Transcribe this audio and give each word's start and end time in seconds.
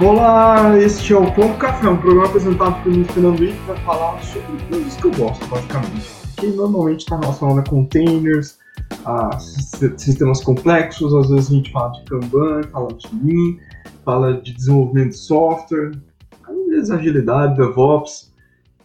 Olá, 0.00 0.76
este 0.78 1.12
é 1.12 1.16
o 1.16 1.32
Pão 1.34 1.56
Café, 1.56 1.88
um 1.88 1.96
programa 1.96 2.26
apresentado 2.26 2.82
por 2.82 2.90
mim, 2.90 3.04
Fernando 3.04 3.40
Henrique, 3.42 3.64
para 3.64 3.76
falar 3.76 4.20
sobre 4.22 4.62
coisas 4.66 4.96
que 4.96 5.04
eu 5.04 5.10
gosto, 5.12 5.46
basicamente. 5.46 6.08
Que 6.36 6.46
normalmente 6.48 7.00
está 7.00 7.16
relacionado 7.18 7.60
a 7.60 7.70
containers, 7.70 8.58
a 9.04 9.38
sistemas 9.38 10.42
complexos, 10.42 11.14
às 11.14 11.30
vezes 11.30 11.50
a 11.50 11.54
gente 11.54 11.70
fala 11.70 11.92
de 11.92 12.04
Kanban, 12.06 12.62
fala 12.72 12.88
de 12.92 13.08
Lean, 13.22 13.56
fala 14.04 14.40
de 14.40 14.52
desenvolvimento 14.52 15.10
de 15.10 15.18
software, 15.18 15.92
às 16.42 16.66
vezes 16.68 16.90
agilidade, 16.90 17.56
DevOps, 17.56 18.32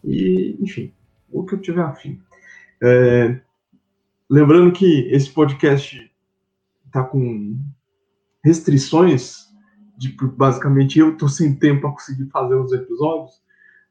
e 0.04 0.58
enfim, 0.62 0.94
o 1.32 1.44
que 1.44 1.56
eu 1.56 1.60
tiver 1.60 1.82
afim. 1.82 2.20
É, 2.84 3.40
lembrando 4.30 4.72
que 4.72 5.10
esse 5.12 5.30
podcast 5.32 6.12
está 6.86 7.04
com 7.04 7.58
restrições 8.44 9.49
de 10.00 10.16
basicamente 10.38 10.98
eu 10.98 11.18
tô 11.18 11.28
sem 11.28 11.54
tempo 11.54 11.82
para 11.82 11.92
conseguir 11.92 12.26
fazer 12.30 12.56
os 12.56 12.72
episódios, 12.72 13.42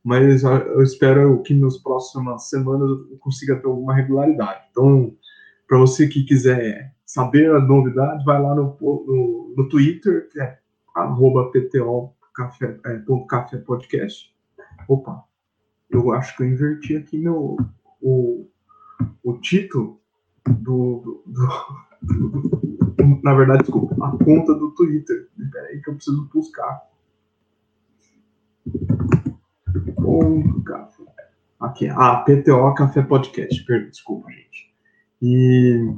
mas 0.03 0.43
eu 0.43 0.83
espero 0.83 1.43
que 1.43 1.53
nas 1.53 1.77
próximas 1.77 2.49
semanas 2.49 2.89
eu 3.11 3.19
consiga 3.19 3.57
ter 3.57 3.67
alguma 3.67 3.95
regularidade. 3.95 4.65
Então, 4.71 5.15
para 5.69 5.77
você 5.77 6.09
que 6.09 6.25
quiser 6.25 6.95
saber 7.05 7.55
a 7.55 7.61
novidade, 7.61 8.25
vai 8.25 8.41
lá 8.41 8.55
no, 8.55 8.75
no, 8.81 9.55
no 9.55 9.69
Twitter, 9.69 10.31
que 10.31 10.41
é 10.41 10.59
arroba 10.95 11.51
pto 11.53 12.11
café, 12.35 12.79
é. 12.87 13.03
Opa, 14.89 15.25
eu 15.91 16.11
acho 16.13 16.37
que 16.37 16.43
eu 16.43 16.49
inverti 16.49 16.97
aqui 16.97 17.19
meu, 17.19 17.57
o, 18.01 18.49
o 19.23 19.39
título 19.39 20.01
do, 20.47 21.03
do, 21.05 21.23
do 21.27 21.88
na 23.23 23.35
verdade, 23.35 23.63
desculpa, 23.63 23.95
a 24.05 24.11
conta 24.25 24.55
do 24.55 24.71
Twitter. 24.73 25.29
Peraí 25.53 25.81
que 25.81 25.91
eu 25.91 25.95
preciso 25.95 26.29
buscar. 26.33 26.89
Café. 30.65 31.05
Aqui, 31.61 31.89
ah, 31.89 32.25
PTO 32.25 32.75
Café 32.75 33.03
Podcast, 33.03 33.65
perdão, 33.65 33.91
desculpa, 33.91 34.31
gente. 34.31 34.75
E, 35.21 35.93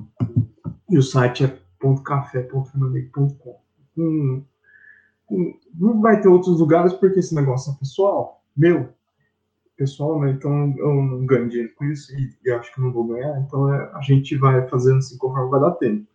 e 0.88 0.98
o 0.98 1.02
site 1.02 1.44
é 1.44 1.58
.café.fernandes.com. 2.04 3.60
Hum, 3.96 4.44
hum, 5.30 5.58
não 5.74 6.00
vai 6.00 6.20
ter 6.20 6.28
outros 6.28 6.60
lugares 6.60 6.92
porque 6.94 7.20
esse 7.20 7.34
negócio 7.34 7.72
é 7.72 7.78
pessoal, 7.78 8.42
meu, 8.56 8.92
pessoal, 9.80 10.20
né? 10.20 10.32
Então 10.32 10.74
eu 10.76 10.94
não 10.94 11.24
ganho 11.24 11.48
dinheiro 11.48 11.72
com 11.74 11.86
isso 11.86 12.14
e, 12.14 12.36
e 12.44 12.50
acho 12.52 12.72
que 12.74 12.82
não 12.82 12.92
vou 12.92 13.06
ganhar, 13.06 13.40
então 13.40 13.72
é, 13.72 13.90
a 13.94 14.00
gente 14.02 14.36
vai 14.36 14.68
fazendo 14.68 14.98
assim 14.98 15.16
conforme 15.16 15.50
vai 15.50 15.60
dar 15.60 15.70
tempo. 15.72 16.06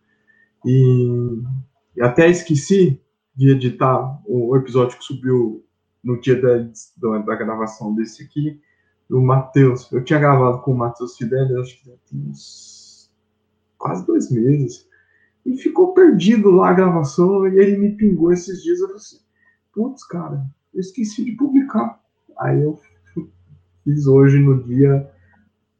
E, 0.64 1.42
e 1.96 2.00
até 2.00 2.28
esqueci 2.28 3.00
de 3.34 3.50
editar 3.50 4.20
o 4.24 4.56
episódio 4.56 4.96
que 4.96 5.04
subiu 5.04 5.64
no 6.02 6.20
dia 6.20 6.40
da, 6.40 6.58
da, 6.96 7.18
da 7.18 7.34
gravação 7.34 7.92
desse 7.92 8.22
aqui, 8.22 8.60
do 9.10 9.20
Matheus. 9.20 9.90
Eu 9.90 10.04
tinha 10.04 10.20
gravado 10.20 10.62
com 10.62 10.72
o 10.72 10.78
Matheus 10.78 11.16
Fidelis, 11.16 11.56
acho 11.56 11.82
que 11.82 11.90
tem 12.08 12.20
uns 12.20 13.10
quase 13.76 14.06
dois 14.06 14.30
meses. 14.30 14.88
E 15.44 15.56
ficou 15.56 15.92
perdido 15.92 16.52
lá 16.52 16.70
a 16.70 16.74
gravação, 16.74 17.48
e 17.48 17.58
ele 17.58 17.76
me 17.76 17.96
pingou 17.96 18.32
esses 18.32 18.62
dias. 18.62 18.78
Eu 18.78 18.86
falei 18.86 19.02
assim: 19.02 19.18
putz, 19.72 20.04
cara, 20.04 20.46
eu 20.72 20.80
esqueci 20.80 21.24
de 21.24 21.32
publicar. 21.32 22.00
Aí 22.38 22.62
eu 22.62 22.78
fiz 23.86 24.08
hoje 24.08 24.40
no 24.40 24.64
dia 24.64 25.08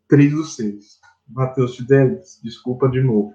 3 0.08 0.32
do 0.32 0.44
6. 0.44 1.00
Matheus 1.28 1.76
Fidelis, 1.76 2.40
desculpa 2.40 2.88
de 2.88 3.00
novo. 3.00 3.34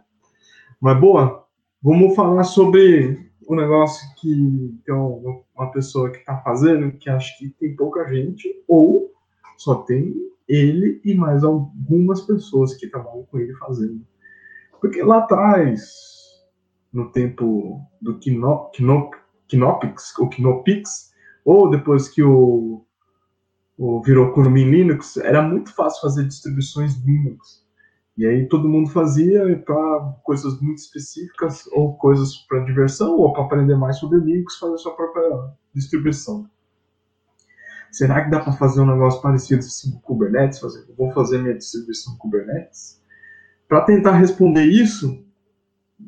Mas 0.80 0.98
boa, 0.98 1.46
vamos 1.84 2.16
falar 2.16 2.46
sobre 2.46 3.30
um 3.50 3.56
negócio 3.58 4.02
que 4.16 4.74
tem 4.86 4.96
uma 4.96 5.72
pessoa 5.72 6.10
que 6.10 6.20
está 6.20 6.38
fazendo, 6.38 6.94
que 6.94 7.10
acho 7.10 7.38
que 7.38 7.50
tem 7.60 7.76
pouca 7.76 8.08
gente, 8.08 8.64
ou 8.66 9.12
só 9.58 9.76
tem 9.84 10.16
ele 10.48 11.02
e 11.04 11.14
mais 11.16 11.44
algumas 11.44 12.22
pessoas 12.22 12.74
que 12.74 12.88
trabalham 12.88 13.26
com 13.26 13.40
ele 13.40 13.54
fazendo. 13.56 14.08
Porque 14.80 15.04
lá 15.04 15.18
atrás, 15.18 15.82
no 16.94 17.12
tempo 17.12 17.82
do 18.02 18.18
Knop, 18.20 18.78
Knop, 18.78 19.18
Knopix, 19.52 20.18
ou 20.18 20.30
Knopix, 20.30 21.12
ou 21.44 21.70
depois 21.70 22.08
que 22.08 22.24
o, 22.24 22.86
o 23.84 24.00
virou 24.00 24.32
Kurumin 24.32 24.70
Linux, 24.70 25.18
era 25.18 25.42
muito 25.42 25.74
fácil 25.74 26.02
fazer 26.02 26.28
distribuições 26.28 27.04
Linux. 27.04 27.66
E 28.16 28.28
aí 28.28 28.48
todo 28.48 28.70
mundo 28.70 28.92
fazia 28.92 29.58
para 29.66 30.00
coisas 30.22 30.62
muito 30.62 30.78
específicas, 30.78 31.66
ou 31.72 31.98
coisas 31.98 32.36
para 32.48 32.64
diversão, 32.64 33.18
ou 33.18 33.34
para 33.34 33.44
aprender 33.44 33.76
mais 33.76 33.98
sobre 33.98 34.20
Linux, 34.20 34.60
fazer 34.60 34.78
sua 34.78 34.96
própria 34.96 35.52
distribuição. 35.74 36.48
Será 37.92 38.24
que 38.24 38.30
dá 38.30 38.40
para 38.40 38.54
fazer 38.54 38.82
um 38.82 38.86
negócio 38.86 39.20
parecido 39.20 39.62
assim 39.62 39.92
com 39.94 40.00
Kubernetes? 40.02 40.60
Fazer, 40.60 40.86
vou 40.96 41.12
fazer 41.12 41.40
minha 41.40 41.58
distribuição 41.58 42.16
Kubernetes? 42.18 43.02
Para 43.68 43.82
tentar 43.82 44.12
responder 44.12 44.64
isso, 44.64 45.26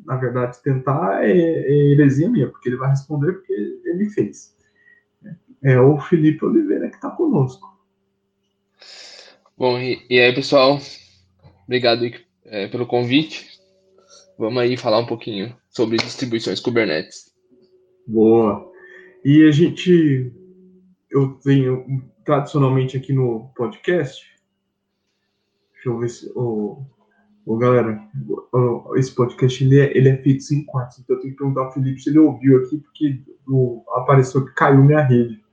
na 0.04 0.16
verdade, 0.16 0.62
tentar 0.62 1.24
é, 1.24 1.32
é 1.32 1.90
heresia 1.90 2.30
minha, 2.30 2.48
porque 2.48 2.68
ele 2.68 2.76
vai 2.76 2.90
responder 2.90 3.32
porque 3.32 3.52
ele 3.52 4.08
fez. 4.10 4.54
É 5.64 5.80
o 5.80 5.98
Felipe 5.98 6.44
Oliveira 6.44 6.90
que 6.90 6.96
está 6.96 7.10
conosco. 7.10 7.74
Bom, 9.56 9.78
e, 9.78 10.04
e 10.10 10.20
aí, 10.20 10.34
pessoal? 10.34 10.78
Obrigado 11.64 12.04
é, 12.44 12.68
pelo 12.68 12.86
convite. 12.86 13.48
Vamos 14.38 14.62
aí 14.62 14.76
falar 14.76 14.98
um 14.98 15.06
pouquinho 15.06 15.56
sobre 15.70 15.96
distribuições 15.96 16.60
Kubernetes. 16.60 17.32
Boa. 18.06 18.70
E 19.24 19.42
a 19.48 19.50
gente, 19.50 20.30
eu 21.10 21.34
tenho 21.42 22.02
tradicionalmente 22.26 22.96
aqui 22.96 23.12
no 23.12 23.50
podcast, 23.56 24.22
deixa 25.72 25.88
eu 25.88 25.98
ver 25.98 26.08
se, 26.10 26.30
oh, 26.34 26.84
oh, 27.46 27.56
galera, 27.56 28.02
oh, 28.52 28.94
esse 28.96 29.14
podcast 29.14 29.64
ele 29.64 29.78
é, 29.78 29.96
ele 29.96 30.08
é 30.08 30.16
feito 30.18 30.44
em 30.52 30.64
quartos, 30.64 30.98
então 30.98 31.16
eu 31.16 31.22
tenho 31.22 31.32
que 31.32 31.38
perguntar 31.38 31.62
ao 31.62 31.72
Felipe 31.72 32.00
se 32.00 32.10
ele 32.10 32.18
ouviu 32.18 32.58
aqui, 32.58 32.78
porque 32.78 33.22
apareceu 33.94 34.44
que 34.44 34.52
caiu 34.54 34.84
minha 34.84 35.02
rede. 35.02 35.43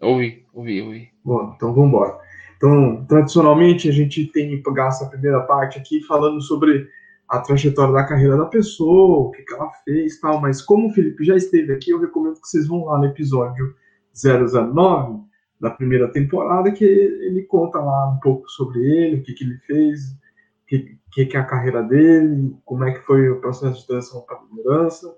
Ouvi, 0.00 0.44
ouvi, 0.54 0.80
ouvi. 0.82 1.08
Bom, 1.24 1.52
então 1.54 1.74
vamos 1.74 1.88
embora. 1.88 2.18
Então, 2.56 3.04
tradicionalmente, 3.06 3.88
a 3.88 3.92
gente 3.92 4.26
tem 4.26 4.62
gasto 4.62 5.04
a 5.04 5.08
primeira 5.08 5.40
parte 5.42 5.78
aqui 5.78 6.02
falando 6.02 6.40
sobre 6.40 6.88
a 7.28 7.38
trajetória 7.38 7.94
da 7.94 8.04
carreira 8.04 8.36
da 8.36 8.46
pessoa, 8.46 9.28
o 9.28 9.30
que, 9.30 9.42
que 9.42 9.54
ela 9.54 9.70
fez 9.84 10.18
tal, 10.18 10.40
mas 10.40 10.60
como 10.60 10.88
o 10.88 10.92
Felipe 10.92 11.24
já 11.24 11.36
esteve 11.36 11.72
aqui, 11.72 11.90
eu 11.90 12.00
recomendo 12.00 12.40
que 12.40 12.48
vocês 12.48 12.66
vão 12.66 12.84
lá 12.86 12.98
no 12.98 13.06
episódio 13.06 13.74
009 14.12 15.22
da 15.60 15.70
primeira 15.70 16.10
temporada, 16.10 16.72
que 16.72 16.84
ele 16.84 17.42
conta 17.42 17.78
lá 17.78 18.10
um 18.10 18.18
pouco 18.18 18.48
sobre 18.48 18.80
ele, 18.80 19.16
o 19.16 19.22
que, 19.22 19.32
que 19.32 19.44
ele 19.44 19.58
fez, 19.58 20.10
o 20.10 20.66
que, 20.66 20.98
que, 21.12 21.26
que 21.26 21.36
é 21.36 21.40
a 21.40 21.44
carreira 21.44 21.82
dele, 21.82 22.56
como 22.64 22.84
é 22.84 22.92
que 22.92 23.06
foi 23.06 23.28
o 23.28 23.40
processo 23.40 23.80
de 23.80 23.86
transição 23.86 24.22
para 24.22 24.36
a 24.36 24.42
liderança. 24.50 25.14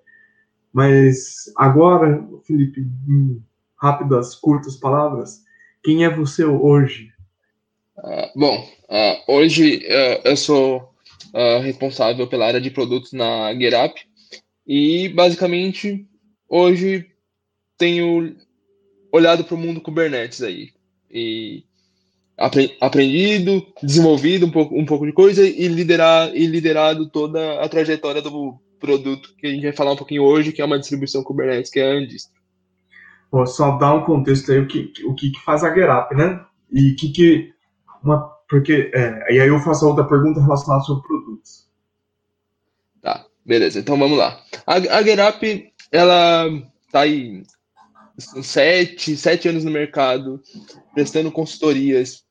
Mas 0.72 1.50
agora, 1.56 2.22
Felipe, 2.44 2.86
em 3.08 3.42
rápidas, 3.82 4.36
curtas 4.36 4.76
palavras, 4.76 5.42
quem 5.82 6.04
é 6.04 6.08
você 6.08 6.44
hoje? 6.44 7.10
Uh, 7.98 8.38
bom, 8.38 8.68
uh, 8.88 9.32
hoje 9.32 9.78
uh, 9.78 10.28
eu 10.28 10.36
sou 10.36 10.92
responsável 11.62 12.26
pela 12.26 12.46
área 12.46 12.60
de 12.60 12.70
produtos 12.70 13.14
na 13.14 13.54
GetUp 13.54 14.02
e 14.66 15.08
basicamente 15.08 16.06
hoje 16.46 17.06
tenho 17.78 18.36
olhado 19.10 19.42
para 19.42 19.54
o 19.54 19.58
mundo 19.58 19.80
Kubernetes 19.80 20.42
aí 20.42 20.72
e 21.10 21.64
apre 22.36 22.76
aprendido, 22.82 23.66
desenvolvido 23.82 24.44
um 24.44 24.50
pouco, 24.50 24.78
um 24.78 24.84
pouco 24.84 25.06
de 25.06 25.12
coisa 25.14 25.42
e, 25.42 25.68
liderar, 25.68 26.36
e 26.36 26.46
liderado 26.46 27.08
toda 27.08 27.62
a 27.62 27.68
trajetória 27.68 28.20
do 28.20 28.60
produto 28.78 29.34
que 29.38 29.46
a 29.46 29.50
gente 29.50 29.62
vai 29.62 29.72
falar 29.72 29.92
um 29.92 29.96
pouquinho 29.96 30.22
hoje, 30.22 30.52
que 30.52 30.60
é 30.60 30.64
uma 30.66 30.78
distribuição 30.78 31.24
Kubernetes, 31.24 31.70
que 31.70 31.80
é 31.80 31.90
a 31.90 31.94
Andist. 31.94 32.28
Vou 33.32 33.46
só 33.46 33.78
dar 33.78 33.94
um 33.94 34.04
contexto 34.04 34.52
aí, 34.52 34.60
o 34.60 34.68
que, 34.68 34.92
o 35.06 35.14
que 35.14 35.32
faz 35.42 35.64
a 35.64 35.74
GetUp, 35.74 36.14
né? 36.14 36.44
E 36.70 36.92
que, 36.92 37.10
que 37.10 37.54
uma, 38.04 38.20
porque, 38.48 38.90
é, 38.94 39.34
e 39.34 39.40
aí 39.40 39.48
eu 39.48 39.58
faço 39.60 39.88
outra 39.88 40.04
pergunta 40.04 40.40
relacionada 40.40 40.84
sobre 40.84 41.08
produtos. 41.08 41.66
Tá, 43.00 43.24
beleza. 43.44 43.80
Então 43.80 43.98
vamos 43.98 44.18
lá. 44.18 44.38
A, 44.66 44.74
a 44.74 45.02
GetUp, 45.02 45.72
ela 45.90 46.44
tá 46.90 47.00
aí 47.00 47.42
sete, 48.18 49.16
sete 49.16 49.48
anos 49.48 49.64
no 49.64 49.70
mercado, 49.70 50.42
prestando 50.94 51.32
consultorias 51.32 52.24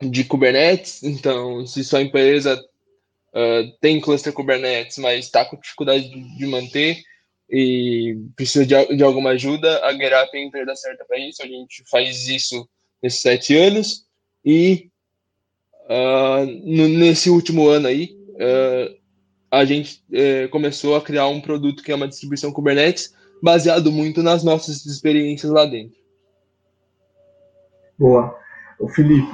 de 0.00 0.24
Kubernetes. 0.24 1.02
Então, 1.02 1.66
se 1.66 1.82
sua 1.82 2.02
empresa 2.02 2.62
uh, 3.34 3.78
tem 3.80 4.00
cluster 4.00 4.32
Kubernetes, 4.32 4.98
mas 4.98 5.24
está 5.24 5.44
com 5.44 5.56
dificuldade 5.56 6.08
de, 6.08 6.36
de, 6.36 6.46
manter 6.46 7.02
e 7.56 8.18
precisa 8.34 8.66
de, 8.66 8.96
de 8.96 9.04
alguma 9.04 9.30
ajuda, 9.30 9.80
a 9.84 9.92
GetUp 9.92 10.34
é 10.34 10.38
a 10.38 10.44
empresa 10.44 10.74
certa 10.74 11.04
para 11.04 11.20
isso. 11.20 11.40
A 11.40 11.46
gente 11.46 11.84
faz 11.88 12.26
isso 12.26 12.68
nesses 13.00 13.20
sete 13.20 13.56
anos. 13.56 14.04
E 14.44 14.90
uh, 15.84 16.44
nesse 16.66 17.30
último 17.30 17.68
ano 17.68 17.86
aí, 17.86 18.16
uh, 18.30 18.96
a 19.52 19.64
gente 19.64 20.02
uh, 20.10 20.48
começou 20.48 20.96
a 20.96 21.00
criar 21.00 21.28
um 21.28 21.40
produto 21.40 21.84
que 21.84 21.92
é 21.92 21.94
uma 21.94 22.08
distribuição 22.08 22.52
Kubernetes 22.52 23.14
baseado 23.40 23.92
muito 23.92 24.20
nas 24.20 24.42
nossas 24.42 24.84
experiências 24.84 25.52
lá 25.52 25.64
dentro. 25.64 25.96
Boa. 27.96 28.36
O 28.80 28.88
Felipe, 28.88 29.30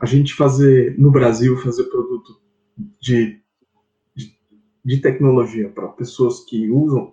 a 0.00 0.06
gente 0.06 0.32
fazer 0.34 0.96
no 0.96 1.10
Brasil 1.10 1.60
fazer 1.60 1.82
produto 1.84 2.40
de, 3.00 3.40
de, 4.84 5.00
tecnologia 5.00 5.68
para 5.68 5.88
pessoas 5.88 6.40
que 6.44 6.70
usam, 6.70 7.12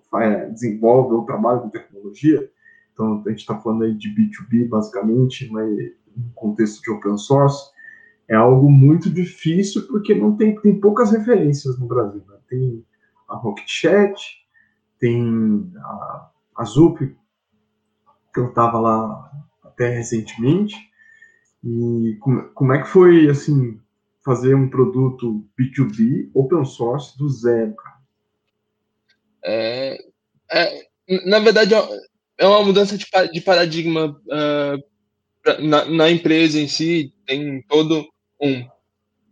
desenvolvem 0.51 1.17
ou 1.17 1.25
trabalham 1.25 1.61
com 1.61 1.69
tecnologia. 1.69 2.49
Então 2.93 3.23
a 3.25 3.29
gente 3.29 3.39
está 3.39 3.57
falando 3.59 3.83
aí 3.83 3.93
de 3.93 4.09
B2B 4.09 4.67
basicamente, 4.67 5.49
mas 5.51 5.69
no 6.15 6.31
contexto 6.35 6.81
de 6.81 6.91
open 6.91 7.17
source 7.17 7.71
é 8.27 8.35
algo 8.35 8.69
muito 8.69 9.09
difícil 9.09 9.87
porque 9.87 10.13
não 10.13 10.35
tem, 10.35 10.55
tem 10.55 10.79
poucas 10.79 11.11
referências 11.11 11.77
no 11.79 11.87
Brasil. 11.87 12.23
Né? 12.27 12.37
Tem 12.49 12.85
a 13.27 13.35
Rocket 13.35 13.67
Chat, 13.67 14.41
tem 14.99 15.71
a, 15.77 16.29
a 16.57 16.63
Zup, 16.63 16.99
que 18.33 18.39
eu 18.39 18.49
estava 18.49 18.79
lá 18.79 19.31
até 19.63 19.89
recentemente. 19.89 20.75
E 21.63 22.17
como, 22.19 22.43
como 22.53 22.73
é 22.73 22.81
que 22.81 22.87
foi, 22.87 23.29
assim, 23.29 23.79
fazer 24.23 24.55
um 24.55 24.69
produto 24.69 25.45
B2B 25.59 26.29
open 26.33 26.65
source 26.65 27.17
do 27.17 27.29
zero, 27.29 27.75
cara? 27.75 28.01
É, 29.43 29.97
é, 30.51 30.85
na 31.25 31.39
verdade, 31.39 31.73
é 32.37 32.47
uma 32.47 32.63
mudança 32.63 32.97
de, 32.97 33.05
de 33.31 33.41
paradigma 33.41 34.19
uh, 34.27 35.61
na, 35.63 35.85
na, 35.85 36.11
empresa 36.11 36.59
em 36.59 36.67
si, 36.67 37.13
tem 37.25 37.63
todo 37.63 38.07
um 38.39 38.63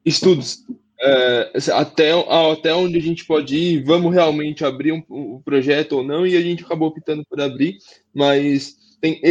estudos 0.04 0.66
é, 1.02 1.52
até, 1.74 2.12
até 2.52 2.74
onde 2.74 2.98
a 2.98 3.02
gente 3.02 3.26
pode 3.26 3.56
ir, 3.56 3.84
vamos 3.84 4.14
realmente 4.14 4.66
abrir 4.66 4.92
um, 4.92 5.04
um, 5.10 5.42
projeto 5.42 5.94
ou 5.94 6.04
não, 6.04 6.28
e 6.28 6.36
a 6.36 6.42
gente 6.42 6.64
acabou 6.64 6.90
optando 6.90 7.24
por 7.30 7.40
abrir, 7.40 7.78
mas 8.14 8.76
tem, 9.00 9.22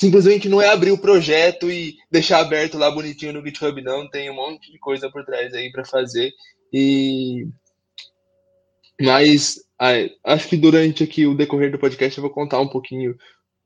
simplesmente 0.00 0.48
não 0.48 0.62
é 0.62 0.72
abrir 0.72 0.92
o 0.92 0.98
projeto 0.98 1.70
e 1.70 1.98
deixar 2.10 2.40
aberto 2.40 2.78
lá 2.78 2.90
bonitinho 2.90 3.34
no 3.34 3.44
GitHub, 3.44 3.82
não, 3.82 4.08
tem 4.08 4.30
um 4.30 4.34
monte 4.34 4.72
de 4.72 4.78
coisa 4.78 5.10
por 5.10 5.26
trás 5.26 5.52
aí 5.52 5.70
para 5.70 5.84
fazer, 5.84 6.32
e 6.72 7.46
mas 8.98 9.62
acho 10.24 10.48
que 10.48 10.56
durante 10.56 11.04
aqui 11.04 11.26
o 11.26 11.36
decorrer 11.36 11.70
do 11.70 11.78
podcast 11.78 12.16
eu 12.16 12.22
vou 12.22 12.30
contar 12.30 12.60
um 12.60 12.68
pouquinho 12.68 13.14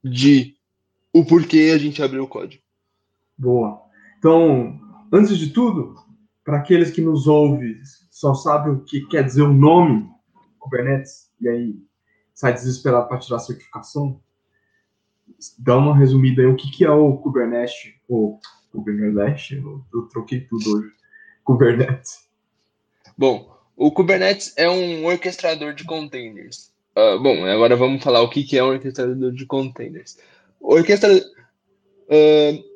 de 0.02 0.56
o 1.12 1.24
porquê 1.24 1.70
a 1.72 1.78
gente 1.78 2.02
abriu 2.02 2.24
o 2.24 2.28
código. 2.28 2.62
Boa. 3.38 3.80
Então, 4.18 4.76
antes 5.12 5.38
de 5.38 5.50
tudo, 5.50 5.94
para 6.44 6.58
aqueles 6.58 6.90
que 6.90 7.00
nos 7.00 7.28
ouvem, 7.28 7.76
só 8.10 8.34
sabem 8.34 8.72
o 8.72 8.84
que 8.84 9.06
quer 9.06 9.22
dizer 9.22 9.42
o 9.42 9.52
nome 9.52 10.08
Kubernetes, 10.58 11.30
e 11.40 11.48
aí 11.48 11.76
sai 12.34 12.54
desesperado 12.54 13.06
para 13.06 13.18
tirar 13.18 13.36
a 13.36 13.40
certificação, 13.40 14.20
dá 15.58 15.76
uma 15.76 15.96
resumida 15.96 16.42
aí, 16.42 16.48
o 16.48 16.56
que, 16.56 16.70
que 16.70 16.84
é 16.84 16.90
o 16.90 17.16
Kubernetes, 17.16 17.94
ou 18.08 18.40
Kubernetes, 18.72 19.52
eu, 19.52 19.84
eu 19.92 20.02
troquei 20.02 20.40
tudo 20.40 20.78
hoje, 20.78 20.92
Kubernetes. 21.44 22.24
Bom, 23.16 23.56
o 23.76 23.90
Kubernetes 23.90 24.52
é 24.56 24.68
um 24.68 25.04
orquestrador 25.06 25.74
de 25.74 25.84
containers. 25.84 26.72
Uh, 26.96 27.20
bom, 27.22 27.44
agora 27.44 27.76
vamos 27.76 28.02
falar 28.02 28.22
o 28.22 28.30
que, 28.30 28.44
que 28.44 28.56
é 28.56 28.64
um 28.64 28.68
orquestrador 28.68 29.32
de 29.32 29.46
containers. 29.46 30.18
O 30.60 30.74
orquestrador... 30.74 31.22
Uh, 32.08 32.74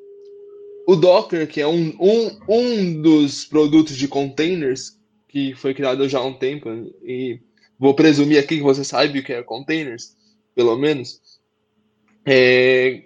o 0.87 0.97
Docker, 0.97 1.47
que 1.47 1.61
é 1.61 1.67
um, 1.67 1.95
um, 2.01 2.39
um 2.49 3.03
dos 3.03 3.45
produtos 3.45 3.95
de 3.95 4.09
containers 4.09 4.99
que 5.29 5.55
foi 5.55 5.75
criado 5.75 6.09
já 6.09 6.19
há 6.19 6.25
um 6.25 6.33
tempo, 6.33 6.71
e 7.03 7.39
vou 7.79 7.95
presumir 7.95 8.39
aqui 8.39 8.57
que 8.57 8.63
você 8.63 8.83
sabe 8.83 9.19
o 9.19 9.23
que 9.23 9.35
é 9.35 9.43
containers, 9.43 10.17
pelo 10.55 10.75
menos, 10.79 11.21
é, 12.31 13.05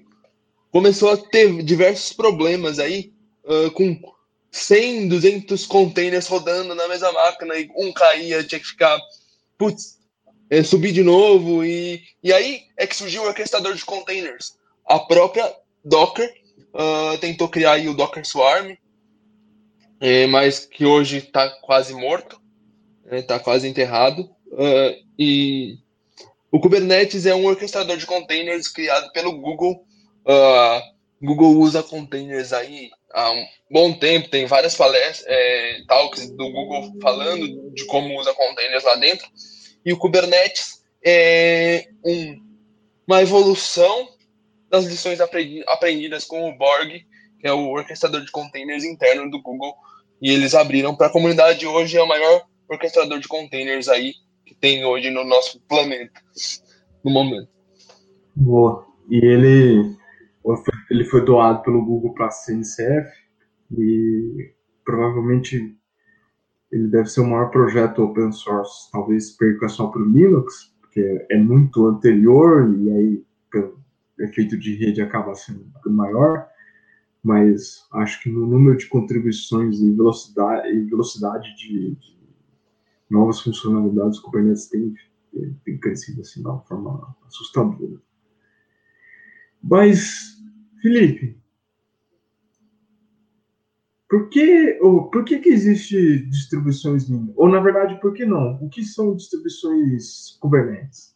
começou 0.73 1.11
a 1.13 1.17
ter 1.17 1.63
diversos 1.63 2.13
problemas 2.13 2.81
aí 2.81 3.13
uh, 3.45 3.71
com 3.71 4.01
100, 4.51 5.09
200 5.09 5.65
containers 5.67 6.27
rodando 6.27 6.75
na 6.75 6.89
mesma 6.89 7.13
máquina 7.13 7.57
e 7.57 7.71
um 7.77 7.93
caía, 7.93 8.43
tinha 8.43 8.61
que 8.61 8.67
ficar, 8.67 8.99
putz, 9.57 9.99
é, 10.51 10.63
subir 10.63 10.93
de 10.93 11.03
novo, 11.03 11.65
e, 11.65 12.03
e 12.23 12.33
aí 12.33 12.63
é 12.77 12.87
que 12.87 12.97
surgiu 12.97 13.23
o 13.23 13.27
orquestrador 13.27 13.75
de 13.75 13.85
containers. 13.85 14.59
A 14.85 14.99
própria 14.99 15.55
Docker 15.85 16.31
uh, 16.75 17.17
tentou 17.19 17.49
criar 17.49 17.79
o 17.89 17.95
Docker 17.95 18.27
Swarm, 18.27 18.77
é, 20.01 20.27
mas 20.27 20.67
que 20.67 20.85
hoje 20.85 21.19
está 21.19 21.49
quase 21.61 21.95
morto, 21.95 22.41
está 23.11 23.37
né, 23.37 23.41
quase 23.41 23.69
enterrado. 23.69 24.29
Uh, 24.49 25.03
e 25.19 25.79
o 26.53 26.61
Kubernetes 26.61 27.25
é 27.25 27.35
um 27.35 27.47
orquestrador 27.47 27.97
de 27.97 28.05
containers 28.05 28.69
criado 28.69 29.11
pelo 29.13 29.33
Google. 29.33 29.87
Uh, 30.27 30.83
Google 31.25 31.59
usa 31.59 31.83
containers 31.83 32.53
aí 32.53 32.91
há 33.11 33.33
um 33.33 33.47
bom 33.71 33.95
tempo, 33.95 34.29
tem 34.29 34.45
várias 34.45 34.75
palestras, 34.75 35.25
é, 35.27 35.83
talks 35.89 36.29
do 36.31 36.51
Google 36.51 36.93
falando 37.01 37.73
de 37.73 37.87
como 37.87 38.19
usa 38.21 38.35
containers 38.35 38.85
lá 38.85 38.97
dentro. 38.97 39.27
E 39.83 39.95
o 39.95 39.99
Kubernetes 39.99 40.85
é 41.03 41.89
um, 42.05 42.39
uma 43.07 43.23
evolução 43.23 44.09
das 44.69 44.85
lições 44.85 45.21
aprendidas 45.21 46.25
com 46.25 46.51
o 46.51 46.59
Borg, 46.59 47.01
que 47.41 47.49
é 47.49 47.53
o 47.53 47.71
orquestrador 47.71 48.21
de 48.21 48.31
containers 48.31 48.85
interno 48.85 49.31
do 49.31 49.41
Google, 49.41 49.75
e 50.21 50.31
eles 50.31 50.55
abriram 50.55 50.95
para 50.95 51.07
a 51.07 51.13
comunidade. 51.13 51.67
Hoje 51.67 51.97
é 51.97 52.03
o 52.03 52.07
maior 52.07 52.45
orquestrador 52.69 53.19
de 53.21 53.29
containers 53.29 53.89
aí 53.89 54.15
tem 54.63 54.85
hoje 54.85 55.11
no 55.11 55.25
nosso 55.25 55.61
planeta, 55.69 56.21
no 57.05 57.11
momento. 57.11 57.49
Boa. 58.37 58.87
E 59.11 59.17
ele, 59.17 59.97
ele 60.89 61.05
foi 61.05 61.25
doado 61.25 61.63
pelo 61.65 61.85
Google 61.85 62.15
para 62.15 62.27
a 62.27 62.31
CNCF 62.31 63.11
e 63.77 64.55
provavelmente 64.85 65.77
ele 66.71 66.89
deve 66.89 67.07
ser 67.07 67.23
o 67.23 67.27
maior 67.27 67.51
projeto 67.51 68.05
open 68.05 68.31
source, 68.31 68.91
talvez 68.93 69.33
perca 69.33 69.69
só 69.69 69.89
para 69.89 70.01
o 70.01 70.09
Linux, 70.09 70.73
porque 70.81 71.27
é 71.29 71.39
muito 71.39 71.85
anterior 71.87 72.73
e 72.79 72.91
aí 72.91 73.25
efeito 74.21 74.57
de 74.57 74.77
rede 74.77 75.03
acaba 75.03 75.35
sendo 75.35 75.67
maior, 75.87 76.47
mas 77.25 77.85
acho 77.95 78.23
que 78.23 78.31
no 78.31 78.47
número 78.47 78.77
de 78.77 78.87
contribuições 78.87 79.81
e 79.81 79.91
velocidade, 79.91 80.69
e 80.69 80.85
velocidade 80.85 81.57
de, 81.57 81.97
de 81.97 82.22
novas 83.13 83.41
funcionalidades, 83.41 84.19
o 84.19 84.23
Kubernetes 84.23 84.69
tem, 84.69 84.95
tem 85.65 85.79
crescido 85.79 86.23
assim, 86.23 86.41
de 86.41 86.49
uma 86.49 86.61
forma 86.61 87.15
assustadora. 87.27 88.01
Mas, 89.63 90.39
Felipe, 90.81 91.37
por 94.09 94.29
que, 94.29 94.79
ou, 94.81 95.11
por 95.11 95.25
que, 95.25 95.39
que 95.39 95.51
existe 95.51 96.27
distribuições 96.27 97.05
Linux? 97.05 97.33
Ou, 97.37 97.49
na 97.49 97.61
verdade, 97.61 98.01
por 98.01 98.13
que 98.13 98.25
não? 98.25 98.59
O 98.61 98.69
que 98.69 98.85
são 98.85 99.15
distribuições 99.15 100.37
Kubernetes? 100.41 101.15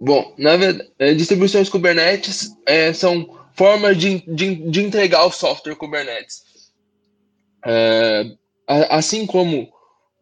Bom, 0.00 0.34
na 0.36 0.56
verdade, 0.56 0.92
é, 0.98 1.14
distribuições 1.14 1.68
Kubernetes 1.68 2.54
é, 2.66 2.92
são 2.92 3.26
formas 3.54 3.96
de, 3.96 4.20
de, 4.32 4.70
de, 4.70 4.82
entregar 4.82 5.24
o 5.24 5.32
software 5.32 5.76
Kubernetes. 5.76 6.42
É, 7.64 8.36
assim 8.66 9.26
como 9.26 9.68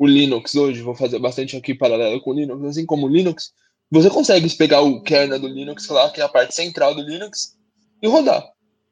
o 0.03 0.07
Linux 0.07 0.57
hoje, 0.57 0.83
vou 0.83 0.97
fazer 0.97 1.21
bastante 1.21 1.57
aqui 1.57 1.73
paralelo 1.73 2.21
com 2.21 2.33
o 2.33 2.35
Linux, 2.35 2.65
assim 2.65 2.85
como 2.85 3.07
o 3.07 3.09
Linux, 3.09 3.53
você 3.89 4.11
consegue 4.11 4.51
pegar 4.57 4.81
o 4.81 5.01
kernel 5.01 5.39
do 5.39 5.47
Linux, 5.47 5.87
lá, 5.87 6.11
que 6.11 6.21
é 6.21 6.25
a 6.25 6.29
parte 6.29 6.57
central 6.57 6.93
do 6.93 7.03
Linux, 7.03 7.57
e 8.03 8.09
rodar. 8.09 8.45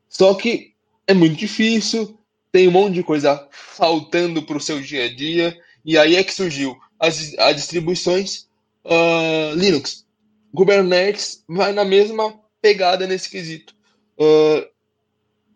Só 0.08 0.32
que 0.34 0.72
é 1.08 1.12
muito 1.12 1.34
difícil, 1.34 2.16
tem 2.52 2.68
um 2.68 2.70
monte 2.70 2.94
de 2.94 3.02
coisa 3.02 3.44
faltando 3.50 4.42
para 4.42 4.56
o 4.56 4.60
seu 4.60 4.80
dia 4.80 5.06
a 5.06 5.12
dia, 5.12 5.58
e 5.84 5.98
aí 5.98 6.14
é 6.14 6.22
que 6.22 6.32
surgiu 6.32 6.78
as, 6.96 7.34
as 7.38 7.56
distribuições 7.56 8.46
uh, 8.84 9.52
Linux. 9.56 10.06
Kubernetes 10.54 11.42
vai 11.48 11.72
na 11.72 11.84
mesma 11.84 12.38
pegada 12.62 13.04
nesse 13.08 13.28
quesito. 13.28 13.74
Uh, 14.16 14.64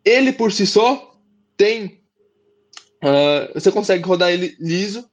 ele 0.05 0.33
por 0.33 0.51
si 0.51 0.67
só 0.67 1.17
tem. 1.57 2.01
Uh, 3.05 3.55
você 3.55 3.71
consegue 3.71 4.03
rodar 4.03 4.33
ele 4.33 4.57
liso 4.59 5.09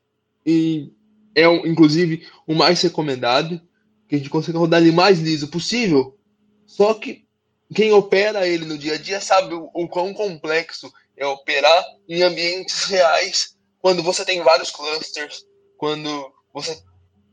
e 0.45 0.91
é 1.35 1.45
inclusive 1.67 2.27
o 2.45 2.53
mais 2.53 2.81
recomendado 2.81 3.61
que 4.07 4.15
a 4.15 4.17
gente 4.17 4.29
consegue 4.29 4.57
rodar 4.57 4.81
ele 4.81 4.91
mais 4.91 5.19
liso 5.19 5.47
possível. 5.47 6.17
Só 6.65 6.93
que 6.93 7.25
quem 7.73 7.91
opera 7.93 8.47
ele 8.47 8.65
no 8.65 8.77
dia 8.77 8.95
a 8.95 8.97
dia 8.97 9.21
sabe 9.21 9.53
o, 9.53 9.69
o 9.73 9.87
quão 9.87 10.13
complexo 10.13 10.91
é 11.15 11.25
operar 11.25 11.83
em 12.09 12.21
ambientes 12.21 12.85
reais 12.85 13.55
quando 13.79 14.03
você 14.03 14.25
tem 14.25 14.41
vários 14.43 14.69
clusters, 14.71 15.45
quando 15.77 16.31
você 16.53 16.77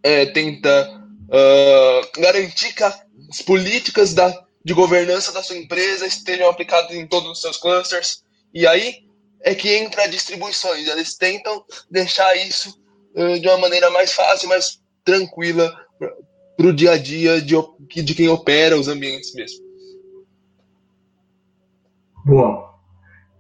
é, 0.03 0.27
tenta 0.27 1.03
uh, 1.29 2.21
garantir 2.21 2.73
que 2.73 2.83
as 2.83 3.43
políticas 3.45 4.15
da, 4.15 4.33
de 4.65 4.73
governança 4.73 5.33
da 5.33 5.43
sua 5.43 5.57
empresa 5.57 6.07
estejam 6.07 6.49
aplicadas 6.49 6.93
em 6.93 7.07
todos 7.07 7.31
os 7.31 7.41
seus 7.41 7.57
clusters. 7.57 8.23
E 8.55 8.67
aí 8.67 9.05
é 9.43 9.55
que 9.55 9.75
entra 9.75 10.09
distribuições. 10.09 10.87
Eles 10.87 11.17
tentam 11.17 11.65
deixar 11.91 12.35
isso 12.37 12.79
de 13.41 13.49
uma 13.49 13.59
maneira 13.59 13.91
mais 13.91 14.13
fácil, 14.13 14.49
mais 14.49 14.81
tranquila 15.05 15.75
para 16.57 16.67
o 16.67 16.73
dia 16.73 16.93
a 16.93 16.99
dia 16.99 17.41
de, 17.41 17.57
de 18.03 18.15
quem 18.15 18.29
opera 18.29 18.79
os 18.79 18.89
ambientes 18.89 19.35
mesmo. 19.35 19.67
Boa. 22.25 22.75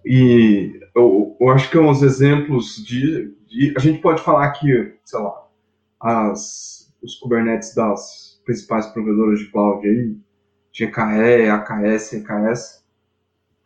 E 0.04 0.80
eu, 0.94 1.36
eu 1.40 1.48
acho 1.50 1.70
que 1.70 1.76
é 1.76 1.80
uns 1.80 2.02
exemplos 2.02 2.76
de, 2.84 3.34
de, 3.46 3.74
A 3.76 3.80
gente 3.80 4.00
pode 4.00 4.22
falar 4.22 4.50
que, 4.52 4.94
sei 5.04 5.20
lá, 5.20 5.46
as, 6.00 6.92
os 7.02 7.16
Kubernetes 7.16 7.74
das 7.74 8.40
principais 8.44 8.86
provedoras 8.86 9.40
de 9.40 9.50
cloud 9.50 9.86
aí, 9.86 10.16
GKE, 10.72 11.50
AKS, 11.50 12.12
EKS. 12.14 12.78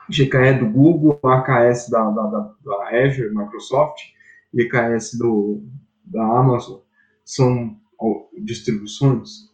GKE 0.09 0.59
do 0.59 0.69
Google, 0.69 1.19
AKS 1.23 1.88
da, 1.88 2.11
da, 2.11 2.23
da, 2.26 2.54
da 2.64 3.07
Azure, 3.07 3.33
Microsoft, 3.33 4.00
EKS 4.52 5.16
do, 5.16 5.62
da 6.05 6.23
Amazon, 6.23 6.81
são 7.25 7.77
distribuições 8.39 9.51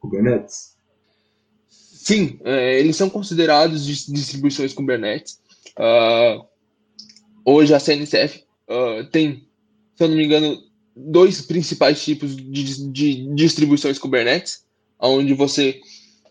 Kubernetes? 0.00 0.76
Sim, 1.68 2.38
é, 2.44 2.78
eles 2.78 2.96
são 2.96 3.10
considerados 3.10 3.84
distribuições 3.84 4.72
Kubernetes. 4.72 5.40
Uh, 5.76 6.44
hoje 7.44 7.74
a 7.74 7.78
CNCF 7.78 8.44
uh, 8.68 9.00
ah, 9.00 9.08
tem, 9.12 9.46
se 9.94 10.04
eu 10.04 10.08
não 10.08 10.16
me 10.16 10.24
engano, 10.24 10.58
dois 10.96 11.42
principais 11.42 12.02
tipos 12.02 12.34
de, 12.34 12.90
de 12.90 13.34
distribuições 13.34 13.98
Kubernetes, 13.98 14.64
onde 14.98 15.34
você 15.34 15.80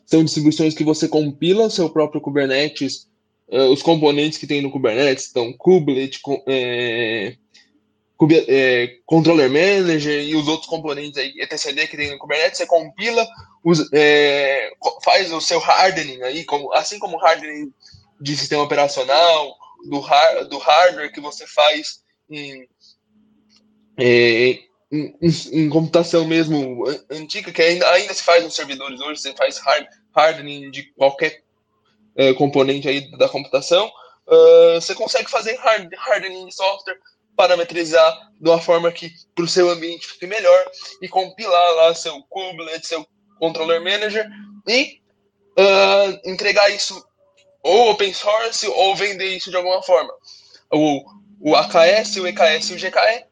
são 0.06 0.24
distribuições 0.24 0.74
que 0.74 0.84
você 0.84 1.08
compila 1.08 1.70
seu 1.70 1.90
próprio 1.90 2.22
Kubernetes, 2.22 3.08
uh, 3.50 3.72
os 3.72 3.82
componentes 3.82 4.38
que 4.38 4.48
tem 4.48 4.62
no 4.62 4.72
Kubernetes, 4.72 5.30
então 5.30 5.54
kubelet, 5.54 6.20
é, 6.48 7.36
é, 8.48 8.98
controller 9.06 9.50
manager 9.50 10.24
e 10.24 10.36
os 10.36 10.48
outros 10.48 10.68
componentes 10.68 11.18
aí, 11.18 11.34
etcd 11.40 11.88
que 11.88 11.98
tem 11.98 12.12
no 12.12 12.18
Kubernetes, 12.18 12.58
você 12.58 12.66
compila, 12.66 13.28
usa, 13.64 13.88
é, 13.94 14.72
faz 15.04 15.32
o 15.32 15.40
seu 15.40 15.60
hardening 15.64 16.22
aí, 16.24 16.44
como, 16.44 16.74
assim 16.74 16.98
como 16.98 17.18
o 17.18 17.26
hardening 17.26 17.72
de 18.20 18.36
sistema 18.36 18.64
operacional, 18.64 19.56
do, 19.86 20.00
har, 20.00 20.46
do 20.46 20.58
hardware 20.58 21.12
que 21.12 21.22
você 21.22 21.46
faz 21.46 22.04
em, 22.30 22.68
é, 23.98 24.60
em, 24.92 25.16
em, 25.52 25.70
computação 25.70 26.26
mesmo 26.26 26.86
antiga, 27.12 27.52
que 27.52 27.62
ainda, 27.62 27.88
ainda 27.92 28.14
se 28.14 28.24
faz 28.24 28.44
nos 28.44 28.56
servidores 28.56 29.00
hoje, 29.00 29.22
você 29.22 29.34
faz 29.34 29.60
hard, 29.60 29.86
hardening 30.14 30.72
de 30.72 30.84
qualquer 30.94 31.44
é, 32.16 32.34
componente 32.34 32.88
aí 32.88 33.12
da 33.18 33.30
computação, 33.30 33.88
uh, 34.28 34.82
você 34.82 34.96
consegue 34.96 35.30
fazer 35.30 35.56
hard, 35.58 35.94
hardening 35.94 36.48
de 36.48 36.56
software 36.56 36.98
parametrizar 37.38 38.32
de 38.41 38.50
uma 38.50 38.60
forma 38.60 38.91
que 38.91 39.12
para 39.34 39.46
o 39.46 39.48
seu 39.48 39.70
ambiente 39.70 40.08
fique 40.08 40.25
melhor 40.25 40.72
e 41.01 41.08
compilar 41.08 41.75
lá 41.75 41.94
seu 41.94 42.22
kubelet, 42.24 42.86
seu 42.86 43.08
controller 43.39 43.79
manager 43.82 44.27
e 44.67 45.00
uh, 45.58 46.29
entregar 46.29 46.70
isso 46.72 47.06
ou 47.62 47.91
open 47.91 48.13
source 48.13 48.67
ou 48.67 48.96
vender 48.96 49.38
isso 49.38 49.51
de 49.51 49.56
alguma 49.56 49.82
forma. 49.84 50.12
O, 50.72 51.06
o 51.39 51.56
AKS, 51.56 52.17
o 52.17 52.27
EKS 52.27 52.70
e 52.70 52.74
o 52.74 52.77
GKE 52.77 53.25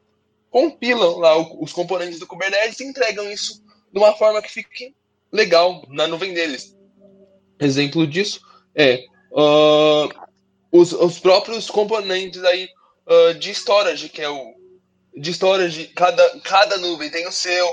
compilam 0.50 1.18
lá 1.18 1.36
os 1.60 1.72
componentes 1.72 2.18
do 2.18 2.26
Kubernetes 2.26 2.80
e 2.80 2.84
entregam 2.84 3.30
isso 3.30 3.62
de 3.92 3.98
uma 3.98 4.14
forma 4.14 4.40
que 4.40 4.50
fique 4.50 4.94
legal 5.32 5.84
na 5.88 6.06
nuvem 6.06 6.32
deles. 6.32 6.76
Exemplo 7.58 8.06
disso 8.06 8.40
é 8.74 9.04
uh, 9.32 10.08
os, 10.70 10.92
os 10.92 11.18
próprios 11.18 11.68
componentes 11.68 12.42
aí 12.44 12.68
uh, 13.06 13.34
de 13.34 13.50
storage, 13.50 14.08
que 14.08 14.22
é 14.22 14.28
o 14.28 14.54
de 15.16 15.30
storage, 15.30 15.86
cada, 15.88 16.40
cada 16.40 16.76
nuvem 16.76 17.10
tem 17.10 17.26
o 17.26 17.32
seu, 17.32 17.66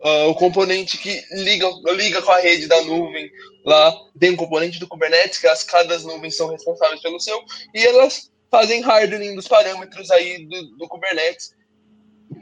uh, 0.00 0.28
o 0.28 0.34
componente 0.34 0.98
que 0.98 1.22
liga, 1.30 1.68
liga 1.94 2.20
com 2.20 2.32
a 2.32 2.40
rede 2.40 2.66
da 2.66 2.82
nuvem, 2.82 3.30
lá 3.64 3.94
tem 4.18 4.30
um 4.30 4.36
componente 4.36 4.80
do 4.80 4.88
Kubernetes, 4.88 5.38
que 5.38 5.46
as, 5.46 5.62
cada 5.62 5.96
nuvens 6.00 6.36
são 6.36 6.48
responsáveis 6.48 7.00
pelo 7.00 7.20
seu, 7.20 7.40
e 7.74 7.86
elas 7.86 8.30
fazem 8.50 8.82
hardening 8.82 9.36
dos 9.36 9.46
parâmetros 9.46 10.10
aí 10.10 10.44
do, 10.46 10.76
do 10.76 10.88
Kubernetes 10.88 11.54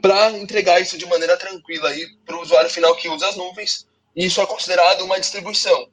para 0.01 0.31
entregar 0.31 0.81
isso 0.81 0.97
de 0.97 1.05
maneira 1.05 1.37
tranquila 1.37 1.89
aí 1.89 2.05
para 2.25 2.37
o 2.37 2.41
usuário 2.41 2.69
final 2.69 2.95
que 2.95 3.09
usa 3.09 3.27
as 3.27 3.35
nuvens, 3.35 3.85
e 4.15 4.25
isso 4.25 4.41
é 4.41 4.45
considerado 4.45 5.01
uma 5.01 5.19
distribuição. 5.19 5.87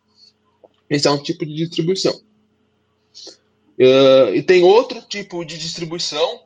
Esse 0.89 1.07
é 1.07 1.11
um 1.11 1.23
tipo 1.23 1.45
de 1.45 1.55
distribuição. 1.55 2.19
Uh, 3.79 4.35
e 4.35 4.43
tem 4.43 4.63
outro 4.63 5.03
tipo 5.03 5.45
de 5.45 5.59
distribuição, 5.59 6.45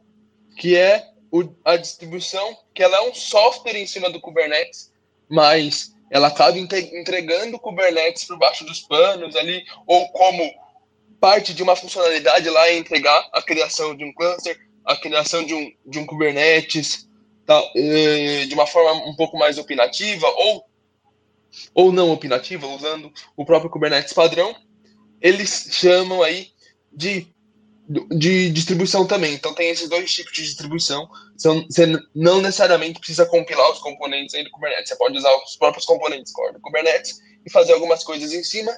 que 0.57 0.77
é 0.77 1.11
o, 1.31 1.45
a 1.65 1.77
distribuição, 1.77 2.57
que 2.75 2.83
ela 2.83 2.97
é 2.97 3.09
um 3.09 3.15
software 3.15 3.77
em 3.77 3.87
cima 3.87 4.11
do 4.11 4.21
Kubernetes, 4.21 4.93
mas 5.29 5.95
ela 6.11 6.29
acaba 6.29 6.59
entregando 6.59 7.57
o 7.57 7.61
Kubernetes 7.61 8.25
por 8.25 8.39
baixo 8.39 8.65
dos 8.65 8.81
panos 8.81 9.37
ali, 9.37 9.63
ou 9.87 10.09
como 10.09 10.51
parte 11.21 11.53
de 11.53 11.63
uma 11.63 11.77
funcionalidade 11.77 12.49
lá 12.49 12.69
é 12.69 12.79
entregar 12.79 13.29
a 13.33 13.43
criação 13.43 13.95
de 13.95 14.05
um 14.05 14.13
cluster, 14.13 14.59
a 14.85 14.97
criação 14.97 15.45
de 15.45 15.53
um, 15.53 15.71
de 15.85 15.99
um 15.99 16.07
Kubernetes, 16.07 17.09
uh, 17.49 18.47
de 18.47 18.55
uma 18.55 18.67
forma 18.67 19.07
um 19.07 19.15
pouco 19.15 19.37
mais 19.37 19.59
opinativa, 19.59 20.27
ou, 20.27 20.65
ou 21.75 21.93
não 21.93 22.11
opinativa, 22.11 22.67
usando 22.67 23.13
o 23.37 23.45
próprio 23.45 23.71
Kubernetes 23.71 24.15
padrão. 24.15 24.57
Eles 25.21 25.69
chamam 25.73 26.23
aí 26.23 26.49
de, 26.93 27.27
de 28.11 28.51
distribuição 28.51 29.07
também. 29.07 29.35
Então 29.35 29.55
tem 29.55 29.71
esses 29.71 29.89
dois 29.89 30.13
tipos 30.13 30.33
de 30.33 30.43
distribuição. 30.43 31.09
Você 31.37 31.99
não 32.15 32.41
necessariamente 32.41 32.99
precisa 32.99 33.27
compilar 33.27 33.71
os 33.71 33.79
componentes 33.79 34.35
aí 34.35 34.45
do 34.45 34.51
Kubernetes. 34.51 34.89
Você 34.89 34.97
pode 34.97 35.17
usar 35.17 35.35
os 35.45 35.57
próprios 35.57 35.85
componentes 35.85 36.33
core 36.33 36.55
do 36.55 36.61
Kubernetes 36.61 37.19
e 37.45 37.51
fazer 37.51 37.73
algumas 37.73 38.05
coisas 38.05 38.33
em 38.33 38.43
cima, 38.43 38.77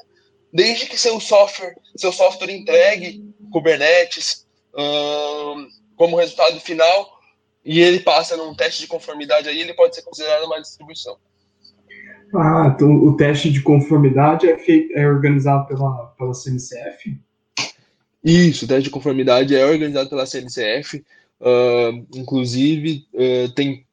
desde 0.52 0.86
que 0.86 0.98
seu 0.98 1.18
software, 1.18 1.74
seu 1.96 2.12
software 2.12 2.50
entregue 2.50 3.24
Kubernetes 3.50 4.46
hum, 4.76 5.68
como 5.96 6.16
resultado 6.16 6.60
final 6.60 7.20
e 7.64 7.80
ele 7.80 8.00
passa 8.00 8.36
num 8.36 8.54
teste 8.54 8.80
de 8.80 8.86
conformidade 8.86 9.48
aí, 9.48 9.60
ele 9.60 9.74
pode 9.74 9.94
ser 9.94 10.02
considerado 10.02 10.44
uma 10.44 10.60
distribuição. 10.60 11.16
Ah, 12.34 12.72
então 12.74 12.88
o 12.90 13.16
teste 13.16 13.50
de 13.50 13.60
conformidade 13.60 14.48
é, 14.48 14.56
feito, 14.56 14.96
é 14.96 15.06
organizado 15.06 15.66
pela, 15.66 16.06
pela 16.16 16.32
CNCF? 16.32 17.20
Isso, 18.22 18.64
o 18.64 18.68
teste 18.68 18.84
de 18.84 18.90
conformidade 18.90 19.56
é 19.56 19.64
organizado 19.64 20.10
pela 20.10 20.26
CNCF, 20.26 20.98
uh, 21.40 22.06
inclusive 22.14 23.06
uh, 23.14 23.48
tem, 23.52 23.86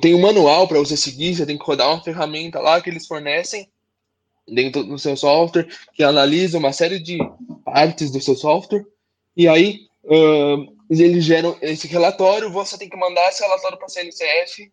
tem 0.00 0.14
um 0.14 0.20
manual 0.20 0.68
para 0.68 0.78
você 0.78 0.96
seguir, 0.96 1.34
você 1.34 1.44
tem 1.44 1.58
que 1.58 1.64
rodar 1.64 1.88
uma 1.88 2.02
ferramenta 2.02 2.60
lá 2.60 2.80
que 2.80 2.88
eles 2.88 3.06
fornecem 3.06 3.68
dentro 4.46 4.84
do 4.84 4.98
seu 4.98 5.16
software, 5.16 5.66
que 5.92 6.04
analisa 6.04 6.58
uma 6.58 6.72
série 6.72 7.00
de 7.00 7.18
partes 7.64 8.12
do 8.12 8.20
seu 8.20 8.36
software, 8.36 8.86
e 9.36 9.48
aí 9.48 9.88
uh, 10.04 10.72
eles 10.88 11.24
geram 11.24 11.56
esse 11.60 11.88
relatório, 11.88 12.52
você 12.52 12.78
tem 12.78 12.88
que 12.88 12.96
mandar 12.96 13.28
esse 13.28 13.42
relatório 13.42 13.76
para 13.76 13.86
a 13.86 13.90
CNCF, 13.90 14.70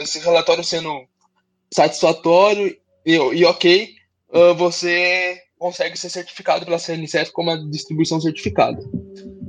esse 0.00 0.18
relatório 0.18 0.64
sendo 0.64 1.06
satisfatório 1.72 2.76
e, 3.06 3.12
e 3.12 3.44
ok, 3.44 3.94
você 4.56 5.40
consegue 5.60 5.96
ser 5.98 6.08
certificado 6.08 6.64
pela 6.64 6.78
CNCF 6.78 7.32
como 7.32 7.50
uma 7.50 7.70
distribuição 7.70 8.18
certificada. 8.18 8.82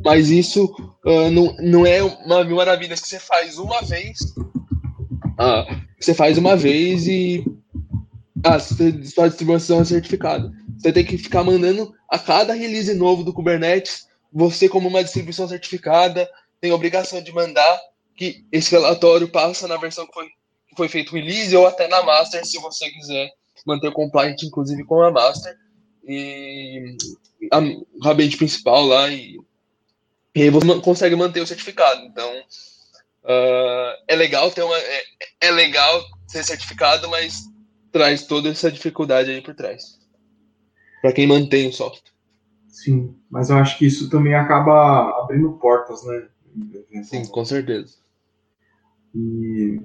Mas 0.03 0.29
isso 0.29 0.65
uh, 1.05 1.31
não, 1.31 1.55
não 1.59 1.85
é 1.85 2.03
uma 2.03 2.43
mil 2.43 2.57
maravilhas 2.57 2.99
que 2.99 3.07
você 3.07 3.19
faz 3.19 3.57
uma 3.57 3.81
vez. 3.81 4.19
Uh, 5.39 5.81
você 5.97 6.13
faz 6.13 6.37
uma 6.37 6.57
vez 6.57 7.07
e 7.07 7.45
a 8.43 8.59
sua 8.59 9.29
distribuição 9.29 9.79
é 9.79 9.85
certificada. 9.85 10.51
Você 10.77 10.91
tem 10.91 11.05
que 11.05 11.17
ficar 11.17 11.45
mandando 11.45 11.93
a 12.09 12.19
cada 12.19 12.53
release 12.53 12.93
novo 12.93 13.23
do 13.23 13.33
Kubernetes, 13.33 14.07
você 14.33 14.67
como 14.67 14.89
uma 14.89 15.03
distribuição 15.03 15.47
certificada 15.47 16.29
tem 16.59 16.71
a 16.71 16.75
obrigação 16.75 17.21
de 17.21 17.31
mandar 17.31 17.79
que 18.17 18.45
esse 18.51 18.71
relatório 18.71 19.29
passa 19.29 19.67
na 19.67 19.77
versão 19.77 20.05
que 20.05 20.13
foi, 20.13 20.25
que 20.25 20.75
foi 20.75 20.89
feito 20.89 21.11
o 21.11 21.15
release 21.15 21.55
ou 21.55 21.65
até 21.65 21.87
na 21.87 22.03
master, 22.03 22.45
se 22.45 22.59
você 22.59 22.89
quiser 22.89 23.29
manter 23.65 23.91
compliant, 23.93 24.41
inclusive 24.43 24.83
com 24.83 25.01
a 25.01 25.09
master 25.09 25.55
e 26.07 26.97
a, 27.51 27.59
o 27.59 28.03
rabete 28.03 28.37
principal 28.37 28.85
lá 28.85 29.09
e, 29.09 29.39
e 30.35 30.43
aí 30.43 30.49
você 30.49 30.79
consegue 30.81 31.15
manter 31.15 31.41
o 31.41 31.47
certificado. 31.47 32.01
Então 32.05 32.29
uh, 33.23 34.03
é 34.07 34.15
legal 34.15 34.51
ter 34.51 34.63
uma 34.63 34.77
é, 34.77 35.03
é, 35.41 35.51
legal 35.51 36.03
ser 36.27 36.43
certificado, 36.43 37.09
mas 37.09 37.41
traz 37.91 38.25
toda 38.25 38.49
essa 38.49 38.71
dificuldade 38.71 39.29
aí 39.29 39.41
por 39.41 39.53
trás 39.53 40.01
para 41.01 41.11
quem 41.11 41.27
mantém 41.27 41.67
o 41.67 41.73
software. 41.73 42.11
Sim, 42.67 43.15
mas 43.29 43.49
eu 43.49 43.57
acho 43.57 43.77
que 43.77 43.85
isso 43.85 44.09
também 44.09 44.35
acaba 44.35 45.09
abrindo 45.19 45.51
portas, 45.53 46.03
né? 46.05 46.27
Sim, 47.03 47.25
com 47.25 47.43
certeza. 47.43 47.97
E 49.13 49.81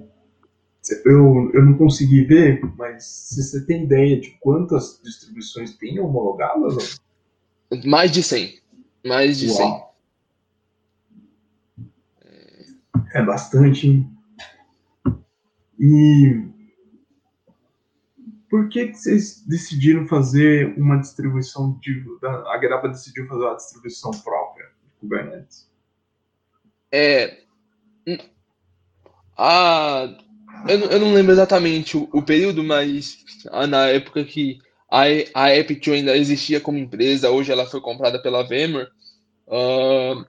eu, 1.05 1.51
eu 1.53 1.65
não 1.65 1.77
consegui 1.77 2.23
ver, 2.23 2.61
mas 2.77 3.03
se 3.03 3.43
você 3.43 3.65
tem 3.65 3.83
ideia 3.83 4.19
de 4.19 4.31
quantas 4.39 5.01
distribuições 5.03 5.75
tem 5.75 5.99
homologadas? 5.99 6.99
Mais 7.85 8.11
de 8.11 8.23
100. 8.23 8.59
Mais 9.05 9.37
de 9.37 9.49
Uau. 9.49 9.95
100. 11.77 11.87
É 13.13 13.23
bastante, 13.23 13.87
hein? 13.87 14.11
E 15.79 16.47
por 18.49 18.69
que, 18.69 18.87
que 18.87 18.93
vocês 18.93 19.43
decidiram 19.45 20.07
fazer 20.07 20.73
uma 20.77 20.97
distribuição 20.97 21.77
de. 21.81 22.03
A 22.23 22.57
Graba 22.57 22.87
decidiu 22.87 23.27
fazer 23.27 23.43
uma 23.43 23.55
distribuição 23.55 24.11
própria 24.11 24.65
de 24.65 24.91
Kubernetes? 24.99 25.69
É. 26.91 27.43
A, 29.37 30.17
eu, 30.67 30.79
eu 30.91 30.99
não 30.99 31.13
lembro 31.13 31.31
exatamente 31.31 31.97
o, 31.97 32.09
o 32.13 32.21
período, 32.21 32.63
mas 32.63 33.17
na 33.69 33.87
época 33.87 34.23
que 34.23 34.59
a, 34.89 35.03
a 35.33 35.59
Aptio 35.59 35.93
ainda 35.93 36.15
existia 36.15 36.59
como 36.59 36.77
empresa, 36.77 37.29
hoje 37.29 37.51
ela 37.51 37.65
foi 37.65 37.81
comprada 37.81 38.21
pela 38.21 38.43
VMware. 38.43 38.89
Uh, 39.47 40.25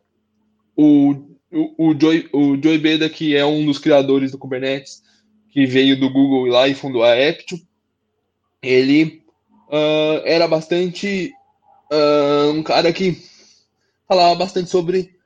o, 0.77 1.13
o, 1.53 1.89
o, 1.89 2.01
Joy, 2.01 2.29
o 2.33 2.61
Joy 2.61 2.79
Beda, 2.79 3.09
que 3.09 3.37
é 3.37 3.45
um 3.45 3.65
dos 3.65 3.79
criadores 3.79 4.33
do 4.33 4.39
Kubernetes, 4.39 5.03
que 5.51 5.67
veio 5.67 5.99
do 5.99 6.11
Google 6.11 6.47
lá 6.47 6.69
e 6.69 6.75
fundou 6.75 7.03
a 7.03 7.13
Aptio, 7.13 7.59
ele 8.63 9.23
uh, 9.69 10.23
era 10.25 10.47
bastante 10.49 11.33
uh, 11.93 12.51
um 12.51 12.63
cara 12.63 12.93
que 12.93 13.17
falava 14.07 14.35
bastante 14.35 14.71
sobre 14.71 15.18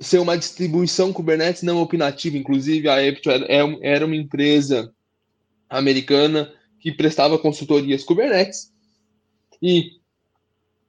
ser 0.00 0.18
uma 0.18 0.36
distribuição 0.36 1.12
Kubernetes 1.12 1.62
não 1.62 1.80
opinativa. 1.80 2.36
Inclusive, 2.36 2.88
a 2.88 3.08
Aptio 3.08 3.32
era, 3.32 3.46
era 3.82 4.06
uma 4.06 4.16
empresa 4.16 4.92
americana 5.68 6.52
que 6.80 6.92
prestava 6.92 7.38
consultorias 7.38 8.04
Kubernetes 8.04 8.72
e 9.62 9.92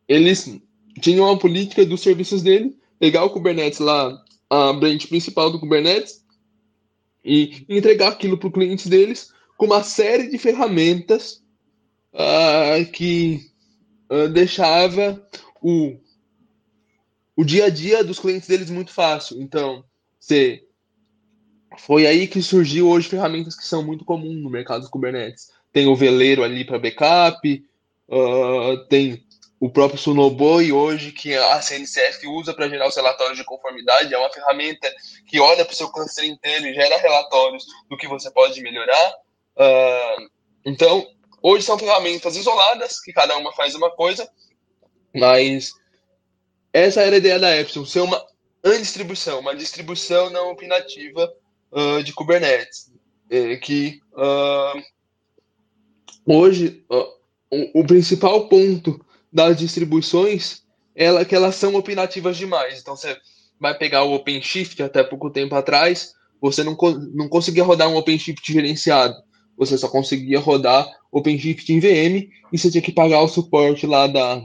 eles 0.07 0.59
tinham 0.99 1.25
uma 1.25 1.39
política 1.39 1.85
dos 1.85 2.01
serviços 2.01 2.41
dele 2.41 2.77
pegar 2.99 3.23
o 3.23 3.29
Kubernetes 3.29 3.79
lá, 3.79 4.21
a 4.49 4.73
branch 4.73 5.07
principal 5.07 5.51
do 5.51 5.59
Kubernetes 5.59 6.23
e 7.23 7.65
entregar 7.67 8.09
aquilo 8.09 8.37
para 8.37 8.47
o 8.47 8.51
cliente 8.51 8.87
deles 8.87 9.31
com 9.57 9.65
uma 9.65 9.83
série 9.83 10.29
de 10.29 10.37
ferramentas 10.37 11.41
uh, 12.13 12.91
que 12.91 13.41
uh, 14.09 14.27
deixava 14.29 15.25
o, 15.61 15.97
o 17.35 17.43
dia 17.43 17.65
a 17.65 17.69
dia 17.69 18.03
dos 18.03 18.19
clientes 18.19 18.47
deles 18.47 18.69
muito 18.69 18.91
fácil. 18.91 19.41
Então, 19.41 19.83
você, 20.19 20.63
foi 21.77 22.07
aí 22.07 22.27
que 22.27 22.41
surgiu 22.41 22.89
hoje 22.89 23.09
ferramentas 23.09 23.55
que 23.55 23.65
são 23.65 23.83
muito 23.83 24.05
comuns 24.05 24.41
no 24.41 24.49
mercado 24.49 24.81
dos 24.81 24.89
Kubernetes. 24.89 25.51
Tem 25.71 25.87
o 25.87 25.95
veleiro 25.95 26.43
ali 26.43 26.63
para 26.63 26.79
backup, 26.79 27.65
uh, 28.09 28.77
tem 28.87 29.25
o 29.59 29.69
próprio 29.69 29.99
Sonoboy 29.99 30.71
hoje, 30.71 31.11
que 31.11 31.35
a 31.35 31.61
CNCF 31.61 32.27
usa 32.27 32.53
para 32.53 32.69
gerar 32.69 32.87
os 32.87 32.95
relatórios 32.95 33.37
de 33.37 33.43
conformidade, 33.43 34.13
é 34.13 34.17
uma 34.17 34.31
ferramenta 34.31 34.93
que 35.27 35.39
olha 35.39 35.65
para 35.65 35.73
o 35.73 35.75
seu 35.75 35.89
cluster 35.89 36.25
inteiro 36.25 36.67
e 36.67 36.73
gera 36.73 36.97
relatórios 36.97 37.65
do 37.89 37.97
que 37.97 38.07
você 38.07 38.29
pode 38.31 38.61
melhorar. 38.61 39.13
Uh, 39.57 40.29
então, 40.65 41.07
Hoje 41.47 41.63
são 41.63 41.77
ferramentas 41.77 42.35
isoladas, 42.35 42.99
que 42.99 43.13
cada 43.13 43.37
uma 43.37 43.53
faz 43.53 43.75
uma 43.75 43.91
coisa, 43.91 44.27
mas 45.13 45.73
essa 46.75 47.01
era 47.01 47.15
a 47.15 47.19
ideia 47.19 47.39
da 47.39 47.57
Epsilon, 47.57 47.85
ser 47.85 48.01
uma 48.01 48.21
undistribuição, 48.63 49.39
uma 49.39 49.55
distribuição 49.55 50.29
não 50.29 50.51
opinativa 50.51 51.31
uh, 51.71 52.03
de 52.03 52.11
Kubernetes, 52.11 52.91
é, 53.29 53.55
que 53.55 54.01
uh, 54.13 54.81
hoje 56.25 56.83
uh, 56.91 57.07
o, 57.49 57.81
o, 57.81 57.87
principal 57.87 58.49
ponto 58.49 58.99
das 59.31 59.57
distribuições 59.57 60.63
é 60.93 61.23
que 61.23 61.33
elas 61.33 61.55
são 61.55 61.75
opinativas 61.75 62.35
demais. 62.35 62.81
Então 62.81 62.95
você 62.95 63.15
vai 63.57 63.77
pegar 63.77 64.03
o 64.03 64.13
OpenShift 64.13 64.83
até 64.83 65.01
pouco 65.01 65.29
tempo 65.29 65.55
atrás, 65.55 66.13
você 66.41 66.61
não, 66.61 66.75
não 67.13 67.29
conseguia 67.29 67.63
rodar 67.63 67.87
um 67.87 67.95
OpenShift 67.95 68.51
gerenciado 68.51 69.15
você 69.57 69.77
só 69.77 69.87
conseguia 69.87 70.39
rodar 70.39 70.85
OpenShift 71.11 71.71
em 71.71 71.79
VM 71.79 72.29
e 72.51 72.57
você 72.57 72.69
tinha 72.69 72.81
que 72.81 72.91
pagar 72.91 73.21
o 73.21 73.27
suporte 73.27 73.87
lá 73.87 74.07
da, 74.07 74.41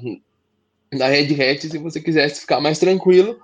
da 0.97 1.09
Red 1.09 1.35
Hat 1.41 1.69
se 1.69 1.79
você 1.79 2.01
quisesse 2.01 2.41
ficar 2.41 2.61
mais 2.61 2.79
tranquilo. 2.79 3.39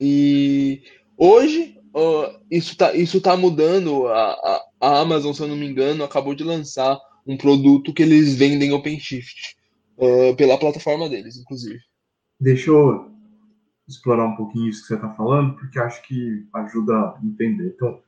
E 0.00 0.82
hoje 1.16 1.78
uh, 1.94 2.40
isso 2.50 2.72
está 2.72 2.94
isso 2.94 3.20
tá 3.20 3.36
mudando. 3.36 4.06
A, 4.08 4.32
a, 4.32 4.62
a, 4.80 5.00
Amazon, 5.00 5.32
se 5.32 5.42
eu 5.42 5.48
não 5.48 5.56
me 5.56 5.66
engano, 5.66 6.02
acabou 6.04 6.34
de 6.34 6.44
lançar 6.44 6.98
um 7.26 7.36
produto 7.36 7.92
que 7.92 8.02
eles 8.02 8.34
vendem 8.34 8.72
OpenShift 8.72 9.56
uh, 9.98 10.34
pela 10.36 10.58
plataforma 10.58 11.08
deles, 11.08 11.36
inclusive. 11.36 11.78
Deixa 12.40 12.70
eu 12.70 13.10
explorar 13.86 14.24
um 14.24 14.36
pouquinho 14.36 14.68
isso 14.68 14.82
que 14.82 14.88
você 14.88 14.94
está 14.94 15.10
falando, 15.10 15.54
porque 15.56 15.78
acho 15.78 16.02
que 16.02 16.46
ajuda 16.54 16.94
a 16.94 17.18
entender. 17.22 17.74
Então, 17.74 18.00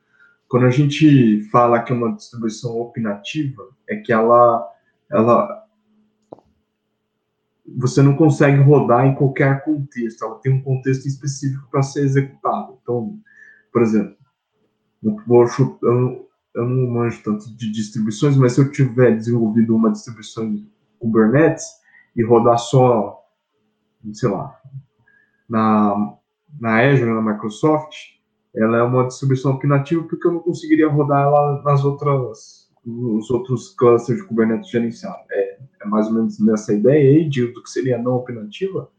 quando 0.47 0.65
a 0.65 0.71
gente 0.71 1.41
fala 1.51 1.81
que 1.81 1.91
é 1.91 1.95
uma 1.95 2.15
distribuição 2.15 2.77
opinativa, 2.79 3.69
é 3.87 3.97
que 3.97 4.11
ela, 4.11 4.67
ela 5.11 5.62
você 7.65 8.01
não 8.01 8.15
consegue 8.15 8.61
rodar 8.61 9.05
em 9.05 9.15
qualquer 9.15 9.63
contexto, 9.63 10.23
ela 10.23 10.35
tem 10.39 10.53
um 10.53 10.61
contexto 10.61 11.07
específico 11.07 11.67
para 11.71 11.81
ser 11.81 12.03
executado. 12.03 12.77
Então, 12.81 13.17
por 13.71 13.81
exemplo, 13.81 14.15
eu, 15.01 15.11
não, 15.93 16.25
eu 16.55 16.65
não 16.65 16.91
manjo 16.91 17.21
tanto 17.23 17.55
de 17.55 17.71
distribuições, 17.71 18.37
mas 18.37 18.53
se 18.53 18.61
eu 18.61 18.71
tiver 18.71 19.15
desenvolvido 19.15 19.75
uma 19.75 19.91
distribuição 19.91 20.65
Kubernetes 20.99 21.65
e 22.15 22.23
rodar 22.23 22.57
só, 22.57 23.21
sei 24.13 24.29
lá, 24.29 24.57
na, 25.49 26.15
na 26.59 26.89
Azure, 26.89 27.11
na 27.11 27.21
Microsoft, 27.21 27.95
ela 28.55 28.77
é 28.77 28.83
uma 28.83 29.07
distribuição 29.07 29.53
opinativa 29.53 30.03
porque 30.03 30.27
eu 30.27 30.33
não 30.33 30.39
conseguiria 30.39 30.87
rodar 30.87 31.23
ela 31.23 31.61
nas 31.63 31.83
outras 31.83 32.62
nos 32.85 33.29
outros 33.29 33.69
clusters 33.69 34.19
de 34.19 34.27
Kubernetes 34.27 34.69
gerenciado. 34.69 35.23
É, 35.31 35.57
é 35.81 35.87
mais 35.87 36.07
ou 36.07 36.13
menos 36.13 36.39
nessa 36.39 36.73
ideia 36.73 37.11
aí 37.11 37.29
de, 37.29 37.47
do 37.47 37.63
que 37.63 37.69
seria 37.69 37.97
não 37.97 38.15
opinativa? 38.15 38.89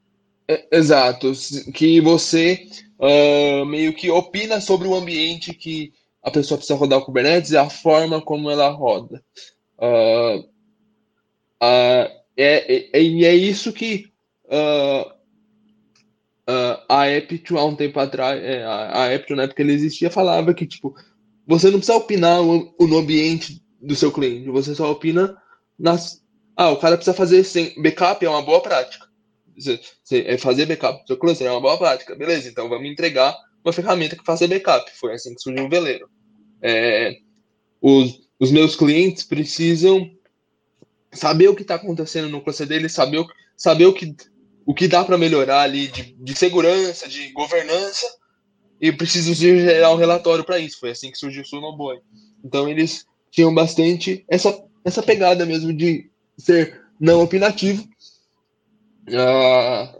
É, 0.49 0.77
exato, 0.77 1.33
que 1.73 2.01
você 2.01 2.67
uh, 2.99 3.65
meio 3.65 3.95
que 3.95 4.11
opina 4.11 4.61
sobre 4.61 4.87
o 4.87 4.95
ambiente 4.95 5.55
que 5.55 5.93
a 6.23 6.31
pessoa 6.31 6.59
precisa 6.59 6.79
rodar 6.79 6.99
o 6.99 7.05
Kubernetes 7.05 7.51
e 7.51 7.57
a 7.57 7.69
forma 7.69 8.21
como 8.21 8.51
ela 8.51 8.69
roda. 8.69 9.23
Uh, 9.79 10.41
uh, 10.41 12.11
é, 12.37 12.91
é, 12.93 13.03
e 13.03 13.25
é 13.25 13.35
isso 13.35 13.73
que 13.73 14.13
a 16.89 17.11
Eptio, 17.11 17.59
há 17.59 17.65
um 17.65 17.75
tempo 17.75 17.99
atrás, 17.99 18.43
é, 18.43 18.63
a, 18.65 19.05
a 19.05 19.09
na 19.09 19.43
época 19.45 19.55
que 19.55 19.63
ele 19.63 19.73
existia, 19.73 20.11
falava 20.11 20.53
que, 20.53 20.67
tipo, 20.67 20.95
você 21.47 21.67
não 21.67 21.79
precisa 21.79 21.97
opinar 21.97 22.43
no 22.43 22.99
ambiente 22.99 23.64
do 23.85 23.95
seu 23.95 24.11
cliente, 24.11 24.49
você 24.51 24.75
só 24.75 24.91
opina 24.91 25.37
nas... 25.79 26.23
Ah, 26.57 26.71
o 26.71 26.77
cara 26.77 26.97
precisa 26.97 27.17
fazer 27.17 27.45
sem 27.45 27.81
backup, 27.83 28.25
é 28.25 28.29
uma 28.29 28.43
boa 28.43 28.61
prática. 28.61 29.07
É 30.11 30.37
fazer 30.39 30.67
backup 30.67 31.03
do 31.03 31.07
seu 31.07 31.17
cluster 31.17 31.47
é 31.47 31.51
uma 31.51 31.61
boa 31.61 31.77
prática. 31.77 32.15
Beleza, 32.15 32.49
então 32.49 32.69
vamos 32.69 32.89
entregar 32.89 33.37
uma 33.65 33.73
ferramenta 33.73 34.17
que 34.17 34.25
faça 34.25 34.47
backup. 34.47 34.91
Foi 34.99 35.15
assim 35.15 35.35
que 35.35 35.43
surgiu 35.43 35.67
o 35.67 35.69
veleiro. 35.69 36.09
É, 36.63 37.19
os, 37.81 38.21
os 38.39 38.51
meus 38.51 38.77
clientes 38.77 39.25
precisam 39.25 40.11
saber 41.13 41.49
o 41.49 41.55
que 41.55 41.63
está 41.63 41.77
acontecendo 41.77 42.29
no 42.29 42.41
cluster 42.41 42.67
deles, 42.67 42.93
saber 42.93 43.19
o, 43.19 43.27
saber 43.57 43.87
o 43.87 43.93
que 43.93 44.15
o 44.67 44.73
que 44.73 44.89
dá 44.89 45.05
para 45.05 45.19
melhorar 45.19 45.61
ali 45.61 45.89
de, 45.89 46.15
de 46.19 46.35
segurança, 46.35 47.07
de 47.07 47.31
governança, 47.33 48.07
e 48.81 48.91
preciso 48.91 49.35
gerar 49.35 49.93
um 49.93 49.97
relatório 49.97 50.45
para 50.45 50.59
isso. 50.59 50.81
Foi 50.81 50.91
assim 50.91 51.11
que 51.11 51.19
surgiu 51.19 51.43
o 51.43 51.47
Sonoboy. 51.47 52.01
Então 52.43 52.69
eles 52.69 53.05
tinham 53.35 53.53
bastante 53.53 54.25
essa, 54.29 54.57
essa 54.85 55.03
pegada 55.03 55.45
mesmo 55.45 55.73
de 55.73 56.09
ser 56.39 56.81
não 57.01 57.21
opinativo. 57.21 57.83
Uh, 59.09 59.99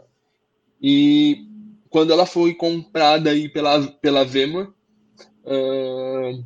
e 0.81 1.45
quando 1.89 2.13
ela 2.13 2.25
foi 2.25 2.53
comprada 2.53 3.29
aí 3.29 3.49
pela, 3.49 3.85
pela 4.01 4.23
Vema, 4.23 4.73
uh, 5.43 6.43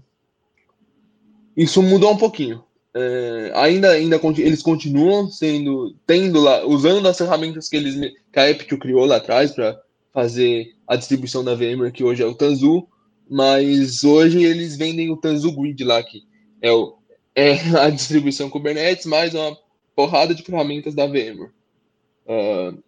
isso 1.55 1.83
mudou 1.83 2.11
um 2.11 2.17
pouquinho. 2.17 2.63
É, 2.91 3.51
ainda, 3.53 3.91
ainda 3.91 4.19
eles 4.39 4.63
continuam 4.63 5.29
sendo, 5.29 5.95
tendo 6.07 6.39
lá, 6.39 6.65
usando 6.65 7.07
as 7.07 7.19
ferramentas 7.19 7.69
que 7.69 7.77
eles 7.77 7.95
que 8.33 8.39
a 8.39 8.49
Epic 8.49 8.79
criou 8.79 9.05
lá 9.05 9.17
atrás 9.17 9.51
para 9.51 9.79
fazer 10.11 10.73
a 10.87 10.95
distribuição 10.95 11.43
da 11.43 11.53
VMware, 11.53 11.91
que 11.91 12.03
hoje 12.03 12.23
é 12.23 12.25
o 12.25 12.33
Tanzu, 12.33 12.87
mas 13.29 14.03
hoje 14.03 14.43
eles 14.43 14.75
vendem 14.75 15.11
o 15.11 15.17
Tanzu 15.17 15.51
Grid 15.51 15.83
lá, 15.83 16.01
que 16.01 16.23
é, 16.61 16.71
o, 16.71 16.97
é 17.35 17.53
a 17.79 17.89
distribuição 17.89 18.49
Kubernetes 18.49 19.05
mais 19.05 19.33
uma 19.33 19.57
porrada 19.95 20.33
de 20.33 20.43
ferramentas 20.43 20.93
da 20.93 21.05
VMware. 21.05 21.51
Uh, 22.25 22.81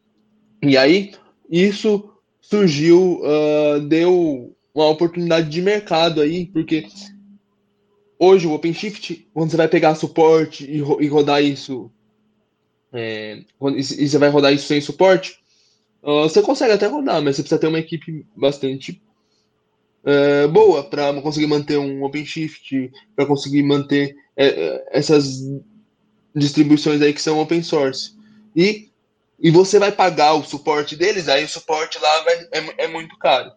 e 0.61 0.77
aí, 0.77 1.13
isso 1.49 2.09
surgiu, 2.39 3.21
uh, 3.21 3.79
deu 3.81 4.55
uma 4.73 4.87
oportunidade 4.87 5.49
de 5.49 5.61
mercado 5.61 6.21
aí, 6.21 6.45
porque 6.45 6.87
hoje 8.17 8.47
o 8.47 8.53
OpenShift, 8.53 9.27
quando 9.33 9.51
você 9.51 9.57
vai 9.57 9.67
pegar 9.67 9.95
suporte 9.95 10.65
e, 10.65 10.77
e 10.77 11.07
rodar 11.07 11.43
isso, 11.43 11.91
é, 12.93 13.43
e 13.75 13.83
você 13.83 14.17
vai 14.17 14.29
rodar 14.29 14.53
isso 14.53 14.67
sem 14.67 14.79
suporte, 14.79 15.39
uh, 16.03 16.21
você 16.23 16.41
consegue 16.41 16.73
até 16.73 16.87
rodar, 16.87 17.21
mas 17.21 17.35
você 17.35 17.41
precisa 17.41 17.59
ter 17.59 17.67
uma 17.67 17.79
equipe 17.79 18.25
bastante 18.35 19.01
uh, 20.03 20.47
boa 20.49 20.83
para 20.83 21.13
conseguir 21.21 21.47
manter 21.47 21.77
um 21.77 22.03
OpenShift, 22.03 22.91
para 23.15 23.25
conseguir 23.25 23.63
manter 23.63 24.15
é, 24.35 24.83
essas 24.91 25.41
distribuições 26.35 27.01
aí 27.01 27.13
que 27.13 27.21
são 27.21 27.39
open 27.39 27.61
source. 27.61 28.15
E, 28.55 28.89
e 29.39 29.51
você 29.51 29.79
vai 29.79 29.91
pagar 29.91 30.33
o 30.33 30.43
suporte 30.43 30.95
deles, 30.95 31.27
aí 31.27 31.43
o 31.43 31.49
suporte 31.49 31.99
lá 31.99 32.23
vai, 32.23 32.35
é, 32.51 32.85
é 32.85 32.87
muito 32.87 33.17
caro. 33.17 33.51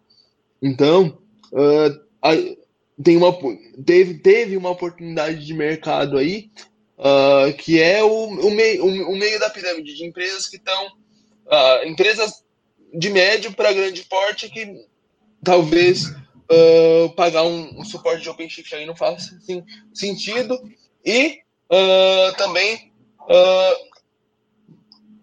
Então, 0.61 1.19
uh, 1.53 2.01
a, 2.23 2.33
tem 3.03 3.17
uma, 3.17 3.37
teve, 3.85 4.15
teve 4.15 4.57
uma 4.57 4.71
oportunidade 4.71 5.45
de 5.45 5.55
mercado 5.55 6.17
aí, 6.17 6.51
uh, 6.99 7.53
que 7.55 7.81
é 7.81 8.03
o, 8.03 8.09
o, 8.09 8.51
meio, 8.51 8.85
o, 8.85 9.13
o, 9.13 9.17
meio 9.17 9.39
da 9.39 9.51
pirâmide 9.51 9.95
de 9.95 10.05
empresas 10.05 10.49
que 10.49 10.57
estão. 10.57 10.87
Uh, 11.47 11.87
empresas 11.87 12.43
de 12.93 13.11
médio 13.11 13.53
para 13.53 13.73
grande 13.73 14.03
porte 14.05 14.49
que 14.49 14.87
talvez 15.43 16.15
uh, 16.55 17.11
pagar 17.15 17.43
um, 17.43 17.81
um, 17.81 17.85
suporte 17.85 18.23
de 18.23 18.31
OpenShift 18.31 18.75
aí 18.75 18.87
não 18.87 18.97
faça 18.97 19.35
assim, 19.37 19.65
sentido. 19.93 20.59
E 21.05 21.43
também 22.39 22.93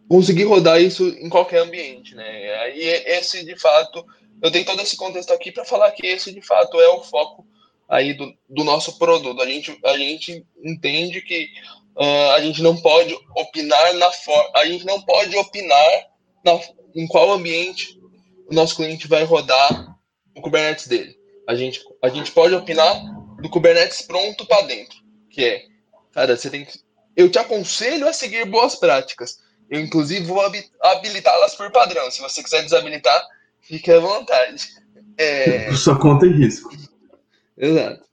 conseguir 0.07 0.43
rodar 0.43 0.81
isso 0.81 1.07
em 1.07 1.29
qualquer 1.29 1.59
ambiente, 1.59 2.13
né? 2.13 2.75
E 2.75 2.83
esse 2.83 3.45
de 3.45 3.57
fato, 3.57 4.05
eu 4.41 4.51
tenho 4.51 4.65
todo 4.65 4.81
esse 4.81 4.97
contexto 4.97 5.31
aqui 5.31 5.51
para 5.51 5.63
falar 5.63 5.91
que 5.91 6.05
esse 6.05 6.33
de 6.33 6.41
fato 6.41 6.79
é 6.79 6.89
o 6.89 7.01
foco 7.01 7.47
aí 7.91 8.13
do, 8.13 8.33
do 8.49 8.63
nosso 8.63 8.97
produto. 8.97 9.41
A 9.41 9.45
gente, 9.45 9.77
a 9.85 9.97
gente 9.97 10.45
entende 10.63 11.21
que 11.21 11.49
uh, 11.95 12.31
a 12.35 12.41
gente 12.41 12.61
não 12.61 12.75
pode 12.75 13.13
opinar 13.35 13.93
na 13.95 14.09
forma, 14.11 14.49
a 14.55 14.65
gente 14.65 14.85
não 14.85 15.01
pode 15.01 15.35
opinar 15.35 16.07
na, 16.43 16.59
em 16.95 17.05
qual 17.07 17.31
ambiente 17.31 17.99
o 18.49 18.53
nosso 18.53 18.77
cliente 18.77 19.07
vai 19.07 19.23
rodar 19.25 19.97
o 20.35 20.41
Kubernetes 20.41 20.87
dele. 20.87 21.20
A 21.51 21.55
gente, 21.55 21.81
a 22.01 22.07
gente 22.07 22.31
pode 22.31 22.55
opinar 22.55 22.95
do 23.41 23.49
Kubernetes 23.49 24.03
pronto 24.03 24.45
para 24.45 24.67
dentro, 24.67 24.97
que 25.29 25.43
é, 25.43 25.65
cara, 26.13 26.37
você 26.37 26.49
tem 26.49 26.63
que, 26.63 26.79
eu 27.13 27.29
te 27.29 27.37
aconselho 27.37 28.07
a 28.07 28.13
seguir 28.13 28.45
boas 28.45 28.75
práticas. 28.75 29.37
Eu, 29.69 29.81
inclusive, 29.81 30.25
vou 30.25 30.39
habilitá-las 30.81 31.53
por 31.55 31.69
padrão. 31.69 32.09
Se 32.09 32.21
você 32.21 32.41
quiser 32.41 32.63
desabilitar, 32.63 33.21
fique 33.59 33.91
à 33.91 33.99
vontade. 33.99 34.65
É... 35.17 35.69
Sua 35.75 35.99
conta 35.99 36.25
e 36.25 36.29
risco. 36.29 36.73
Exato. 37.57 38.05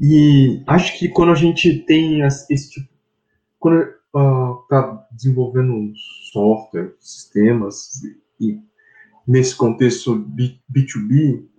E 0.00 0.62
acho 0.66 0.98
que 0.98 1.10
quando 1.10 1.32
a 1.32 1.36
gente 1.36 1.80
tem 1.80 2.22
esse 2.22 2.70
tipo. 2.70 2.88
Quando 3.60 3.82
está 3.82 4.90
uh, 4.90 4.98
desenvolvendo 5.12 5.92
software, 6.32 6.94
sistemas, 6.98 7.90
e 8.40 8.58
nesse 9.28 9.54
contexto 9.54 10.16
B, 10.16 10.58
2 10.68 11.08
b 11.08 11.53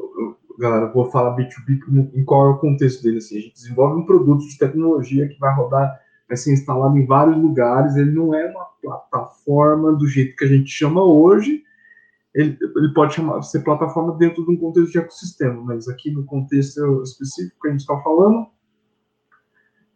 galera, 0.60 0.92
vou 0.92 1.10
falar 1.10 1.36
B2B 1.36 2.12
em 2.14 2.24
qual 2.24 2.48
é 2.48 2.50
o 2.52 2.58
contexto 2.58 3.04
dele. 3.04 3.18
Assim, 3.18 3.38
a 3.38 3.42
gente 3.42 3.54
desenvolve 3.54 4.02
um 4.02 4.06
produto 4.06 4.48
de 4.48 4.58
tecnologia 4.58 5.28
que 5.28 5.40
vai 5.40 5.54
rodar, 5.56 6.00
vai 6.28 6.38
ser 6.38 6.54
instalado 6.54 6.98
em 6.98 7.06
vários 7.06 7.38
lugares. 7.38 7.96
Ele 7.96 8.12
não 8.12 8.34
é 8.34 8.46
uma 8.50 8.66
plataforma 8.82 9.94
do 9.94 10.08
jeito 10.08 10.36
que 10.36 10.46
a 10.46 10.48
gente 10.48 10.70
chama 10.70 11.04
hoje, 11.04 11.64
ele, 12.36 12.58
ele 12.76 12.94
pode 12.94 13.14
chamar, 13.14 13.42
ser 13.44 13.62
plataforma 13.62 14.14
dentro 14.18 14.44
de 14.44 14.52
um 14.52 14.58
contexto 14.58 14.92
de 14.92 14.98
ecossistema, 15.00 15.62
mas 15.62 15.88
aqui 15.88 16.12
no 16.12 16.26
contexto 16.26 17.02
específico 17.02 17.62
que 17.62 17.68
a 17.70 17.72
gente 17.72 17.80
está 17.80 17.98
falando, 18.02 18.48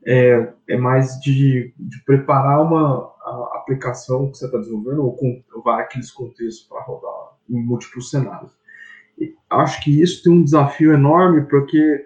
é, 0.06 0.54
é 0.70 0.78
mais 0.78 1.20
de, 1.20 1.74
de 1.78 2.04
preparar 2.06 2.62
uma 2.62 3.14
aplicação 3.56 4.32
que 4.32 4.38
você 4.38 4.46
está 4.46 4.58
desenvolvendo, 4.58 5.04
ou, 5.04 5.18
com, 5.18 5.44
ou 5.54 5.70
aqueles 5.72 6.12
contextos 6.12 6.66
para 6.68 6.82
rodar 6.82 7.38
em 7.50 7.62
múltiplos 7.62 8.10
cenários. 8.10 8.58
Acho 9.50 9.84
que 9.84 10.02
isso 10.02 10.24
tem 10.24 10.32
um 10.32 10.44
desafio 10.44 10.94
enorme, 10.94 11.46
porque 11.50 12.06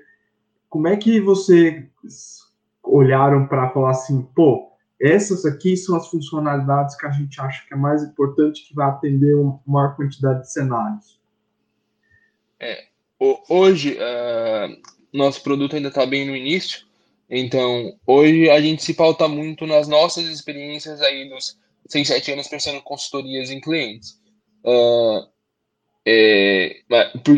como 0.69 0.88
é 0.88 0.95
que 0.95 1.19
você 1.19 1.88
olharam 2.84 3.47
para 3.47 3.69
falar 3.69 3.91
assim, 3.91 4.21
pô, 4.36 4.71
essas 4.99 5.45
aqui 5.45 5.76
são 5.76 5.95
as 5.95 6.08
funcionalidades 6.08 6.95
que 6.95 7.06
a 7.06 7.12
gente 7.12 7.39
acha 7.41 7.65
que 7.67 7.73
é 7.73 7.78
mais 7.78 8.04
importante, 8.04 8.65
que 8.65 8.73
vai 8.73 8.88
atender 8.88 9.36
uma 9.36 9.60
maior 9.65 9.95
quantidade 9.95 10.41
de 10.41 10.52
cenários. 10.52 11.19
É, 12.60 12.86
hoje, 13.49 13.97
uh, 13.97 14.82
nosso 15.12 15.43
produto 15.43 15.76
ainda 15.76 15.89
está 15.89 16.06
bem 16.06 16.26
no 16.26 16.36
início, 16.36 16.86
então 17.30 17.97
hoje 18.08 18.49
a 18.49 18.62
gente 18.62 18.84
se 18.84 18.93
pauta 18.93 19.28
muito 19.28 19.65
nas 19.65 19.88
nossas 19.88 20.26
experiências 20.26 21.02
aí 21.02 21.28
dos 21.30 21.60
6, 21.88 22.08
7 22.08 22.32
anos 22.32 22.47
prestando 22.47 22.82
consultorias 22.82 23.49
em 23.49 23.60
clientes. 23.60 24.21
Uh, 24.63 25.28
é, 26.06 26.82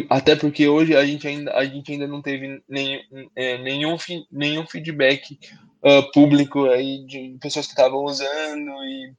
até 0.10 0.36
porque 0.36 0.68
hoje 0.68 0.96
a 0.96 1.06
gente 1.06 1.28
ainda, 1.28 1.54
a 1.54 1.64
gente 1.66 1.92
ainda 1.92 2.08
não 2.08 2.22
teve 2.22 2.62
nenhum, 2.68 3.00
é, 3.36 3.58
nenhum, 3.60 3.96
nenhum 4.32 4.66
feedback 4.66 5.38
uh, 5.84 6.12
público 6.12 6.66
aí 6.66 7.06
de 7.06 7.38
pessoas 7.40 7.68
que 7.68 7.74
estavam 7.74 8.04
usando 8.04 8.72
e 8.84 9.14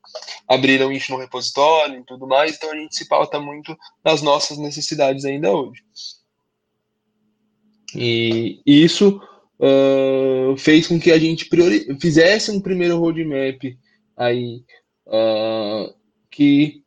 abriram 0.49 0.91
isso 0.91 1.13
no 1.13 1.19
repositório 1.19 2.01
e 2.01 2.05
tudo 2.05 2.27
mais, 2.27 2.57
então 2.57 2.73
a 2.73 2.77
gente 2.77 2.97
se 2.97 3.09
pauta 3.09 3.39
muito 3.39 3.77
nas 4.05 4.21
nossas 4.21 4.59
necessidades 4.59 5.25
ainda 5.25 5.53
hoje. 5.53 5.81
E 7.95 8.61
isso 8.67 9.21
uh, 9.61 10.57
fez 10.57 10.89
com 10.89 10.99
que 10.99 11.13
a 11.13 11.19
gente 11.19 11.49
fizesse 12.01 12.51
um 12.51 12.61
primeiro 12.61 12.99
roadmap 12.99 13.63
aí 14.17 14.65
uh, 15.07 15.95
que 16.31 16.83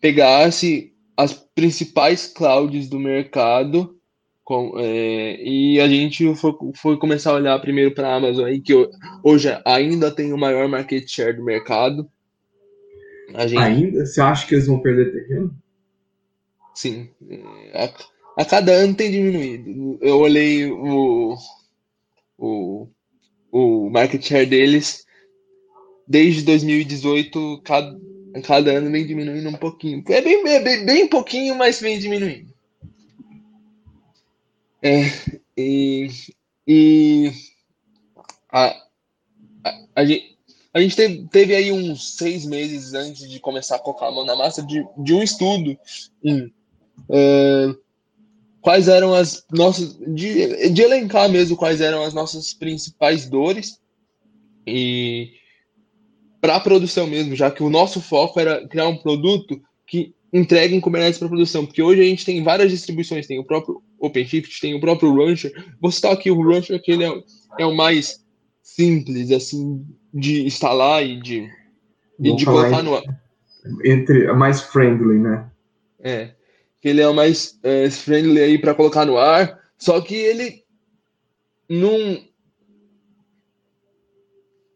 pegasse 0.00 0.93
as 1.16 1.32
principais 1.32 2.26
clouds 2.26 2.88
do 2.88 2.98
mercado 2.98 3.96
com, 4.44 4.74
é, 4.78 5.42
e 5.42 5.80
a 5.80 5.88
gente 5.88 6.34
foi, 6.34 6.52
foi, 6.74 6.98
começar 6.98 7.30
a 7.30 7.34
olhar 7.34 7.58
primeiro 7.60 7.94
para 7.94 8.08
a 8.08 8.16
Amazon, 8.16 8.44
aí, 8.44 8.60
que 8.60 8.74
hoje 9.22 9.48
ainda 9.64 10.10
tem 10.10 10.34
o 10.34 10.38
maior 10.38 10.68
market 10.68 11.08
share 11.08 11.34
do 11.34 11.42
mercado. 11.42 12.06
Gente... 13.30 13.56
Ainda? 13.56 14.04
Você 14.04 14.20
acha 14.20 14.46
que 14.46 14.54
eles 14.54 14.66
vão 14.66 14.80
perder 14.80 15.12
terreno? 15.12 15.54
Sim. 16.74 17.08
A, 17.72 18.42
a, 18.42 18.44
cada 18.44 18.72
ano 18.72 18.94
tem 18.94 19.10
diminuído. 19.10 19.98
Eu 20.02 20.18
olhei 20.18 20.70
o, 20.70 21.34
o, 22.36 22.86
o 23.50 23.88
market 23.88 24.22
share 24.22 24.44
deles 24.44 25.06
desde 26.06 26.42
2018, 26.42 27.62
cada, 27.64 27.98
cada 28.42 28.72
ano 28.72 28.90
vem 28.90 29.06
diminuindo 29.06 29.48
um 29.48 29.54
pouquinho. 29.54 30.02
É 30.08 30.20
bem, 30.20 30.46
é 30.48 30.60
bem, 30.60 30.84
bem 30.84 31.08
pouquinho, 31.08 31.54
mas 31.54 31.80
vem 31.80 31.98
diminuindo. 31.98 32.52
É, 34.82 35.04
e, 35.56 36.08
e 36.66 37.32
a, 38.52 38.76
a, 39.64 39.78
a, 39.96 40.04
gente, 40.04 40.36
a 40.74 40.80
gente 40.80 40.96
teve, 40.96 41.28
teve, 41.28 41.54
aí 41.54 41.72
uns 41.72 42.16
seis 42.16 42.44
meses 42.44 42.92
antes 42.92 43.28
de 43.28 43.40
começar 43.40 43.76
a 43.76 43.78
colocar 43.78 44.08
a 44.08 44.12
mão 44.12 44.24
na 44.24 44.36
massa 44.36 44.62
de, 44.62 44.84
de 44.98 45.14
um 45.14 45.22
estudo 45.22 45.78
em 46.22 46.52
uh, 47.08 47.78
quais 48.60 48.88
eram 48.88 49.14
as 49.14 49.44
nossas. 49.50 49.96
De, 49.96 50.70
de 50.70 50.82
elencar 50.82 51.30
mesmo 51.30 51.56
quais 51.56 51.80
eram 51.80 52.02
as 52.02 52.12
nossas 52.12 52.52
principais 52.52 53.26
dores 53.28 53.80
e 54.66 55.32
para 56.44 56.56
a 56.56 56.60
produção 56.60 57.06
mesmo, 57.06 57.34
já 57.34 57.50
que 57.50 57.62
o 57.62 57.70
nosso 57.70 58.02
foco 58.02 58.38
era 58.38 58.68
criar 58.68 58.86
um 58.86 58.98
produto 58.98 59.58
que 59.86 60.14
entregue 60.30 60.74
em 60.74 60.80
Kubernetes 60.80 61.18
para 61.18 61.26
produção, 61.26 61.64
porque 61.64 61.82
hoje 61.82 62.02
a 62.02 62.04
gente 62.04 62.22
tem 62.22 62.44
várias 62.44 62.70
distribuições, 62.70 63.26
tem 63.26 63.38
o 63.38 63.44
próprio 63.46 63.82
OpenShift, 63.98 64.60
tem 64.60 64.74
o 64.74 64.80
próprio 64.80 65.14
Rancher. 65.16 65.50
Vou 65.80 65.90
citar 65.90 66.12
aqui 66.12 66.30
o 66.30 66.42
Rancher, 66.42 66.82
que 66.82 66.92
ele 66.92 67.02
é, 67.02 67.22
é 67.60 67.64
o 67.64 67.74
mais 67.74 68.22
simples, 68.62 69.30
assim, 69.30 69.86
de 70.12 70.44
instalar 70.44 71.02
e 71.02 71.18
de, 71.18 71.48
e 72.20 72.36
de 72.36 72.44
colocar 72.44 72.82
no 72.82 72.94
ar. 72.94 73.04
Entre, 73.82 74.30
mais 74.34 74.60
friendly, 74.60 75.18
né? 75.18 75.50
É, 75.98 76.32
que 76.78 76.90
ele 76.90 77.00
é 77.00 77.08
o 77.08 77.14
mais 77.14 77.58
é, 77.62 77.88
friendly 77.88 78.42
aí 78.42 78.58
para 78.58 78.74
colocar 78.74 79.06
no 79.06 79.16
ar, 79.16 79.58
só 79.78 79.98
que 79.98 80.14
ele 80.14 80.62
não... 81.70 82.22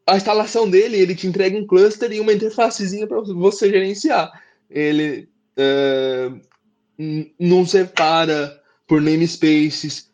A 0.09 0.17
instalação 0.17 0.69
dele, 0.69 0.97
ele 0.97 1.15
te 1.15 1.27
entrega 1.27 1.57
um 1.57 1.67
cluster 1.67 2.11
e 2.11 2.19
uma 2.19 2.33
interfacezinha 2.33 3.07
para 3.07 3.21
você 3.21 3.69
gerenciar. 3.69 4.33
Ele 4.71 5.29
uh, 5.59 6.41
não 7.39 7.67
separa 7.67 8.59
por 8.87 9.03
namespaces 9.03 10.11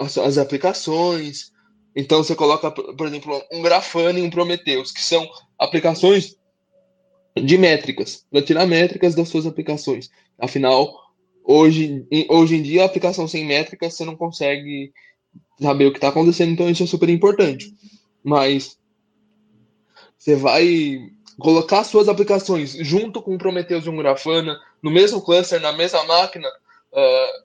as, 0.00 0.16
as, 0.16 0.38
aplicações. 0.38 1.52
Então 1.94 2.24
você 2.24 2.34
coloca, 2.34 2.70
por 2.70 3.06
exemplo, 3.06 3.38
um 3.52 3.60
Grafana 3.60 4.18
e 4.18 4.22
um 4.22 4.30
Prometheus, 4.30 4.90
que 4.90 5.02
são 5.02 5.28
aplicações 5.58 6.36
de 7.36 7.58
métricas, 7.58 8.24
para 8.30 8.40
tirar 8.40 8.66
métricas 8.66 9.14
das 9.14 9.28
suas 9.28 9.46
aplicações. 9.46 10.08
Afinal, 10.38 10.90
hoje, 11.44 12.06
hoje 12.30 12.56
em 12.56 12.62
dia, 12.62 12.82
a 12.82 12.86
aplicação 12.86 13.28
sem 13.28 13.44
métricas 13.44 13.94
você 13.94 14.06
não 14.06 14.16
consegue 14.16 14.90
saber 15.60 15.86
o 15.86 15.92
que 15.92 15.98
está 15.98 16.08
acontecendo, 16.08 16.52
então 16.52 16.70
isso 16.70 16.84
é 16.84 16.86
super 16.86 17.10
importante. 17.10 17.70
Mas 18.22 18.78
você 20.24 20.34
vai 20.36 21.10
colocar 21.38 21.84
suas 21.84 22.08
aplicações 22.08 22.72
junto 22.72 23.20
com 23.20 23.34
o 23.34 23.38
Prometheus 23.38 23.84
e 23.84 23.90
um 23.90 23.96
Grafana 23.98 24.58
no 24.82 24.90
mesmo 24.90 25.20
cluster, 25.20 25.60
na 25.60 25.72
mesma 25.72 26.02
máquina, 26.04 26.48
uh, 26.48 27.44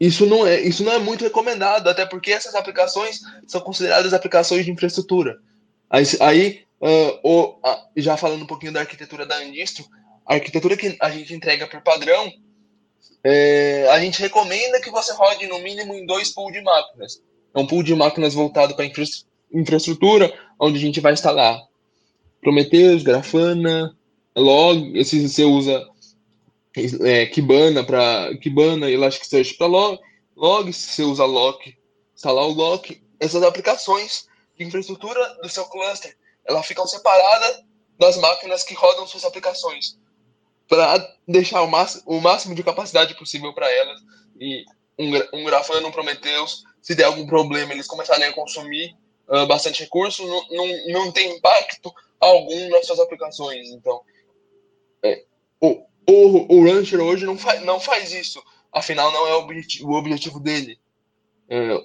isso 0.00 0.24
não 0.24 0.46
é 0.46 0.60
isso 0.62 0.82
não 0.82 0.92
é 0.92 0.98
muito 0.98 1.22
recomendado, 1.22 1.88
até 1.88 2.06
porque 2.06 2.32
essas 2.32 2.54
aplicações 2.54 3.20
são 3.46 3.60
consideradas 3.60 4.14
aplicações 4.14 4.64
de 4.64 4.70
infraestrutura. 4.70 5.38
Aí, 5.90 6.04
aí 6.20 6.64
uh, 6.80 7.58
já 7.94 8.16
falando 8.16 8.42
um 8.42 8.46
pouquinho 8.46 8.72
da 8.72 8.80
arquitetura 8.80 9.26
da 9.26 9.36
Andistro, 9.36 9.84
a 10.24 10.34
arquitetura 10.34 10.78
que 10.78 10.96
a 10.98 11.10
gente 11.10 11.34
entrega 11.34 11.66
por 11.66 11.82
padrão, 11.82 12.32
é, 13.22 13.86
a 13.90 14.00
gente 14.00 14.18
recomenda 14.18 14.80
que 14.80 14.90
você 14.90 15.12
rode 15.12 15.46
no 15.46 15.58
mínimo 15.58 15.92
em 15.92 16.06
dois 16.06 16.32
pools 16.32 16.54
de 16.54 16.62
máquinas. 16.62 17.22
É 17.54 17.58
um 17.58 17.66
pool 17.66 17.82
de 17.82 17.94
máquinas 17.94 18.32
voltado 18.32 18.74
para 18.74 18.86
infra 18.86 19.04
infraestrutura, 19.54 20.32
onde 20.58 20.78
a 20.78 20.80
gente 20.80 21.00
vai 21.00 21.12
instalar 21.12 21.60
Prometheus, 22.40 23.02
Grafana, 23.02 23.96
Log, 24.36 24.98
esse 24.98 25.28
você 25.28 25.44
usa 25.44 25.86
é, 27.02 27.26
Kibana 27.26 27.84
para 27.84 28.36
Kibana 28.38 28.90
e 28.90 28.94
Elasticsearch 28.94 29.54
para 29.54 29.66
log, 29.66 29.98
log, 30.36 30.72
você 30.72 31.02
usa 31.02 31.24
Lock, 31.24 31.76
instalar 32.14 32.44
o 32.44 32.52
Lock, 32.52 33.02
essas 33.18 33.42
aplicações 33.42 34.28
de 34.58 34.64
infraestrutura 34.64 35.38
do 35.42 35.48
seu 35.48 35.64
cluster, 35.66 36.16
elas 36.44 36.66
ficam 36.66 36.86
separadas 36.86 37.62
das 37.98 38.16
máquinas 38.18 38.62
que 38.62 38.74
rodam 38.74 39.06
suas 39.06 39.24
aplicações 39.24 39.96
para 40.68 41.16
deixar 41.26 41.62
o 41.62 41.70
o 42.06 42.20
máximo 42.20 42.54
de 42.54 42.62
capacidade 42.62 43.14
possível 43.16 43.52
para 43.52 43.70
elas. 43.70 44.00
E 44.40 44.64
um, 44.98 45.40
um 45.40 45.44
Grafana, 45.44 45.86
um 45.86 45.92
Prometheus, 45.92 46.64
se 46.82 46.94
der 46.94 47.04
algum 47.04 47.26
problema, 47.26 47.72
eles 47.72 47.86
começarem 47.86 48.26
a 48.26 48.32
consumir 48.32 48.96
uh, 49.28 49.46
bastante 49.46 49.82
recurso, 49.82 50.26
não, 50.26 50.46
não, 50.50 50.86
não 50.88 51.12
tem 51.12 51.36
impacto 51.36 51.92
algum 52.20 52.68
nas 52.70 52.86
suas 52.86 53.00
aplicações. 53.00 53.68
Então, 53.70 54.00
é, 55.02 55.24
o, 55.60 55.84
o, 56.08 56.56
o 56.56 56.64
Rancher 56.64 57.00
hoje 57.00 57.24
não, 57.24 57.36
faz, 57.36 57.62
não 57.62 57.80
faz 57.80 58.12
isso. 58.12 58.42
Afinal, 58.72 59.12
não 59.12 59.28
é 59.28 59.34
o 59.34 59.40
objetivo, 59.40 59.90
o 59.90 59.96
objetivo 59.96 60.40
dele. 60.40 60.78
É, 61.48 61.80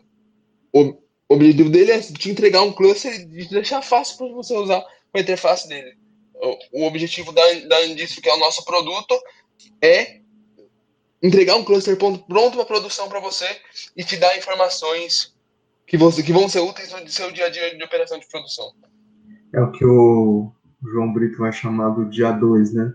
o 0.73 0.97
objetivo 1.29 1.69
dele 1.69 1.91
é 1.91 1.99
te 1.99 2.29
entregar 2.29 2.61
um 2.61 2.73
cluster 2.73 3.13
e 3.13 3.45
deixar 3.47 3.81
fácil 3.81 4.17
para 4.17 4.27
você 4.29 4.55
usar 4.55 4.83
a 5.13 5.19
interface 5.19 5.67
dele. 5.67 5.97
O, 6.33 6.81
o 6.81 6.87
objetivo 6.87 7.31
da, 7.31 7.53
da 7.67 7.79
Andistro, 7.79 8.21
que 8.21 8.29
é 8.29 8.33
o 8.33 8.39
nosso 8.39 8.63
produto, 8.65 9.19
é 9.81 10.19
entregar 11.21 11.55
um 11.55 11.63
cluster 11.63 11.97
pronto 11.97 12.55
para 12.55 12.65
produção 12.65 13.09
para 13.09 13.19
você 13.19 13.45
e 13.95 14.03
te 14.03 14.17
dar 14.17 14.37
informações 14.37 15.35
que, 15.89 15.97
você, 15.97 16.21
que 16.21 16.31
vão 16.31 16.47
ser 16.47 16.59
úteis 16.59 16.93
no 16.93 17.09
seu 17.09 17.31
dia 17.31 17.47
a 17.47 17.49
dia 17.49 17.75
de 17.75 17.83
operação 17.83 18.19
de 18.19 18.27
produção. 18.27 18.71
É 19.51 19.59
o 19.59 19.71
que 19.71 19.83
o 19.83 20.51
João 20.83 21.11
Brito 21.11 21.39
vai 21.39 21.51
chamar 21.51 21.89
do 21.89 22.05
dia 22.05 22.31
2, 22.31 22.73
né? 22.73 22.93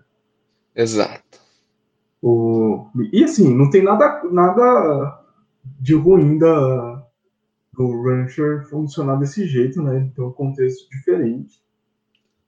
Exato. 0.77 1.41
O... 2.23 2.89
E 3.13 3.25
assim, 3.25 3.53
não 3.53 3.69
tem 3.69 3.83
nada, 3.83 4.23
nada 4.31 5.25
de 5.81 5.95
ruim 5.95 6.39
da, 6.39 7.05
do 7.73 8.03
Rancher 8.03 8.65
funcionar 8.69 9.17
desse 9.17 9.45
jeito, 9.45 9.83
né? 9.83 10.11
Tem 10.15 10.25
um 10.25 10.31
contexto 10.31 10.89
diferente 10.89 11.61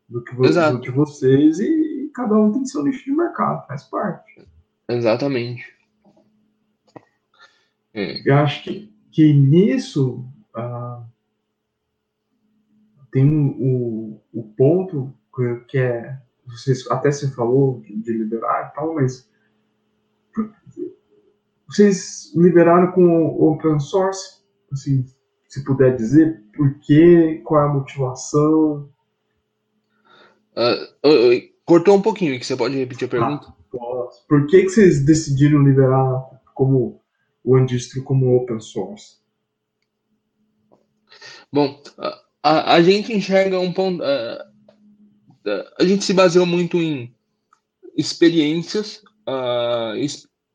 do 0.09 0.23
que, 0.23 0.33
do 0.33 0.81
que 0.81 0.91
vocês 0.93 1.59
e 1.59 2.09
cada 2.15 2.37
um 2.37 2.53
tem 2.53 2.65
seu 2.65 2.85
nicho 2.85 3.05
de 3.05 3.11
mercado, 3.11 3.67
faz 3.67 3.83
parte. 3.83 4.47
Exatamente. 4.89 5.65
É. 7.93 8.23
Eu 8.25 8.37
acho 8.37 8.63
que, 8.63 8.95
que 9.11 9.33
nisso 9.33 10.25
uh, 10.57 11.05
tem 13.11 13.29
o, 13.59 14.21
o 14.33 14.43
ponto 14.57 15.13
que 15.69 15.79
é 15.79 16.19
vocês 16.47 16.89
até 16.91 17.11
se 17.11 17.35
falou 17.35 17.83
de 17.83 18.13
liberar 18.13 18.71
e 18.71 18.75
tal, 18.75 18.95
mas 18.95 19.29
vocês 21.69 22.33
liberaram 22.35 22.93
com 22.93 23.27
open 23.27 23.81
source, 23.81 24.41
assim, 24.73 25.05
se 25.49 25.65
puder 25.65 25.97
dizer, 25.97 26.43
por 26.55 26.79
quê, 26.81 27.43
qual 27.45 27.63
é 27.63 27.65
a 27.65 27.73
motivação? 27.73 28.89
Uh, 30.57 31.53
cortou 31.65 31.97
um 31.97 32.03
pouquinho, 32.03 32.39
que 32.39 32.47
você 32.47 32.57
pode 32.57 32.77
repetir 32.77 33.07
a 33.07 33.11
pergunta? 33.11 33.49
Ah. 33.49 33.57
Por 34.29 34.47
que, 34.47 34.63
que 34.63 34.69
vocês 34.71 35.05
decidiram 35.05 35.63
liberar 35.63 36.25
como 36.55 37.03
o 37.45 37.57
Andistro 37.57 38.03
como 38.03 38.37
open 38.37 38.61
source? 38.61 39.19
Bom, 41.53 41.81
a, 42.43 42.75
a 42.75 42.83
gente 42.83 43.13
enxerga 43.13 43.59
um 43.59 43.73
ponto. 43.73 44.03
Uh, 44.03 44.57
a 45.79 45.85
gente 45.85 46.05
se 46.05 46.13
baseou 46.13 46.45
muito 46.45 46.77
em 46.77 47.15
experiências, 47.97 49.03
uh, 49.29 49.95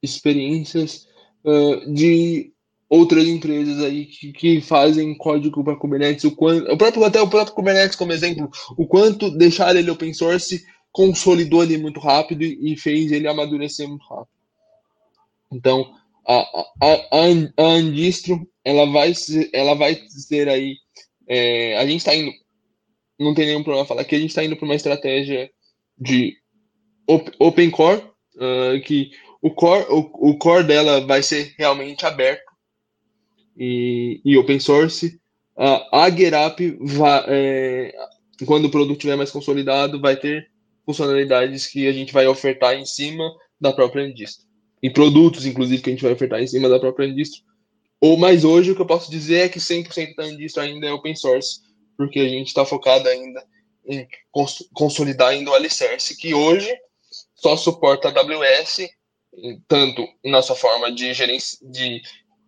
experiências 0.01 1.07
uh, 1.43 1.93
de 1.93 2.51
outras 2.89 3.25
empresas 3.25 3.81
aí 3.81 4.05
que, 4.05 4.33
que 4.33 4.61
fazem 4.61 5.17
código 5.17 5.63
para 5.63 5.77
Kubernetes, 5.77 6.25
o 6.25 6.35
quanto, 6.35 6.69
o 6.69 6.77
próprio 6.77 7.05
até 7.05 7.21
o 7.21 7.29
próprio 7.29 7.55
Kubernetes 7.55 7.95
como 7.95 8.11
exemplo, 8.11 8.49
o 8.77 8.85
quanto 8.85 9.31
deixar 9.31 9.75
ele 9.75 9.89
open 9.89 10.13
source 10.13 10.65
consolidou 10.91 11.63
ele 11.63 11.77
muito 11.77 12.01
rápido 12.01 12.43
e 12.43 12.75
fez 12.75 13.11
ele 13.13 13.27
amadurecer 13.27 13.87
muito 13.87 14.05
rápido. 14.05 14.27
Então, 15.49 15.93
a, 16.27 16.65
a, 16.81 17.17
a, 17.57 17.63
Andistro, 17.63 18.47
ela 18.63 18.85
vai 18.85 19.13
ser, 19.13 19.49
ela 19.53 19.73
vai 19.75 19.95
ser 20.07 20.47
aí, 20.49 20.75
é, 21.27 21.77
a 21.77 21.85
gente 21.85 21.99
está 21.99 22.15
indo 22.15 22.31
não 23.21 23.33
tem 23.33 23.45
nenhum 23.45 23.63
problema 23.63 23.85
falar 23.85 24.03
que 24.03 24.15
a 24.15 24.19
gente 24.19 24.29
está 24.29 24.43
indo 24.43 24.55
para 24.55 24.65
uma 24.65 24.75
estratégia 24.75 25.49
de 25.97 26.35
open 27.39 27.69
core, 27.69 28.01
uh, 28.35 28.81
que 28.83 29.11
o 29.41 29.51
core, 29.51 29.85
o, 29.89 30.31
o, 30.31 30.37
core 30.37 30.63
dela 30.63 31.05
vai 31.05 31.21
ser 31.21 31.53
realmente 31.57 32.05
aberto 32.05 32.51
e, 33.55 34.21
e 34.25 34.37
open 34.37 34.59
source. 34.59 35.19
Uh, 35.55 35.85
a 35.91 36.09
GetUp, 36.09 36.79
é, 37.27 37.93
quando 38.45 38.65
o 38.65 38.71
produto 38.71 38.97
estiver 38.97 39.15
mais 39.15 39.29
consolidado, 39.29 39.99
vai 39.99 40.15
ter 40.15 40.49
funcionalidades 40.85 41.67
que 41.67 41.87
a 41.87 41.93
gente 41.93 42.13
vai 42.13 42.25
ofertar 42.27 42.75
em 42.75 42.85
cima 42.85 43.29
da 43.59 43.71
própria 43.71 44.07
indústria. 44.07 44.47
E 44.81 44.89
produtos, 44.89 45.45
inclusive, 45.45 45.81
que 45.81 45.89
a 45.89 45.93
gente 45.93 46.03
vai 46.03 46.13
ofertar 46.13 46.41
em 46.41 46.47
cima 46.47 46.67
da 46.67 46.79
própria 46.79 47.05
indústria. 47.05 47.43
Ou 47.99 48.17
mais 48.17 48.43
hoje, 48.43 48.71
o 48.71 48.75
que 48.75 48.81
eu 48.81 48.87
posso 48.87 49.11
dizer 49.11 49.45
é 49.45 49.49
que 49.49 49.59
100% 49.59 50.15
da 50.15 50.27
indústria 50.27 50.63
ainda 50.63 50.87
é 50.87 50.91
open 50.91 51.15
source 51.15 51.61
porque 52.01 52.19
a 52.19 52.27
gente 52.27 52.47
está 52.47 52.65
focado 52.65 53.07
ainda 53.07 53.45
em 53.85 54.07
cons 54.31 54.67
consolidar 54.73 55.29
ainda 55.29 55.51
o 55.51 55.53
Alicerce, 55.53 56.17
que 56.17 56.33
hoje 56.33 56.75
só 57.35 57.55
suporta 57.55 58.09
a 58.09 58.11
AWS, 58.11 58.89
tanto 59.67 60.07
na 60.25 60.41
sua 60.41 60.55
forma 60.55 60.91
de 60.91 61.13
gerência 61.13 61.59
de, 61.61 62.01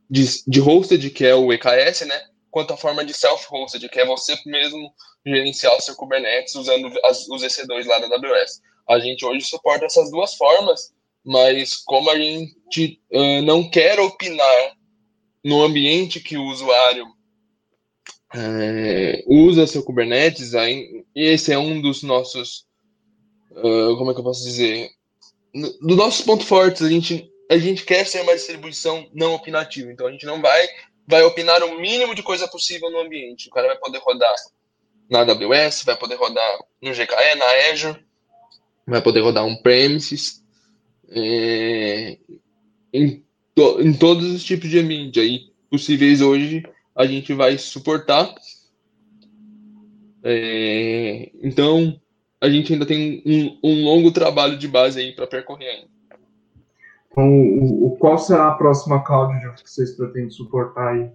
de, 0.10 0.26
de 0.48 0.62
hosted, 0.62 1.08
que 1.12 1.24
é 1.24 1.36
o 1.36 1.54
EKS, 1.54 2.02
né? 2.08 2.20
Quanto 2.50 2.74
a 2.74 2.78
forma 2.78 3.06
de 3.06 3.14
self-hosted, 3.14 3.88
que 3.90 4.00
é 4.00 4.06
você 4.06 4.36
mesmo 4.46 4.92
gerenciar 5.26 5.76
o 5.76 5.82
seu 5.82 5.96
Kubernetes 5.96 6.56
usando 6.56 6.92
as, 7.04 7.28
os 7.28 7.44
EC2 7.44 7.86
lá 7.86 8.00
da 8.00 8.16
AWS. 8.16 8.62
A 8.90 9.00
gente 9.00 9.24
hoje 9.24 9.46
suporta 9.46 9.86
essas 9.86 10.10
duas 10.10 10.36
formas, 10.36 10.92
mas 11.26 11.78
como 11.78 12.10
a 12.10 12.18
gente 12.18 13.02
uh, 13.12 13.42
não 13.44 13.70
quer 13.70 14.00
opinar 14.00 14.76
no 15.44 15.62
ambiente 15.62 16.20
que 16.20 16.38
o 16.38 16.46
usuário 16.46 17.06
é, 18.36 19.24
usa 19.28 19.68
seu 19.68 19.84
Kubernetes, 19.84 20.56
aí, 20.56 21.06
esse 21.14 21.54
é 21.54 21.58
um 21.58 21.80
dos 21.80 22.02
nossos, 22.02 22.66
uh, 23.52 23.96
como 23.98 24.12
é 24.12 24.14
que 24.14 24.20
eu 24.20 24.24
posso 24.24 24.44
dizer, 24.44 24.90
dos 25.54 25.98
nossos 25.98 26.26
pontos 26.26 26.48
fortes, 26.48 26.82
a 26.82 26.90
gente, 26.90 27.30
a 27.50 27.58
gente 27.58 27.86
quer 27.86 28.06
ser 28.08 28.22
uma 28.22 28.34
distribuição 28.34 29.08
não 29.14 29.36
opinativa, 29.36 29.92
então 29.92 30.08
a 30.08 30.12
gente 30.12 30.26
não 30.26 30.42
vai, 30.42 30.68
vai 31.08 31.22
opinar 31.24 31.62
o 31.64 31.80
mínimo 31.80 32.16
de 32.16 32.24
coisa 32.24 32.48
possível 32.48 32.90
no 32.90 33.02
ambiente, 33.02 33.50
o 33.50 33.52
cara 33.52 33.68
vai 33.68 33.78
poder 33.78 34.00
rodar 34.00 34.34
na 35.10 35.20
AWS, 35.20 35.84
vai 35.84 35.96
poder 35.96 36.16
rodar 36.16 36.60
no 36.82 36.92
GKE, 36.92 37.36
na 37.38 37.72
Azure, 37.72 38.04
vai 38.88 39.02
poder 39.02 39.22
rodar 39.22 39.46
on-premises, 39.46 40.43
é, 41.16 42.18
em, 42.92 43.24
to, 43.56 43.82
em 43.82 43.94
todos 43.94 44.32
os 44.32 44.44
tipos 44.44 44.70
de 44.70 44.80
ambiente 44.80 45.20
aí 45.20 45.52
possíveis 45.70 46.22
hoje, 46.22 46.64
a 46.96 47.06
gente 47.06 47.34
vai 47.34 47.58
suportar. 47.58 48.34
É, 50.24 51.32
então, 51.42 52.00
a 52.40 52.50
gente 52.50 52.74
ainda 52.74 52.86
tem 52.86 53.22
um, 53.26 53.60
um 53.64 53.84
longo 53.84 54.12
trabalho 54.12 54.58
de 54.58 54.68
base 54.68 55.00
aí 55.00 55.14
para 55.14 55.28
percorrer 55.28 55.70
ainda. 55.70 55.94
Então, 57.12 57.30
o, 57.30 57.88
o, 57.88 57.98
qual 57.98 58.18
será 58.18 58.48
a 58.48 58.56
próxima 58.56 59.04
cloud 59.04 59.34
que 59.62 59.70
vocês 59.70 59.96
pretendem 59.96 60.32
suportar 60.32 60.94
aí? 60.94 61.12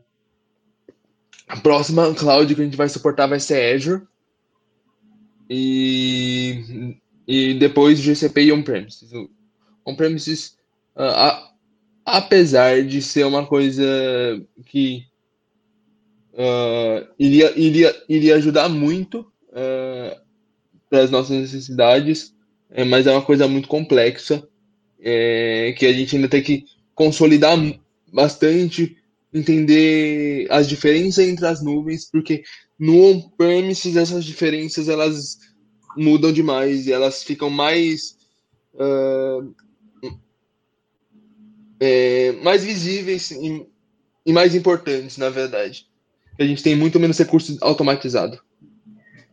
A 1.48 1.56
próxima 1.56 2.14
cloud 2.14 2.54
que 2.54 2.60
a 2.60 2.64
gente 2.64 2.76
vai 2.76 2.88
suportar 2.88 3.26
vai 3.26 3.40
ser 3.40 3.74
Azure. 3.74 4.02
E, 5.50 6.96
e 7.26 7.54
depois 7.54 7.98
GCP 7.98 8.44
e 8.44 8.52
On-Premises. 8.52 9.10
On-Premises, 9.88 10.56
uh, 10.96 11.48
apesar 12.04 12.82
de 12.82 13.00
ser 13.02 13.24
uma 13.24 13.46
coisa 13.46 13.84
que 14.66 15.04
uh, 16.34 17.06
iria, 17.18 17.52
iria, 17.58 18.04
iria 18.08 18.36
ajudar 18.36 18.68
muito 18.68 19.20
uh, 19.50 20.20
para 20.88 21.02
as 21.02 21.10
nossas 21.10 21.38
necessidades, 21.38 22.34
é, 22.70 22.84
mas 22.84 23.06
é 23.06 23.12
uma 23.12 23.22
coisa 23.22 23.48
muito 23.48 23.68
complexa 23.68 24.46
é, 25.00 25.74
que 25.78 25.86
a 25.86 25.92
gente 25.92 26.16
ainda 26.16 26.28
tem 26.28 26.42
que 26.42 26.64
consolidar 26.94 27.56
bastante 28.12 28.96
entender 29.32 30.46
as 30.50 30.68
diferenças 30.68 31.26
entre 31.26 31.46
as 31.46 31.62
nuvens, 31.62 32.10
porque 32.10 32.42
no 32.78 33.02
on-premises 33.04 33.96
essas 33.96 34.24
diferenças 34.24 34.88
elas 34.88 35.38
mudam 35.96 36.32
demais 36.32 36.86
e 36.86 36.92
elas 36.92 37.22
ficam 37.22 37.50
mais 37.50 38.16
uh, 38.74 39.54
é, 41.80 42.32
mais 42.42 42.64
visíveis 42.64 43.30
e, 43.30 43.66
e, 44.26 44.32
mais 44.32 44.54
importantes, 44.54 45.16
na 45.16 45.30
verdade. 45.30 45.86
A 46.38 46.44
gente 46.44 46.62
tem 46.62 46.76
muito 46.76 47.00
menos 47.00 47.18
recurso 47.18 47.56
automatizado. 47.60 48.38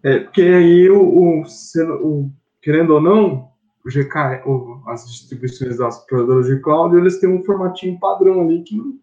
É, 0.03 0.19
porque 0.19 0.41
aí 0.41 0.89
o, 0.89 1.01
o, 1.01 1.43
o 1.43 2.31
querendo 2.62 2.93
ou 2.95 3.01
não, 3.01 3.49
o 3.86 3.89
GK, 3.89 4.43
o, 4.45 4.81
as 4.88 5.08
distribuições 5.08 5.77
das 5.77 6.05
provedoras 6.05 6.47
de 6.47 6.60
cloud, 6.60 6.95
eles 6.95 7.19
têm 7.19 7.29
um 7.29 7.43
formatinho 7.43 7.99
padrão 7.99 8.41
ali 8.41 8.63
que 8.63 8.75
não, 8.75 8.99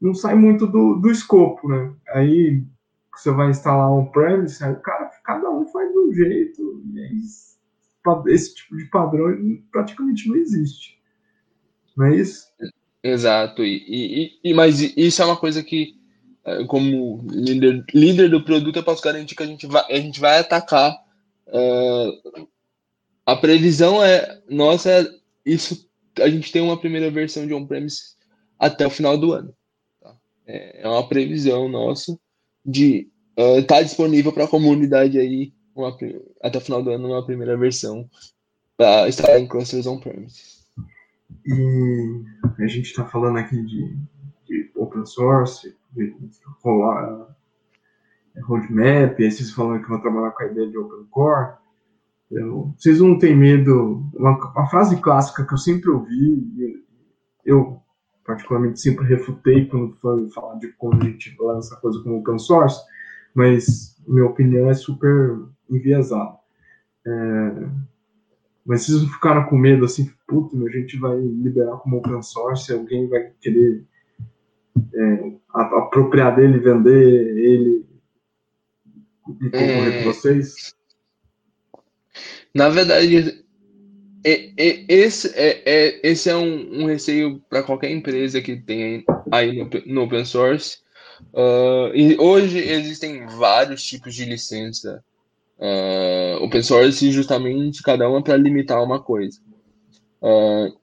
não 0.00 0.14
sai 0.14 0.34
muito 0.34 0.66
do, 0.66 0.96
do 0.96 1.10
escopo, 1.10 1.68
né? 1.68 1.92
Aí 2.08 2.62
você 3.14 3.30
vai 3.30 3.50
instalar 3.50 3.90
um 3.92 4.06
premise, 4.06 4.62
aí 4.62 4.72
o 4.72 4.80
cara, 4.80 5.10
cada 5.24 5.50
um 5.50 5.66
faz 5.66 5.90
de 5.90 5.98
um 5.98 6.12
jeito, 6.12 6.82
e 6.92 7.00
aí, 7.00 7.20
esse 8.26 8.54
tipo 8.54 8.76
de 8.76 8.84
padrão 8.86 9.34
praticamente 9.70 10.28
não 10.28 10.36
existe. 10.36 10.98
Não 11.96 12.06
é 12.06 12.16
isso? 12.16 12.46
Exato, 13.02 13.64
e, 13.64 13.84
e, 13.86 14.50
e, 14.50 14.54
mas 14.54 14.80
isso 14.80 15.20
é 15.20 15.24
uma 15.24 15.36
coisa 15.36 15.62
que, 15.62 15.94
é, 16.44 16.64
como 16.64 17.24
líder, 17.30 17.84
líder 17.92 18.30
do 18.30 18.42
produto, 18.42 18.76
eu 18.76 18.84
posso 18.84 19.02
garantir 19.02 19.34
que 19.34 19.42
a 19.42 19.46
gente 19.46 19.66
vai, 19.66 19.84
a 19.90 20.00
gente 20.00 20.18
vai 20.18 20.38
atacar. 20.38 20.96
Uh, 21.46 22.48
a 23.26 23.36
previsão 23.36 24.02
é 24.02 24.40
nossa, 24.48 24.90
é 24.90 25.06
isso 25.44 25.86
a 26.20 26.28
gente 26.28 26.52
tem 26.52 26.62
uma 26.62 26.78
primeira 26.78 27.10
versão 27.10 27.46
de 27.46 27.54
on-premise 27.54 28.14
até 28.58 28.86
o 28.86 28.90
final 28.90 29.18
do 29.18 29.32
ano. 29.32 29.54
Tá? 30.00 30.16
É, 30.46 30.82
é 30.82 30.88
uma 30.88 31.06
previsão 31.08 31.68
nossa 31.68 32.18
de 32.64 33.08
estar 33.36 33.58
uh, 33.58 33.66
tá 33.66 33.82
disponível 33.82 34.32
para 34.32 34.44
a 34.44 34.48
comunidade 34.48 35.18
aí 35.18 35.52
uma, 35.74 35.96
até 36.40 36.58
o 36.58 36.60
final 36.60 36.82
do 36.82 36.90
ano 36.90 37.08
uma 37.08 37.24
primeira 37.24 37.56
versão 37.56 38.08
para 38.76 39.08
estar 39.08 39.38
em 39.38 39.46
clusters 39.46 39.86
on-premise. 39.86 40.53
E 41.46 42.24
a 42.58 42.66
gente 42.66 42.86
está 42.86 43.04
falando 43.04 43.38
aqui 43.38 43.60
de, 43.62 43.96
de, 44.46 44.70
open 44.74 45.04
source, 45.04 45.76
de 45.92 46.14
rolar 46.62 47.28
é, 48.34 48.40
roadmap, 48.40 49.18
aí 49.18 49.30
vocês 49.30 49.52
falando 49.52 49.82
que 49.82 49.88
vão 49.88 50.00
trabalhar 50.00 50.32
com 50.32 50.42
a 50.42 50.46
ideia 50.46 50.68
de 50.68 50.78
open 50.78 51.06
core. 51.10 51.54
Vocês 52.76 53.00
não 53.00 53.18
têm 53.18 53.36
medo? 53.36 54.04
Uma, 54.14 54.36
uma, 54.52 54.66
frase 54.66 55.00
clássica 55.00 55.46
que 55.46 55.54
eu 55.54 55.58
sempre 55.58 55.90
ouvi, 55.90 56.82
eu 57.44 57.80
particularmente 58.24 58.80
sempre 58.80 59.06
refutei 59.06 59.66
quando 59.66 59.94
foi 59.96 60.28
falar 60.30 60.56
de 60.56 60.72
como 60.72 60.94
a 60.94 61.04
gente 61.04 61.36
lança 61.38 61.76
coisa 61.76 62.02
como 62.02 62.18
open 62.18 62.38
source, 62.38 62.80
mas 63.34 64.02
minha 64.08 64.26
opinião 64.26 64.68
é 64.70 64.74
super 64.74 65.38
enviesada. 65.70 66.36
É, 67.06 67.68
mas 68.64 68.82
vocês 68.82 69.02
não 69.02 69.08
ficaram 69.08 69.44
com 69.44 69.56
medo 69.58 69.84
assim, 69.84 70.10
puto, 70.26 70.66
a 70.66 70.70
gente 70.70 70.98
vai 70.98 71.18
liberar 71.18 71.76
como 71.78 71.98
open 71.98 72.22
source, 72.22 72.72
alguém 72.72 73.08
vai 73.08 73.30
querer 73.40 73.84
é, 74.94 75.32
apropriar 75.52 76.34
dele, 76.34 76.58
vender 76.58 77.36
ele 77.36 77.86
e 79.40 79.50
concorrer 79.50 79.94
é... 79.94 79.98
com 79.98 80.12
vocês? 80.12 80.74
Na 82.54 82.68
verdade, 82.68 83.44
é, 84.24 84.52
é, 84.56 84.84
esse, 84.88 85.28
é, 85.34 85.62
é, 85.66 86.00
esse 86.02 86.30
é 86.30 86.36
um, 86.36 86.82
um 86.82 86.86
receio 86.86 87.40
para 87.50 87.62
qualquer 87.62 87.90
empresa 87.90 88.40
que 88.40 88.56
tem 88.56 89.04
aí 89.30 89.58
no, 89.58 89.68
no 89.86 90.02
open 90.02 90.24
source. 90.24 90.78
Uh, 91.32 91.94
e 91.94 92.16
hoje 92.18 92.58
existem 92.58 93.26
vários 93.26 93.82
tipos 93.82 94.14
de 94.14 94.24
licença 94.24 95.04
uh, 95.58 96.42
open 96.42 96.62
source, 96.62 97.10
justamente 97.10 97.82
cada 97.82 98.08
uma 98.08 98.22
para 98.22 98.36
limitar 98.36 98.82
uma 98.82 99.00
coisa. 99.00 99.38
Uh, 100.22 100.74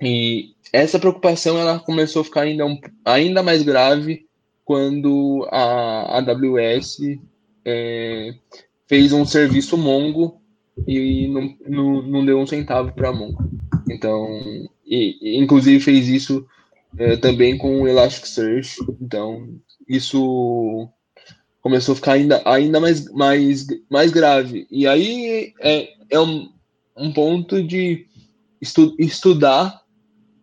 e 0.00 0.54
essa 0.72 0.98
preocupação 0.98 1.58
ela 1.58 1.78
começou 1.78 2.22
a 2.22 2.24
ficar 2.24 2.42
ainda, 2.42 2.66
um, 2.66 2.78
ainda 3.04 3.42
mais 3.42 3.62
grave 3.62 4.26
quando 4.64 5.46
a 5.50 6.18
AWS 6.18 6.98
é, 7.64 8.34
fez 8.86 9.12
um 9.12 9.24
serviço 9.24 9.76
Mongo 9.76 10.40
e 10.86 11.28
não, 11.28 11.56
não, 11.66 12.02
não 12.02 12.26
deu 12.26 12.38
um 12.38 12.46
centavo 12.46 12.92
para 12.92 13.12
Mongo. 13.12 13.44
Então, 13.88 14.26
e, 14.84 15.38
inclusive 15.40 15.78
fez 15.80 16.08
isso 16.08 16.46
é, 16.98 17.16
também 17.16 17.56
com 17.56 17.82
o 17.82 17.88
Elasticsearch. 17.88 18.78
Então, 19.00 19.48
isso 19.88 20.88
começou 21.64 21.94
a 21.94 21.96
ficar 21.96 22.12
ainda, 22.12 22.42
ainda 22.44 22.78
mais, 22.78 23.10
mais, 23.10 23.66
mais 23.88 24.12
grave. 24.12 24.66
E 24.70 24.86
aí 24.86 25.54
é, 25.60 25.88
é 26.10 26.20
um, 26.20 26.52
um 26.94 27.10
ponto 27.10 27.62
de 27.62 28.06
estu, 28.60 28.94
estudar 28.98 29.82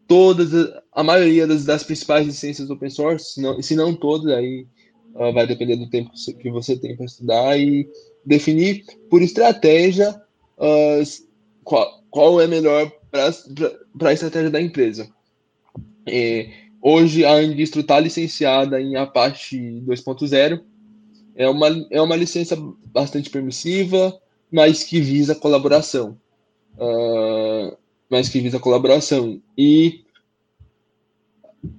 todas, 0.07 0.49
a 0.91 1.03
maioria 1.03 1.45
das, 1.45 1.63
das 1.63 1.83
principais 1.83 2.25
licenças 2.25 2.71
open 2.71 2.89
source, 2.89 3.33
se 3.33 3.41
não, 3.41 3.61
se 3.61 3.75
não 3.75 3.93
todas, 3.93 4.33
aí 4.33 4.65
uh, 5.13 5.31
vai 5.31 5.45
depender 5.45 5.75
do 5.75 5.91
tempo 5.91 6.09
que 6.39 6.49
você 6.49 6.75
tem 6.75 6.97
para 6.97 7.05
estudar 7.05 7.55
e 7.55 7.87
definir 8.25 8.83
por 9.07 9.21
estratégia 9.21 10.19
uh, 10.57 11.03
qual, 11.63 12.01
qual 12.09 12.41
é 12.41 12.47
melhor 12.47 12.91
para 13.11 14.09
a 14.09 14.13
estratégia 14.13 14.49
da 14.49 14.59
empresa. 14.59 15.07
E, 16.07 16.49
hoje 16.81 17.23
a 17.23 17.43
Indistro 17.43 17.81
está 17.81 17.99
licenciada 17.99 18.81
em 18.81 18.95
Apache 18.95 19.83
2.0, 19.85 20.70
é 21.41 21.49
uma, 21.49 21.67
é 21.89 21.99
uma 21.99 22.15
licença 22.15 22.55
bastante 22.85 23.31
permissiva, 23.31 24.15
mas 24.51 24.83
que 24.83 25.01
visa 25.01 25.33
colaboração. 25.33 26.15
Uh, 26.77 27.75
mas 28.07 28.29
que 28.29 28.39
visa 28.39 28.59
colaboração. 28.59 29.41
E 29.57 30.01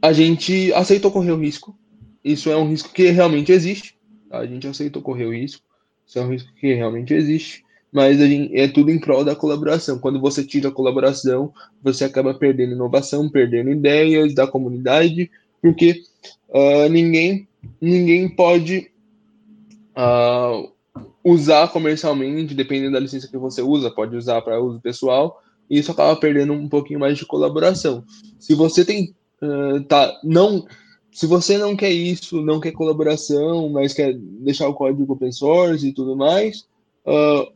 a 0.00 0.12
gente 0.12 0.72
aceitou 0.72 1.12
correr 1.12 1.30
o 1.30 1.40
risco. 1.40 1.78
Isso 2.24 2.50
é 2.50 2.56
um 2.56 2.68
risco 2.68 2.92
que 2.92 3.08
realmente 3.10 3.52
existe. 3.52 3.96
Tá? 4.28 4.38
A 4.38 4.46
gente 4.46 4.66
aceitou 4.66 5.00
correr 5.00 5.26
o 5.26 5.32
risco. 5.32 5.62
Isso 6.04 6.18
é 6.18 6.22
um 6.22 6.30
risco 6.30 6.52
que 6.54 6.74
realmente 6.74 7.14
existe. 7.14 7.64
Mas 7.92 8.18
gente, 8.18 8.58
é 8.58 8.66
tudo 8.66 8.90
em 8.90 8.98
prol 8.98 9.24
da 9.24 9.36
colaboração. 9.36 10.00
Quando 10.00 10.20
você 10.20 10.42
tira 10.44 10.70
a 10.70 10.72
colaboração, 10.72 11.52
você 11.80 12.04
acaba 12.04 12.34
perdendo 12.34 12.72
inovação, 12.72 13.30
perdendo 13.30 13.70
ideias 13.70 14.34
da 14.34 14.44
comunidade, 14.44 15.30
porque 15.60 16.02
uh, 16.48 16.88
ninguém, 16.88 17.46
ninguém 17.80 18.28
pode 18.28 18.91
uh, 19.96 20.70
usar 21.24 21.68
comercialmente, 21.68 22.54
dependendo 22.54 22.92
da 22.92 23.00
licença 23.00 23.28
que 23.28 23.38
você 23.38 23.62
usa, 23.62 23.90
pode 23.90 24.16
usar 24.16 24.42
para 24.42 24.62
uso 24.62 24.80
pessoal, 24.80 25.40
e 25.68 25.78
isso 25.78 25.92
acaba 25.92 26.14
perdendo 26.16 26.52
um 26.52 26.68
pouquinho 26.68 27.00
mais 27.00 27.16
de 27.16 27.26
colaboração. 27.26 28.04
Se 28.38 28.54
você 28.54 28.84
tem, 28.84 29.14
uh, 29.42 29.82
tá, 29.84 30.20
não, 30.22 30.66
se 31.10 31.26
você 31.26 31.58
não 31.58 31.76
quer 31.76 31.90
isso, 31.90 32.42
não 32.42 32.60
quer 32.60 32.72
colaboração, 32.72 33.68
mas 33.68 33.92
quer 33.92 34.14
deixar 34.14 34.68
o 34.68 34.74
código 34.74 35.12
open 35.12 35.32
source 35.32 35.86
e 35.86 35.92
tudo 35.92 36.16
mais, 36.16 36.66
uh, 37.06 37.50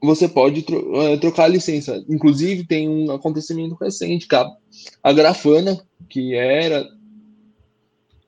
você 0.00 0.28
pode 0.28 0.62
tro 0.62 0.92
trocar 1.20 1.44
a 1.44 1.48
licença. 1.48 2.04
Inclusive, 2.08 2.64
tem 2.64 2.88
um 2.88 3.10
acontecimento 3.10 3.76
recente 3.80 4.28
a 5.02 5.12
Grafana, 5.12 5.80
que 6.08 6.36
era 6.36 6.86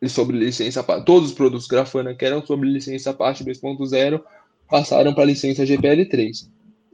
sobre 0.09 0.39
licença 0.39 0.83
todos 1.03 1.31
os 1.31 1.35
produtos 1.35 1.67
Grafana 1.67 2.15
que 2.15 2.25
eram 2.25 2.45
sobre 2.45 2.69
licença 2.69 3.13
parte 3.13 3.45
2.0 3.45 4.21
passaram 4.71 5.13
para 5.13 5.25
a 5.25 5.27
licença 5.27 5.65
GPL3, 5.65 6.49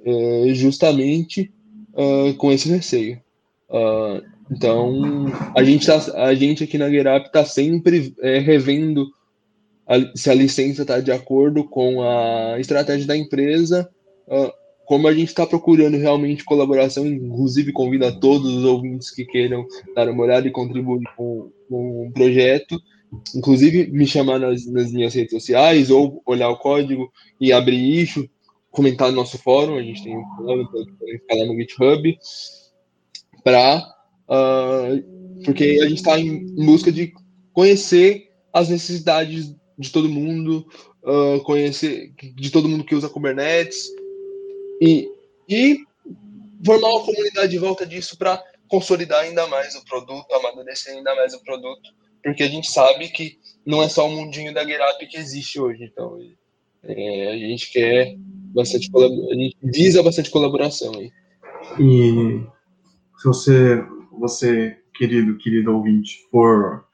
é, 0.04 0.54
justamente 0.54 1.52
uh, 1.92 2.34
com 2.34 2.50
esse 2.50 2.68
receio. 2.68 3.20
Uh, 3.68 4.24
então, 4.50 5.26
a 5.54 5.62
gente, 5.62 5.86
tá, 5.86 6.00
a 6.14 6.34
gente 6.34 6.64
aqui 6.64 6.78
na 6.78 6.88
GetUp 6.88 7.26
está 7.26 7.44
sempre 7.44 8.14
é, 8.20 8.38
revendo 8.38 9.06
a, 9.86 9.96
se 10.14 10.30
a 10.30 10.34
licença 10.34 10.82
está 10.82 11.00
de 11.00 11.12
acordo 11.12 11.64
com 11.64 12.02
a 12.02 12.58
estratégia 12.58 13.06
da 13.06 13.16
empresa. 13.16 13.88
Uh, 14.26 14.50
como 14.86 15.08
a 15.08 15.12
gente 15.12 15.28
está 15.28 15.44
procurando 15.44 15.96
realmente 15.96 16.44
colaboração, 16.44 17.04
inclusive 17.04 17.72
convido 17.72 18.06
a 18.06 18.12
todos 18.12 18.54
os 18.54 18.64
ouvintes 18.64 19.10
que 19.10 19.24
queiram 19.24 19.66
dar 19.96 20.08
uma 20.08 20.22
olhada 20.22 20.46
e 20.46 20.52
contribuir 20.52 21.02
com, 21.16 21.50
com 21.68 22.06
o 22.06 22.12
projeto 22.12 22.80
inclusive 23.34 23.86
me 23.88 24.06
chamar 24.06 24.38
nas, 24.38 24.66
nas 24.66 24.92
minhas 24.92 25.14
redes 25.14 25.32
sociais 25.32 25.90
ou 25.90 26.22
olhar 26.26 26.48
o 26.48 26.58
código 26.58 27.12
e 27.40 27.52
abrir 27.52 28.00
isso, 28.02 28.28
comentar 28.70 29.10
no 29.10 29.16
nosso 29.16 29.38
fórum, 29.38 29.76
a 29.76 29.82
gente 29.82 30.02
tem 30.02 30.16
um 30.16 30.36
plano 30.36 30.68
para 31.26 31.46
no 31.46 31.56
GitHub, 31.56 32.18
para 33.42 33.78
uh, 33.78 33.84
ah, 34.28 34.88
porque 35.44 35.80
a 35.82 35.88
gente 35.88 35.98
está 35.98 36.18
em 36.18 36.46
busca 36.54 36.90
de 36.90 37.12
conhecer 37.52 38.30
as 38.52 38.68
necessidades 38.68 39.54
de 39.78 39.90
todo 39.90 40.08
mundo, 40.08 40.66
uh, 41.02 41.40
conhecer 41.44 42.12
de 42.34 42.50
todo 42.50 42.68
mundo 42.68 42.84
que 42.84 42.94
usa 42.94 43.08
Kubernetes 43.08 43.88
e, 44.80 45.08
e 45.48 45.78
formar 46.64 46.88
uma 46.88 47.04
comunidade 47.04 47.50
de 47.50 47.58
volta 47.58 47.86
disso 47.86 48.16
para 48.18 48.42
consolidar 48.68 49.20
ainda 49.20 49.46
mais 49.46 49.74
o 49.74 49.84
produto, 49.84 50.32
amadurecer 50.34 50.94
ainda 50.94 51.14
mais 51.14 51.34
o 51.34 51.42
produto, 51.42 51.94
porque 52.26 52.42
a 52.42 52.48
gente 52.48 52.68
sabe 52.68 53.08
que 53.08 53.38
não 53.64 53.80
é 53.80 53.88
só 53.88 54.04
o 54.04 54.10
mundinho 54.10 54.52
da 54.52 54.64
GetUp 54.64 55.06
que 55.08 55.16
existe 55.16 55.60
hoje. 55.60 55.84
Então, 55.84 56.18
é, 56.82 57.32
a 57.32 57.36
gente 57.36 57.70
quer 57.70 58.16
bastante 58.52 58.90
a 58.96 59.34
gente 59.34 59.56
visa 59.62 60.02
bastante 60.02 60.32
colaboração 60.32 60.92
aí. 60.96 61.12
E 61.78 62.44
se 63.18 63.24
você, 63.24 63.76
você 64.10 64.76
querido, 64.92 65.38
querido 65.38 65.72
ouvinte, 65.72 66.26
for 66.28 66.84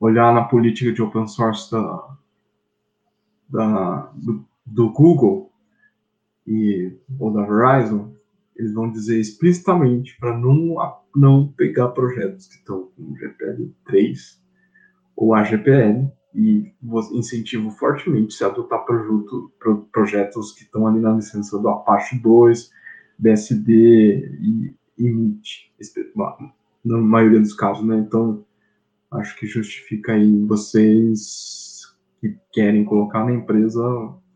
olhar 0.00 0.32
na 0.32 0.44
política 0.44 0.90
de 0.90 1.02
open 1.02 1.28
source 1.28 1.70
da, 1.70 2.16
da, 3.46 4.12
do, 4.14 4.48
do 4.64 4.90
Google 4.90 5.52
e, 6.46 6.96
ou 7.20 7.30
da 7.30 7.44
Verizon, 7.44 8.14
eles 8.56 8.72
vão 8.72 8.90
dizer 8.90 9.20
explicitamente 9.20 10.16
para 10.18 10.34
não, 10.34 10.76
não 11.14 11.46
pegar 11.46 11.88
projetos 11.88 12.46
que 12.46 12.54
estão 12.54 12.90
com 12.96 13.14
GPL 13.18 13.70
3 13.84 14.47
ou 15.18 15.34
AGPL 15.34 16.08
e 16.32 16.72
incentivo 17.12 17.72
fortemente 17.72 18.34
se 18.34 18.44
adotar 18.44 18.84
produto, 18.84 19.52
pro, 19.58 19.78
projetos 19.92 20.52
que 20.52 20.62
estão 20.62 20.86
ali 20.86 21.00
na 21.00 21.14
licença 21.14 21.58
do 21.58 21.68
Apache 21.68 22.20
2, 22.20 22.70
BSD 23.18 23.72
e, 24.40 24.74
e 24.96 25.06
MIT, 25.08 25.72
na 26.84 26.98
maioria 26.98 27.40
dos 27.40 27.52
casos, 27.52 27.84
né? 27.84 27.98
Então, 27.98 28.46
acho 29.10 29.36
que 29.36 29.46
justifica 29.46 30.12
aí 30.12 30.46
vocês 30.46 31.96
que 32.20 32.38
querem 32.52 32.84
colocar 32.84 33.24
na 33.24 33.32
empresa 33.32 33.82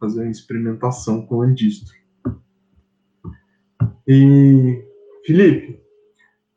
fazer 0.00 0.22
uma 0.22 0.30
experimentação 0.32 1.24
com 1.24 1.36
o 1.36 1.42
Andistro. 1.42 1.94
E, 4.08 4.84
Felipe, 5.24 5.80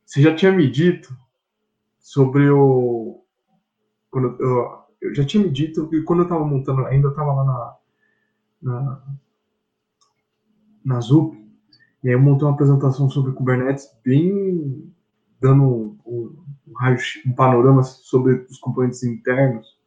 você 0.03 0.19
já 0.19 0.35
tinha 0.35 0.51
me 0.51 0.67
dito 0.67 1.15
sobre 1.99 2.49
o. 2.49 3.23
Quando 4.15 4.37
eu, 4.39 4.79
eu 5.01 5.13
já 5.13 5.25
tinha 5.25 5.43
me 5.43 5.49
dito 5.49 5.89
que 5.89 6.01
quando 6.03 6.19
eu 6.19 6.23
estava 6.23 6.45
montando, 6.45 6.85
ainda 6.85 7.09
estava 7.09 7.33
lá 7.33 7.43
na, 7.43 7.75
na, 8.61 9.01
na 10.85 11.01
ZUP, 11.01 11.35
e 12.01 12.07
aí 12.07 12.13
eu 12.13 12.21
montei 12.21 12.47
uma 12.47 12.53
apresentação 12.53 13.09
sobre 13.09 13.33
Kubernetes 13.33 13.89
bem 14.05 14.89
dando 15.41 15.63
um, 15.65 15.97
um, 16.05 16.45
um 17.25 17.33
panorama 17.33 17.83
sobre 17.83 18.45
os 18.49 18.57
componentes 18.57 19.03
internos. 19.03 19.77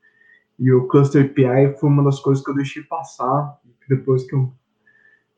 E 0.59 0.71
o 0.73 0.87
Cluster 0.89 1.25
API 1.25 1.79
foi 1.81 1.89
uma 1.89 2.05
das 2.05 2.21
coisas 2.21 2.45
que 2.45 2.51
eu 2.51 2.55
deixei 2.55 2.83
passar 2.83 3.59
depois 3.89 4.27
que 4.27 4.35
eu, 4.35 4.53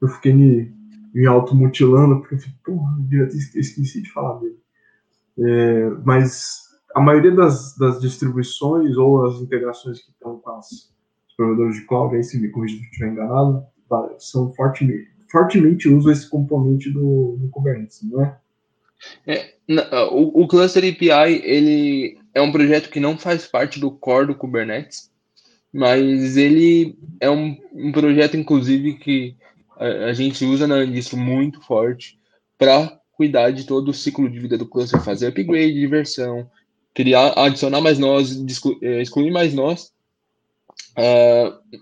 eu 0.03 0.09
fiquei 0.09 0.33
me, 0.33 0.75
me 1.15 1.29
automutilando, 1.29 2.19
porque 2.19 2.35
eu 2.35 2.39
falei, 2.41 2.57
porra, 2.65 2.99
eu 3.13 3.27
esqueci 3.29 4.03
de 4.03 4.11
falar 4.11 4.41
dele. 4.41 4.59
É, 5.39 5.91
mas 6.05 6.70
a 6.95 7.01
maioria 7.01 7.31
das, 7.31 7.77
das 7.77 8.01
distribuições 8.01 8.97
ou 8.97 9.27
as 9.27 9.41
integrações 9.41 10.01
que 10.01 10.11
estão 10.11 10.39
com 10.39 10.51
as, 10.51 10.71
os 11.29 11.35
provedores 11.37 11.77
de 11.77 11.87
cloud, 11.87 12.15
aí 12.15 12.23
se 12.23 12.41
me 12.41 12.49
corrija 12.49 12.77
se 12.77 12.83
eu 12.83 12.87
estiver 12.91 13.13
enganado, 13.13 13.65
são 14.19 14.53
fortemente, 14.55 15.09
fortemente 15.31 15.89
usam 15.89 16.13
esse 16.13 16.29
componente 16.29 16.91
do, 16.91 17.37
do 17.39 17.49
Kubernetes, 17.51 18.01
não 18.03 18.23
é? 18.23 18.39
é 19.27 19.55
o, 20.11 20.43
o 20.43 20.49
Cluster 20.49 20.85
API 20.85 21.41
ele 21.45 22.19
é 22.35 22.41
um 22.41 22.53
projeto 22.53 22.91
que 22.91 23.01
não 23.01 23.19
faz 23.19 23.47
parte 23.47 23.81
do 23.81 23.91
core 23.91 24.29
do 24.29 24.35
Kubernetes, 24.35 25.11
mas 25.73 26.37
ele 26.37 26.99
é 27.21 27.31
um, 27.31 27.57
um 27.73 27.93
projeto, 27.93 28.37
inclusive, 28.37 28.95
que 28.95 29.37
a, 29.77 29.87
a 30.07 30.13
gente 30.13 30.45
usa 30.45 30.67
na 30.67 30.77
Andistro 30.77 31.17
muito 31.17 31.61
forte 31.61 32.19
para 32.59 33.01
cuidar 33.13 33.51
de 33.51 33.65
todo 33.65 33.91
o 33.91 33.95
ciclo 33.95 34.29
de 34.29 34.39
vida 34.39 34.59
do 34.59 34.67
cluster, 34.67 35.01
fazer 35.01 35.29
upgrade 35.29 35.75
de 35.75 35.87
versão, 35.87 36.51
criar, 36.95 37.33
adicionar 37.37 37.81
mais 37.81 37.99
nós, 37.99 38.37
é, 38.83 39.03
excluir 39.03 39.31
mais 39.31 39.55
nós. 39.55 39.93
Uh, 40.93 41.81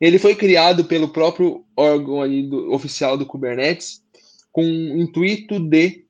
ele 0.00 0.18
foi 0.18 0.34
criado 0.34 0.84
pelo 0.84 1.08
próprio 1.08 1.64
órgão 1.76 2.26
do, 2.48 2.72
oficial 2.72 3.16
do 3.16 3.26
Kubernetes 3.26 4.02
com 4.50 4.62
o 4.62 5.00
intuito 5.00 5.60
de 5.60 6.04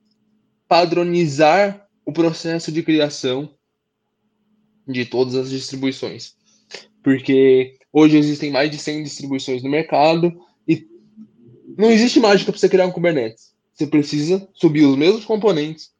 padronizar 0.68 1.86
o 2.06 2.12
processo 2.12 2.70
de 2.70 2.82
criação 2.82 3.50
de 4.86 5.04
todas 5.04 5.34
as 5.34 5.50
distribuições. 5.50 6.34
Porque 7.02 7.76
hoje 7.92 8.16
existem 8.16 8.50
mais 8.50 8.70
de 8.70 8.78
100 8.78 9.02
distribuições 9.02 9.62
no 9.62 9.70
mercado 9.70 10.32
e 10.66 10.86
não 11.76 11.90
existe 11.90 12.20
mágica 12.20 12.52
para 12.52 12.58
você 12.58 12.68
criar 12.68 12.86
um 12.86 12.92
Kubernetes. 12.92 13.52
Você 13.74 13.86
precisa 13.86 14.48
subir 14.52 14.84
os 14.84 14.96
mesmos 14.96 15.24
componentes, 15.24 15.90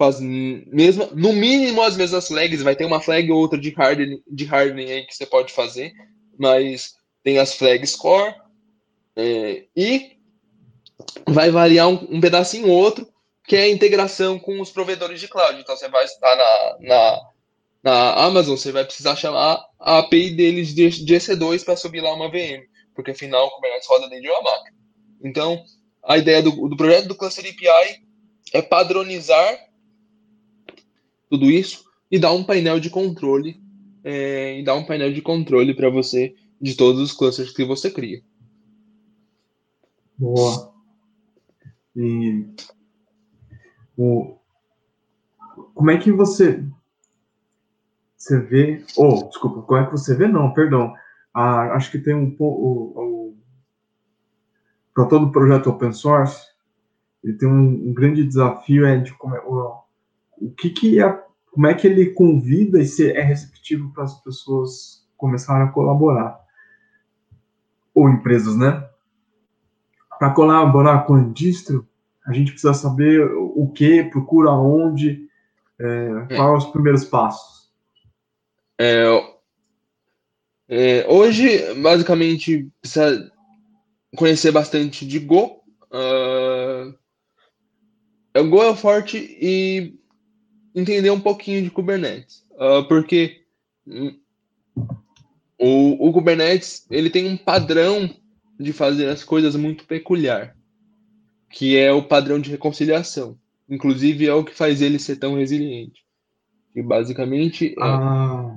com 0.00 0.04
as 0.04 0.18
mesmas, 0.18 1.10
no 1.12 1.30
mínimo 1.30 1.82
as 1.82 1.94
mesmas 1.94 2.26
flags, 2.26 2.62
vai 2.62 2.74
ter 2.74 2.86
uma 2.86 3.02
flag 3.02 3.30
ou 3.30 3.38
outra 3.38 3.60
de 3.60 3.70
hardening, 3.76 4.22
de 4.26 4.46
hardening 4.46 4.90
aí 4.90 5.06
que 5.06 5.14
você 5.14 5.26
pode 5.26 5.52
fazer, 5.52 5.92
mas 6.38 6.94
tem 7.22 7.38
as 7.38 7.52
flags 7.52 7.94
core 7.94 8.34
é, 9.14 9.66
e 9.76 10.16
vai 11.28 11.50
variar 11.50 11.86
um, 11.86 12.16
um 12.16 12.18
pedacinho 12.18 12.70
ou 12.70 12.78
outro, 12.78 13.06
que 13.46 13.54
é 13.54 13.64
a 13.64 13.68
integração 13.68 14.38
com 14.38 14.58
os 14.58 14.70
provedores 14.70 15.20
de 15.20 15.28
cloud. 15.28 15.60
Então 15.60 15.76
você 15.76 15.90
vai 15.90 16.06
estar 16.06 16.34
na, 16.34 16.76
na, 16.80 17.20
na 17.82 18.24
Amazon, 18.24 18.56
você 18.56 18.72
vai 18.72 18.86
precisar 18.86 19.16
chamar 19.16 19.62
a 19.78 19.98
API 19.98 20.30
deles 20.30 20.74
de, 20.74 20.88
de 21.04 21.14
EC2 21.14 21.62
para 21.62 21.76
subir 21.76 22.00
lá 22.00 22.14
uma 22.14 22.30
VM, 22.30 22.64
porque 22.94 23.10
afinal 23.10 23.48
o 23.48 23.50
Kubernetes 23.50 23.86
roda 23.86 24.08
dentro 24.08 24.22
de 24.22 24.30
uma 24.30 24.40
máquina. 24.40 24.78
Então, 25.22 25.62
a 26.02 26.16
ideia 26.16 26.42
do, 26.42 26.70
do 26.70 26.74
projeto 26.74 27.06
do 27.06 27.14
Cluster 27.14 27.44
API 27.44 28.02
é 28.54 28.62
padronizar 28.62 29.68
tudo 31.30 31.50
isso 31.50 31.84
e 32.10 32.18
dar 32.18 32.32
um 32.32 32.44
painel 32.44 32.80
de 32.80 32.90
controle 32.90 33.62
é, 34.02 34.58
e 34.58 34.64
dar 34.64 34.74
um 34.74 34.84
painel 34.84 35.12
de 35.12 35.22
controle 35.22 35.74
para 35.74 35.88
você 35.88 36.34
de 36.60 36.74
todos 36.74 37.00
os 37.00 37.12
clusters 37.12 37.52
que 37.52 37.64
você 37.64 37.90
cria. 37.90 38.22
Boa. 40.18 40.74
E 41.96 42.44
o, 43.96 44.36
como 45.74 45.90
é 45.90 45.98
que 45.98 46.12
você 46.12 46.62
você 48.16 48.38
vê? 48.38 48.84
Oh, 48.98 49.24
desculpa. 49.28 49.62
Como 49.62 49.80
é 49.80 49.86
que 49.86 49.92
você 49.92 50.14
vê? 50.14 50.28
Não, 50.28 50.52
perdão. 50.52 50.92
Ah, 51.32 51.74
acho 51.74 51.90
que 51.90 51.98
tem 51.98 52.14
um 52.14 52.30
pouco 52.30 53.34
para 54.92 55.06
todo 55.06 55.32
projeto 55.32 55.70
open 55.70 55.92
source 55.92 56.50
ele 57.22 57.34
tem 57.34 57.48
um, 57.48 57.90
um 57.90 57.94
grande 57.94 58.24
desafio 58.24 58.86
é 58.86 58.96
de 58.98 59.12
como 59.14 59.36
é, 59.36 59.40
o, 59.40 59.79
o 60.40 60.50
que 60.50 60.70
que 60.70 61.02
é, 61.02 61.22
como 61.50 61.66
é 61.66 61.74
que 61.74 61.86
ele 61.86 62.12
convida 62.12 62.80
e 62.80 62.86
se 62.86 63.10
é 63.12 63.22
receptivo 63.22 63.92
para 63.92 64.04
as 64.04 64.20
pessoas 64.22 65.06
começarem 65.16 65.68
a 65.68 65.70
colaborar 65.70 66.40
ou 67.94 68.08
empresas, 68.08 68.56
né? 68.56 68.88
Para 70.18 70.30
colaborar 70.32 71.06
com 71.06 71.14
a 71.14 71.22
distro, 71.22 71.86
a 72.26 72.32
gente 72.32 72.52
precisa 72.52 72.74
saber 72.74 73.22
o 73.32 73.70
que, 73.74 74.04
procura 74.04 74.52
onde, 74.52 75.28
é, 75.78 76.26
é. 76.30 76.36
quais 76.36 76.64
os 76.64 76.70
primeiros 76.70 77.04
passos. 77.04 77.70
É, 78.78 79.04
é, 80.68 81.06
hoje, 81.08 81.74
basicamente, 81.82 82.70
precisa 82.80 83.30
conhecer 84.16 84.52
bastante 84.52 85.06
de 85.06 85.18
Go. 85.18 85.60
Uh, 85.92 86.94
o 88.38 88.48
Go 88.48 88.62
é 88.62 88.76
forte 88.76 89.18
e 89.18 89.99
entender 90.74 91.10
um 91.10 91.20
pouquinho 91.20 91.62
de 91.62 91.70
Kubernetes, 91.70 92.44
uh, 92.52 92.86
porque 92.88 93.42
o, 95.58 96.08
o, 96.08 96.12
Kubernetes 96.12 96.86
ele 96.90 97.10
tem 97.10 97.26
um 97.26 97.36
padrão 97.36 98.08
de 98.58 98.72
fazer 98.72 99.08
as 99.08 99.24
coisas 99.24 99.56
muito 99.56 99.84
peculiar, 99.84 100.56
que 101.50 101.76
é 101.76 101.92
o 101.92 102.02
padrão 102.02 102.38
de 102.38 102.50
reconciliação. 102.50 103.36
Inclusive 103.68 104.26
é 104.26 104.34
o 104.34 104.44
que 104.44 104.54
faz 104.54 104.82
ele 104.82 104.98
ser 104.98 105.16
tão 105.16 105.36
resiliente. 105.36 106.04
Que 106.72 106.82
basicamente 106.82 107.70
é, 107.70 107.74
ah, 107.80 108.56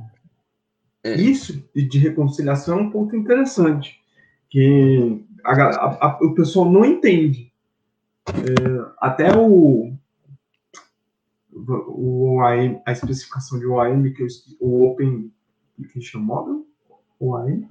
é. 1.04 1.16
isso 1.16 1.64
de 1.76 1.98
reconciliação 1.98 2.80
é 2.80 2.82
um 2.82 2.92
ponto 2.92 3.16
interessante, 3.16 4.00
que 4.50 5.20
a, 5.44 5.52
a, 5.52 6.08
a, 6.08 6.20
o 6.22 6.36
pessoal 6.36 6.72
não 6.72 6.86
entende. 6.86 7.52
É, 8.28 8.92
até 9.00 9.36
o 9.36 9.93
o 11.56 12.36
OAM, 12.38 12.82
a 12.86 12.92
especificação 12.92 13.60
de 13.60 13.66
OAM, 13.66 14.12
que 14.14 14.24
eu, 14.24 14.28
o 14.60 14.86
Open 14.86 15.32
Application 15.80 16.20
Model, 16.20 16.66
OAM, 17.20 17.68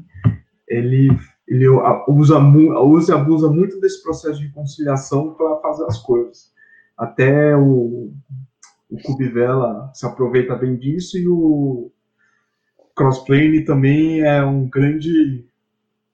ele, 0.69 1.11
ele 1.47 1.69
usa, 2.09 2.39
usa 2.39 3.15
abusa 3.17 3.51
muito 3.51 3.81
desse 3.81 4.03
processo 4.03 4.41
de 4.41 4.51
conciliação 4.51 5.35
para 5.35 5.59
fazer 5.59 5.85
as 5.85 5.99
coisas. 5.99 6.53
Até 6.97 7.57
o, 7.57 8.13
o 8.91 8.97
se 9.95 10.07
aproveita 10.07 10.55
bem 10.55 10.77
disso 10.77 11.19
e 11.19 11.27
o 11.29 11.91
Crossplane 12.95 13.65
também 13.65 14.21
é 14.21 14.45
um 14.45 14.69
grande 14.69 15.47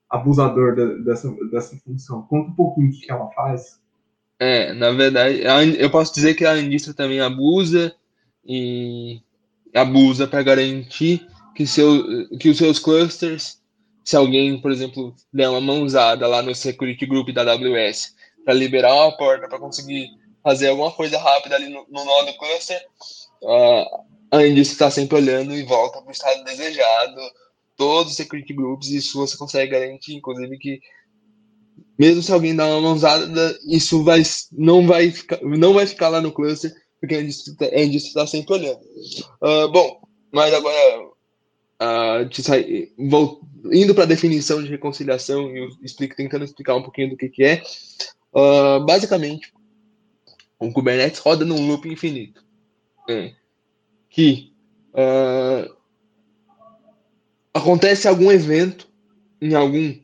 abusador 0.09 0.75
de, 0.75 1.03
dessa, 1.03 1.29
dessa 1.51 1.77
função. 1.77 2.23
Conta 2.23 2.49
um 2.49 2.55
pouquinho 2.55 2.89
o 2.89 2.91
que 2.91 3.11
ela 3.11 3.29
faz. 3.31 3.81
É, 4.39 4.71
na 4.73 4.91
verdade, 4.91 5.41
eu 5.77 5.89
posso 5.91 6.13
dizer 6.13 6.33
que 6.33 6.45
a 6.45 6.57
indústria 6.57 6.93
também 6.93 7.19
abusa 7.19 7.93
e 8.45 9.21
abusa 9.75 10.27
para 10.27 10.41
garantir 10.41 11.27
que, 11.53 11.67
seu, 11.67 12.27
que 12.39 12.49
os 12.49 12.57
seus 12.57 12.79
clusters, 12.79 13.61
se 14.03 14.15
alguém, 14.15 14.59
por 14.61 14.71
exemplo, 14.71 15.13
der 15.33 15.49
uma 15.49 15.59
mãozada 15.59 16.25
lá 16.25 16.41
no 16.41 16.55
security 16.55 17.05
group 17.05 17.29
da 17.31 17.41
AWS 17.41 18.15
para 18.45 18.53
liberar 18.53 18.95
uma 18.95 19.17
porta 19.17 19.47
para 19.47 19.59
conseguir 19.59 20.07
fazer 20.41 20.69
alguma 20.69 20.91
coisa 20.91 21.19
rápida 21.19 21.55
ali 21.55 21.67
no, 21.69 21.85
no 21.89 22.05
nó 22.05 22.23
do 22.23 22.37
cluster, 22.37 22.81
uh, 23.43 24.05
a 24.31 24.47
indústria 24.47 24.73
está 24.73 24.89
sempre 24.89 25.17
olhando 25.17 25.53
e 25.53 25.63
volta 25.63 25.99
para 26.01 26.09
o 26.09 26.11
estado 26.13 26.43
desejado, 26.45 27.19
todos 27.75 28.11
os 28.11 28.17
security 28.17 28.53
groups, 28.53 28.89
isso 28.89 29.17
você 29.17 29.37
consegue 29.37 29.71
garantir, 29.71 30.15
inclusive, 30.15 30.57
que 30.57 30.79
mesmo 31.99 32.23
se 32.23 32.31
alguém 32.31 32.55
dar 32.55 32.65
uma 32.67 32.79
mãozada, 32.79 33.59
isso 33.67 34.01
vai, 34.05 34.23
não, 34.53 34.87
vai 34.87 35.11
ficar, 35.11 35.37
não 35.41 35.73
vai 35.73 35.85
ficar 35.85 36.07
lá 36.07 36.21
no 36.21 36.31
cluster, 36.31 36.73
porque 36.97 37.15
a 37.15 37.21
indústria 37.21 37.67
está 37.97 38.25
sempre 38.25 38.53
olhando. 38.53 38.79
Uh, 39.41 39.69
bom, 39.69 40.01
mas 40.31 40.53
agora, 40.53 41.07
uh, 41.81 43.09
vou, 43.09 43.41
indo 43.65 43.93
para 43.93 44.05
a 44.05 44.07
definição 44.07 44.63
de 44.63 44.69
reconciliação 44.69 45.53
e 45.53 45.67
explico, 45.83 46.15
tentando 46.15 46.45
explicar 46.45 46.75
um 46.75 46.83
pouquinho 46.83 47.09
do 47.09 47.17
que, 47.17 47.27
que 47.27 47.43
é, 47.43 47.61
uh, 48.33 48.85
basicamente, 48.85 49.51
o 50.57 50.71
Kubernetes 50.71 51.19
roda 51.19 51.43
num 51.43 51.67
loop 51.67 51.89
infinito. 51.89 52.45
É, 53.09 53.33
que 54.09 54.53
acontece 57.53 58.07
algum 58.07 58.31
evento 58.31 58.87
em 59.41 59.55
algum 59.55 59.95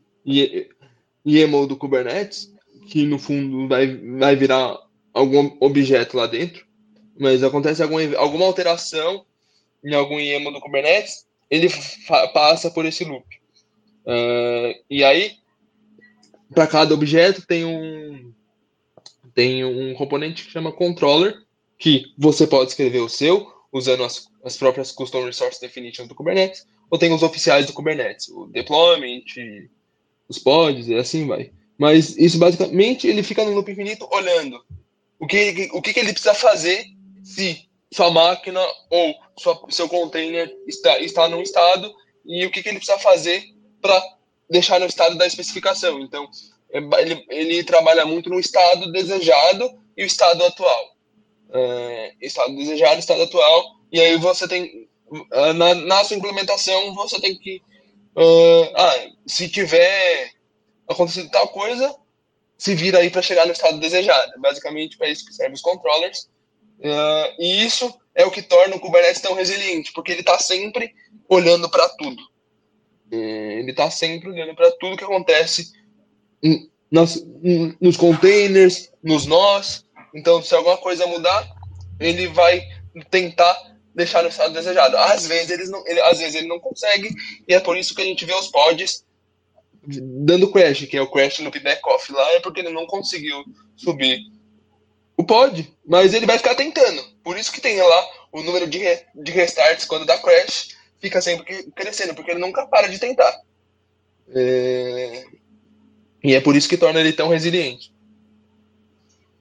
YAML 1.26 1.66
do 1.66 1.76
Kubernetes, 1.76 2.54
que 2.88 3.04
no 3.04 3.18
fundo 3.18 3.66
vai, 3.68 3.86
vai 4.18 4.36
virar 4.36 4.78
algum 5.12 5.56
objeto 5.60 6.16
lá 6.16 6.26
dentro, 6.26 6.64
mas 7.18 7.42
acontece 7.42 7.82
algum, 7.82 7.96
alguma 8.16 8.46
alteração 8.46 9.24
em 9.84 9.94
algum 9.94 10.20
YAML 10.20 10.52
do 10.52 10.60
Kubernetes, 10.60 11.26
ele 11.50 11.68
passa 12.32 12.70
por 12.70 12.84
esse 12.84 13.04
loop. 13.04 13.26
Uh, 14.04 14.74
e 14.88 15.02
aí, 15.02 15.36
para 16.54 16.66
cada 16.66 16.94
objeto 16.94 17.44
tem 17.46 17.64
um 17.64 18.32
tem 19.34 19.64
um 19.64 19.92
componente 19.94 20.44
que 20.44 20.50
chama 20.50 20.72
controller, 20.72 21.42
que 21.78 22.04
você 22.16 22.46
pode 22.46 22.70
escrever 22.70 23.00
o 23.00 23.08
seu 23.08 23.52
usando 23.70 24.02
as, 24.02 24.28
as 24.42 24.56
próprias 24.56 24.90
custom 24.92 25.26
resource 25.26 25.60
definitions 25.60 26.08
do 26.08 26.14
Kubernetes, 26.14 26.66
ou 26.90 26.98
tem 26.98 27.12
os 27.12 27.22
oficiais 27.22 27.66
do 27.66 27.74
Kubernetes, 27.74 28.28
o 28.28 28.46
deployment, 28.46 29.24
os 30.28 30.38
pods, 30.38 30.88
e 30.88 30.94
assim 30.94 31.26
vai. 31.26 31.50
Mas 31.78 32.16
isso 32.16 32.38
basicamente 32.38 33.06
ele 33.06 33.22
fica 33.22 33.44
no 33.44 33.52
loop 33.52 33.70
infinito 33.70 34.08
olhando 34.10 34.60
o 35.18 35.26
que, 35.26 35.68
o 35.72 35.82
que, 35.82 35.92
que 35.92 36.00
ele 36.00 36.12
precisa 36.12 36.34
fazer 36.34 36.84
se 37.22 37.66
sua 37.92 38.10
máquina 38.10 38.60
ou 38.90 39.14
sua, 39.38 39.60
seu 39.70 39.88
container 39.88 40.52
está, 40.66 40.98
está 40.98 41.28
num 41.28 41.42
estado 41.42 41.92
e 42.24 42.44
o 42.44 42.50
que, 42.50 42.62
que 42.62 42.68
ele 42.68 42.78
precisa 42.78 42.98
fazer 42.98 43.44
para 43.80 44.02
deixar 44.50 44.80
no 44.80 44.86
estado 44.86 45.16
da 45.16 45.26
especificação. 45.26 46.00
Então, 46.00 46.28
é 46.70 46.78
ele, 47.00 47.24
ele 47.30 47.64
trabalha 47.64 48.04
muito 48.04 48.28
no 48.28 48.40
estado 48.40 48.90
desejado 48.92 49.70
e 49.96 50.02
o 50.02 50.06
estado 50.06 50.44
atual. 50.44 50.96
É, 51.52 52.14
estado 52.20 52.54
desejado, 52.56 52.98
estado 52.98 53.22
atual, 53.22 53.76
e 53.92 54.00
aí 54.00 54.16
você 54.16 54.48
tem, 54.48 54.88
na, 55.54 55.74
na 55.74 56.04
sua 56.04 56.16
implementação, 56.16 56.92
você 56.94 57.20
tem 57.20 57.38
que 57.38 57.62
Uh, 58.16 58.72
ah, 58.74 59.06
se 59.26 59.48
tiver 59.48 60.30
acontecido 60.88 61.30
tal 61.30 61.48
coisa, 61.48 61.94
se 62.56 62.74
vira 62.74 62.98
aí 62.98 63.10
para 63.10 63.20
chegar 63.20 63.44
no 63.46 63.52
estado 63.52 63.78
desejado. 63.78 64.40
Basicamente, 64.40 64.96
para 64.96 65.08
isso 65.08 65.26
que 65.26 65.34
servem 65.34 65.54
os 65.54 65.60
controllers. 65.60 66.28
Uh, 66.78 67.34
e 67.38 67.64
isso 67.64 67.92
é 68.14 68.24
o 68.24 68.30
que 68.30 68.40
torna 68.40 68.76
o 68.76 68.80
Kubernetes 68.80 69.20
tão 69.20 69.34
resiliente, 69.34 69.92
porque 69.92 70.12
ele 70.12 70.20
está 70.20 70.38
sempre 70.38 70.94
olhando 71.28 71.68
para 71.68 71.88
tudo. 71.90 72.22
Uh, 73.12 73.58
ele 73.60 73.70
está 73.70 73.90
sempre 73.90 74.30
olhando 74.30 74.54
para 74.54 74.70
tudo 74.78 74.96
que 74.96 75.04
acontece 75.04 75.72
nas, 76.90 77.22
nos 77.80 77.96
containers, 77.96 78.90
nos 79.02 79.26
nós. 79.26 79.84
Então, 80.14 80.42
se 80.42 80.54
alguma 80.54 80.78
coisa 80.78 81.06
mudar, 81.06 81.46
ele 82.00 82.28
vai 82.28 82.66
tentar 83.10 83.75
deixar 83.96 84.22
no 84.22 84.28
estado 84.28 84.52
desejado. 84.52 84.96
Às 84.98 85.26
vezes, 85.26 85.50
eles 85.50 85.70
não, 85.70 85.82
ele, 85.86 86.00
às 86.02 86.18
vezes 86.18 86.34
ele 86.34 86.46
não 86.46 86.60
consegue, 86.60 87.08
e 87.48 87.54
é 87.54 87.58
por 87.58 87.76
isso 87.76 87.94
que 87.94 88.02
a 88.02 88.04
gente 88.04 88.26
vê 88.26 88.34
os 88.34 88.48
pods 88.48 89.04
dando 89.88 90.50
crash, 90.52 90.84
que 90.86 90.96
é 90.96 91.00
o 91.00 91.10
crash 91.10 91.38
no 91.38 91.50
back-off 91.50 92.12
lá, 92.12 92.32
é 92.32 92.40
porque 92.40 92.60
ele 92.60 92.70
não 92.70 92.86
conseguiu 92.86 93.42
subir 93.74 94.18
o 95.16 95.24
pod, 95.24 95.74
mas 95.86 96.12
ele 96.12 96.26
vai 96.26 96.36
ficar 96.36 96.54
tentando. 96.54 97.02
Por 97.24 97.38
isso 97.38 97.50
que 97.50 97.60
tem 97.60 97.80
lá 97.80 98.04
o 98.30 98.42
número 98.42 98.66
de, 98.66 98.78
re, 98.78 99.00
de 99.14 99.32
restarts 99.32 99.86
quando 99.86 100.04
dá 100.04 100.18
crash, 100.18 100.76
fica 101.00 101.22
sempre 101.22 101.70
crescendo, 101.72 102.14
porque 102.14 102.32
ele 102.32 102.40
nunca 102.40 102.66
para 102.66 102.88
de 102.88 102.98
tentar. 102.98 103.40
É... 104.28 105.24
E 106.22 106.34
é 106.34 106.40
por 106.40 106.54
isso 106.54 106.68
que 106.68 106.76
torna 106.76 107.00
ele 107.00 107.12
tão 107.12 107.28
resiliente. 107.28 107.94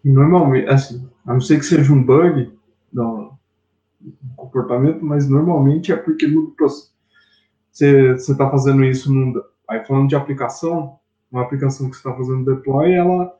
Normalmente, 0.03 0.70
assim, 0.70 1.10
a 1.26 1.34
não 1.34 1.41
ser 1.41 1.58
que 1.58 1.66
seja 1.66 1.91
um 1.91 2.03
bug, 2.03 2.51
não, 2.93 3.35
comportamento, 4.56 5.03
mas 5.03 5.28
normalmente 5.28 5.91
é 5.91 5.97
porque 5.97 6.26
no, 6.28 6.56
você 7.72 8.14
está 8.16 8.49
fazendo 8.49 8.86
isso 8.86 9.14
num, 9.14 9.34
aí 9.70 9.86
falando 9.86 10.08
de 10.08 10.16
aplicação, 10.16 10.97
uma 11.30 11.41
aplicação 11.41 11.89
que 11.89 11.97
você 11.97 12.08
está 12.08 12.16
fazendo 12.16 12.56
deploy, 12.56 12.93
ela, 12.93 13.38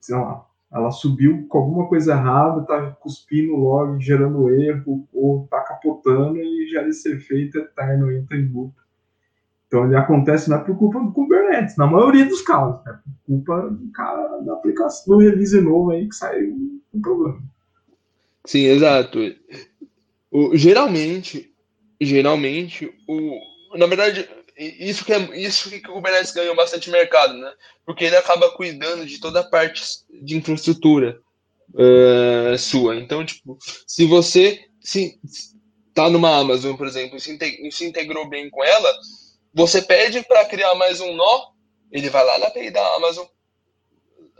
sei 0.00 0.14
lá, 0.14 0.46
ela 0.72 0.90
subiu 0.92 1.46
com 1.48 1.58
alguma 1.58 1.88
coisa 1.88 2.12
errada, 2.12 2.62
está 2.62 2.90
cuspindo 2.92 3.56
log, 3.56 4.00
gerando 4.00 4.50
erro, 4.50 5.06
ou 5.12 5.44
está 5.44 5.60
capotando 5.62 6.36
e 6.36 6.68
já 6.68 6.90
ser 6.92 7.18
feito 7.20 7.58
eterno, 7.58 8.12
entra 8.12 8.36
em 8.36 8.48
loop. 8.48 8.72
Então 9.66 9.86
ele 9.86 9.96
acontece 9.96 10.48
não 10.48 10.58
é 10.58 10.60
por 10.60 10.76
culpa 10.76 11.00
do 11.00 11.10
Kubernetes, 11.10 11.76
na 11.76 11.86
maioria 11.86 12.26
dos 12.26 12.42
casos, 12.42 12.86
é 12.86 12.92
por 12.92 13.14
culpa 13.26 13.68
do 13.70 13.90
cara 13.90 14.40
da 14.42 14.52
aplicação, 14.52 15.16
do 15.16 15.20
release 15.20 15.60
novo 15.60 15.90
aí 15.90 16.08
que 16.08 16.14
saiu 16.14 16.80
um 16.92 17.00
problema. 17.00 17.42
Sim, 18.46 18.66
exato. 18.66 19.18
O, 20.34 20.56
geralmente, 20.56 21.54
geralmente, 22.00 22.92
o, 23.06 23.38
na 23.78 23.86
verdade, 23.86 24.28
isso 24.58 25.04
que, 25.04 25.12
é, 25.12 25.18
isso 25.40 25.70
que 25.70 25.88
o 25.88 25.94
Kubernetes 25.94 26.32
ganhou 26.32 26.56
bastante 26.56 26.90
mercado, 26.90 27.34
né? 27.34 27.52
Porque 27.86 28.04
ele 28.04 28.16
acaba 28.16 28.50
cuidando 28.50 29.06
de 29.06 29.20
toda 29.20 29.38
a 29.38 29.48
parte 29.48 29.80
de 30.10 30.36
infraestrutura 30.36 31.20
uh, 31.72 32.58
sua. 32.58 32.96
Então, 32.96 33.24
tipo, 33.24 33.56
se 33.86 34.06
você 34.06 34.64
se, 34.80 35.20
tá 35.94 36.10
numa 36.10 36.36
Amazon, 36.36 36.74
por 36.76 36.88
exemplo, 36.88 37.16
e 37.16 37.70
se, 37.70 37.84
integrou 37.84 38.28
bem 38.28 38.50
com 38.50 38.64
ela, 38.64 38.92
você 39.54 39.80
pede 39.80 40.20
para 40.24 40.46
criar 40.46 40.74
mais 40.74 41.00
um 41.00 41.14
nó, 41.14 41.52
ele 41.92 42.10
vai 42.10 42.24
lá 42.24 42.40
na 42.40 42.46
API 42.48 42.72
da 42.72 42.84
Amazon, 42.96 43.24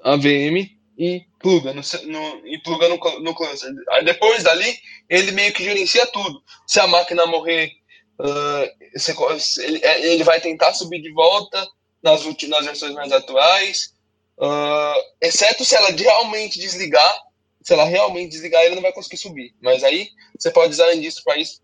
a 0.03 0.16
VM, 0.16 0.74
e 0.97 1.24
pluga 1.40 1.72
no, 1.72 1.82
no, 2.07 2.47
e 2.47 2.59
pluga 2.59 2.88
no, 2.88 2.97
no 3.20 3.34
cluster. 3.34 3.72
Aí 3.90 4.05
depois 4.05 4.42
dali, 4.42 4.78
ele 5.09 5.32
meio 5.32 5.53
que 5.53 5.64
gerencia 5.64 6.07
tudo. 6.07 6.42
Se 6.66 6.80
a 6.80 6.86
máquina 6.86 7.26
morrer, 7.26 7.72
uh, 8.20 9.61
ele, 9.61 9.84
é, 9.84 10.07
ele, 10.07 10.24
vai 10.24 10.40
tentar 10.40 10.72
subir 10.72 11.03
de 11.03 11.12
volta 11.12 11.66
nas, 12.03 12.24
últimas, 12.24 12.64
versões 12.64 12.95
mais 12.95 13.11
atuais, 13.12 13.95
uh, 14.38 15.01
exceto 15.20 15.64
se 15.64 15.74
ela 15.74 15.90
realmente 15.90 16.59
desligar. 16.59 17.22
Se 17.62 17.72
ela 17.72 17.84
realmente 17.84 18.30
desligar, 18.30 18.62
ele 18.62 18.74
não 18.74 18.82
vai 18.82 18.92
conseguir 18.92 19.16
subir. 19.16 19.55
Mas 19.62 19.82
aí 19.82 20.11
você 20.38 20.51
pode 20.51 20.72
usar 20.72 20.95
indústria 20.95 21.24
para 21.24 21.38
isso, 21.38 21.62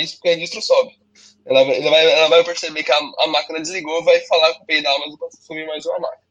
isso, 0.00 0.14
porque 0.14 0.30
a 0.30 0.34
indústria 0.34 0.62
sobe. 0.62 0.98
Ela, 1.44 1.60
ela, 1.60 1.90
vai, 1.90 2.10
ela 2.10 2.28
vai 2.28 2.44
perceber 2.44 2.82
que 2.82 2.92
a, 2.92 2.98
a 3.18 3.26
máquina 3.26 3.60
desligou, 3.60 4.02
vai 4.02 4.18
falar 4.20 4.54
com 4.54 4.62
o 4.62 4.66
PI 4.66 4.80
da 4.80 4.94
Amazon 4.94 5.16
para 5.18 5.28
subir 5.30 5.66
mais 5.66 5.84
uma 5.84 5.98
máquina. 5.98 6.22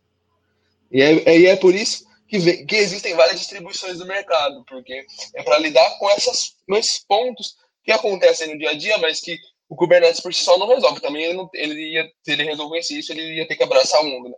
E 0.91 1.01
é, 1.01 1.37
e 1.37 1.45
é 1.45 1.55
por 1.55 1.75
isso 1.75 2.03
que, 2.31 2.39
vê, 2.39 2.63
que 2.63 2.77
existem 2.77 3.13
várias 3.13 3.37
distribuições 3.37 3.97
do 3.97 4.05
mercado, 4.05 4.63
porque 4.65 5.05
é 5.35 5.43
para 5.43 5.59
lidar 5.59 5.99
com, 5.99 6.09
essas, 6.11 6.55
com 6.65 6.77
esses 6.77 7.03
pontos 7.03 7.57
que 7.83 7.91
acontecem 7.91 8.53
no 8.53 8.57
dia 8.57 8.69
a 8.69 8.77
dia, 8.77 8.97
mas 8.99 9.19
que 9.19 9.37
o 9.67 9.75
Kubernetes 9.75 10.21
por 10.21 10.33
si 10.33 10.41
só 10.41 10.57
não 10.57 10.69
resolve. 10.69 11.01
Também 11.01 11.25
ele, 11.25 11.33
não, 11.33 11.49
ele 11.53 11.91
ia, 11.91 12.09
se 12.23 12.31
ele 12.31 12.43
resolvesse 12.43 12.97
isso, 12.97 13.11
ele 13.11 13.35
ia 13.35 13.45
ter 13.45 13.57
que 13.57 13.63
abraçar 13.63 13.99
o 13.99 14.05
mundo. 14.05 14.29
Né? 14.29 14.35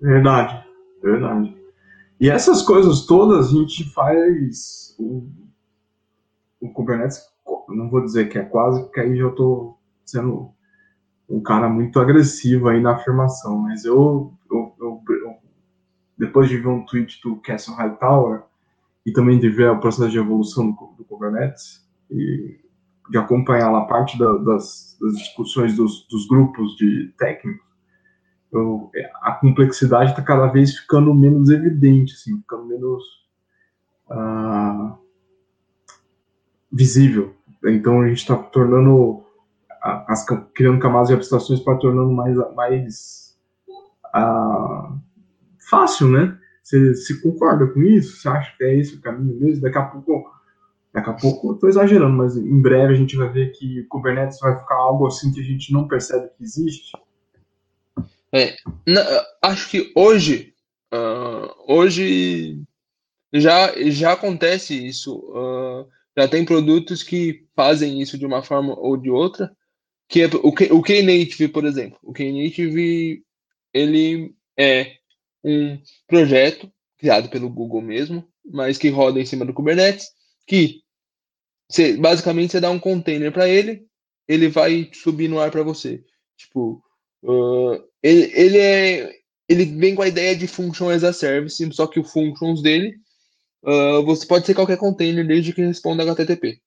Verdade, 0.00 0.66
verdade. 1.00 1.56
E 2.20 2.28
essas 2.28 2.62
coisas 2.62 3.06
todas 3.06 3.46
a 3.46 3.52
gente 3.52 3.84
faz. 3.92 4.96
O, 4.98 5.28
o 6.60 6.72
Kubernetes, 6.72 7.22
não 7.68 7.88
vou 7.88 8.04
dizer 8.04 8.28
que 8.28 8.38
é 8.38 8.44
quase, 8.44 8.82
porque 8.82 8.98
aí 8.98 9.16
já 9.16 9.28
estou 9.28 9.78
sendo 10.04 10.52
um 11.28 11.40
cara 11.40 11.68
muito 11.68 12.00
agressivo 12.00 12.68
aí 12.68 12.80
na 12.80 12.94
afirmação, 12.94 13.58
mas 13.58 13.84
eu 13.84 14.35
depois 16.18 16.48
de 16.48 16.56
ver 16.56 16.68
um 16.68 16.84
tweet 16.84 17.20
do 17.22 17.36
Castle 17.36 17.76
Hightower 17.76 18.42
e 19.04 19.12
também 19.12 19.38
de 19.38 19.48
ver 19.48 19.70
o 19.70 19.80
processo 19.80 20.10
de 20.10 20.18
evolução 20.18 20.70
do, 20.70 20.94
do 20.98 21.04
Kubernetes 21.04 21.86
e 22.10 22.58
de 23.10 23.18
acompanhar 23.18 23.70
lá 23.70 23.84
parte 23.84 24.18
da, 24.18 24.32
das, 24.38 24.96
das, 25.00 25.16
discussões 25.18 25.76
dos, 25.76 26.06
dos, 26.08 26.26
grupos 26.26 26.76
de 26.76 27.14
técnicos, 27.16 27.64
eu, 28.52 28.90
a 29.22 29.32
complexidade 29.32 30.10
está 30.10 30.22
cada 30.22 30.46
vez 30.46 30.76
ficando 30.76 31.14
menos 31.14 31.50
evidente, 31.50 32.14
assim, 32.14 32.38
ficando 32.38 32.64
menos 32.64 33.04
uh, 34.10 34.98
visível. 36.72 37.34
Então 37.64 38.00
a 38.00 38.08
gente 38.08 38.18
está 38.18 38.36
tornando, 38.36 39.24
as, 39.80 40.24
criando 40.54 40.80
camadas 40.80 41.08
de 41.08 41.14
abstrações 41.14 41.60
para 41.60 41.78
tornando 41.78 42.12
mais, 42.12 42.36
mais 42.54 43.38
uh, 44.14 44.98
fácil, 45.68 46.08
né? 46.08 46.38
Você 46.62 46.94
se 46.94 47.22
concorda 47.22 47.66
com 47.66 47.82
isso? 47.82 48.16
Você 48.16 48.28
acha 48.28 48.56
que 48.56 48.64
é 48.64 48.76
esse 48.76 48.96
o 48.96 49.00
caminho 49.00 49.38
mesmo? 49.38 49.62
Daqui 49.62 49.78
a 49.78 49.82
pouco, 49.82 50.30
daqui 50.92 51.10
a 51.10 51.12
pouco, 51.12 51.52
estou 51.52 51.68
exagerando, 51.68 52.16
mas 52.16 52.36
em 52.36 52.60
breve 52.60 52.92
a 52.92 52.96
gente 52.96 53.16
vai 53.16 53.28
ver 53.28 53.52
que 53.52 53.80
o 53.80 53.88
Kubernetes 53.88 54.40
vai 54.40 54.58
ficar 54.58 54.74
algo 54.74 55.06
assim 55.06 55.32
que 55.32 55.40
a 55.40 55.44
gente 55.44 55.72
não 55.72 55.86
percebe 55.86 56.28
que 56.36 56.42
existe. 56.42 56.92
É, 58.32 58.56
acho 59.42 59.70
que 59.70 59.92
hoje, 59.94 60.54
uh, 60.92 61.72
hoje 61.72 62.60
já, 63.32 63.72
já 63.90 64.12
acontece 64.12 64.74
isso. 64.74 65.16
Uh, 65.16 65.88
já 66.16 66.26
tem 66.26 66.44
produtos 66.44 67.02
que 67.02 67.46
fazem 67.54 68.00
isso 68.00 68.18
de 68.18 68.26
uma 68.26 68.42
forma 68.42 68.74
ou 68.78 68.96
de 68.96 69.10
outra. 69.10 69.54
Que 70.08 70.22
é, 70.22 70.26
o, 70.26 70.48
o 70.48 70.82
Knative, 70.82 71.48
por 71.48 71.64
exemplo. 71.64 71.98
O 72.02 72.12
Knative, 72.12 73.22
ele 73.72 74.34
é 74.56 74.96
um 75.46 75.80
projeto 76.08 76.70
criado 76.98 77.28
pelo 77.28 77.48
Google 77.48 77.80
mesmo, 77.80 78.26
mas 78.44 78.76
que 78.76 78.88
roda 78.88 79.20
em 79.20 79.24
cima 79.24 79.44
do 79.44 79.54
Kubernetes, 79.54 80.08
que 80.46 80.80
você, 81.68 81.96
basicamente 81.96 82.52
você 82.52 82.60
dá 82.60 82.70
um 82.70 82.78
container 82.78 83.32
para 83.32 83.48
ele, 83.48 83.86
ele 84.28 84.48
vai 84.48 84.90
subir 84.92 85.28
no 85.28 85.38
ar 85.38 85.50
para 85.50 85.62
você. 85.62 86.02
Tipo, 86.36 86.82
uh, 87.22 87.82
ele, 88.02 88.32
ele, 88.34 88.58
é, 88.58 89.12
ele 89.48 89.64
vem 89.64 89.94
com 89.94 90.02
a 90.02 90.08
ideia 90.08 90.34
de 90.34 90.46
function 90.46 90.90
as 90.90 91.04
a 91.04 91.12
service, 91.12 91.72
só 91.72 91.86
que 91.86 92.00
o 92.00 92.04
functions 92.04 92.60
dele 92.62 92.96
uh, 93.64 94.04
você 94.04 94.26
pode 94.26 94.46
ser 94.46 94.54
qualquer 94.54 94.78
container 94.78 95.26
desde 95.26 95.52
que 95.52 95.62
responda 95.62 96.02
HTTP. 96.02 96.60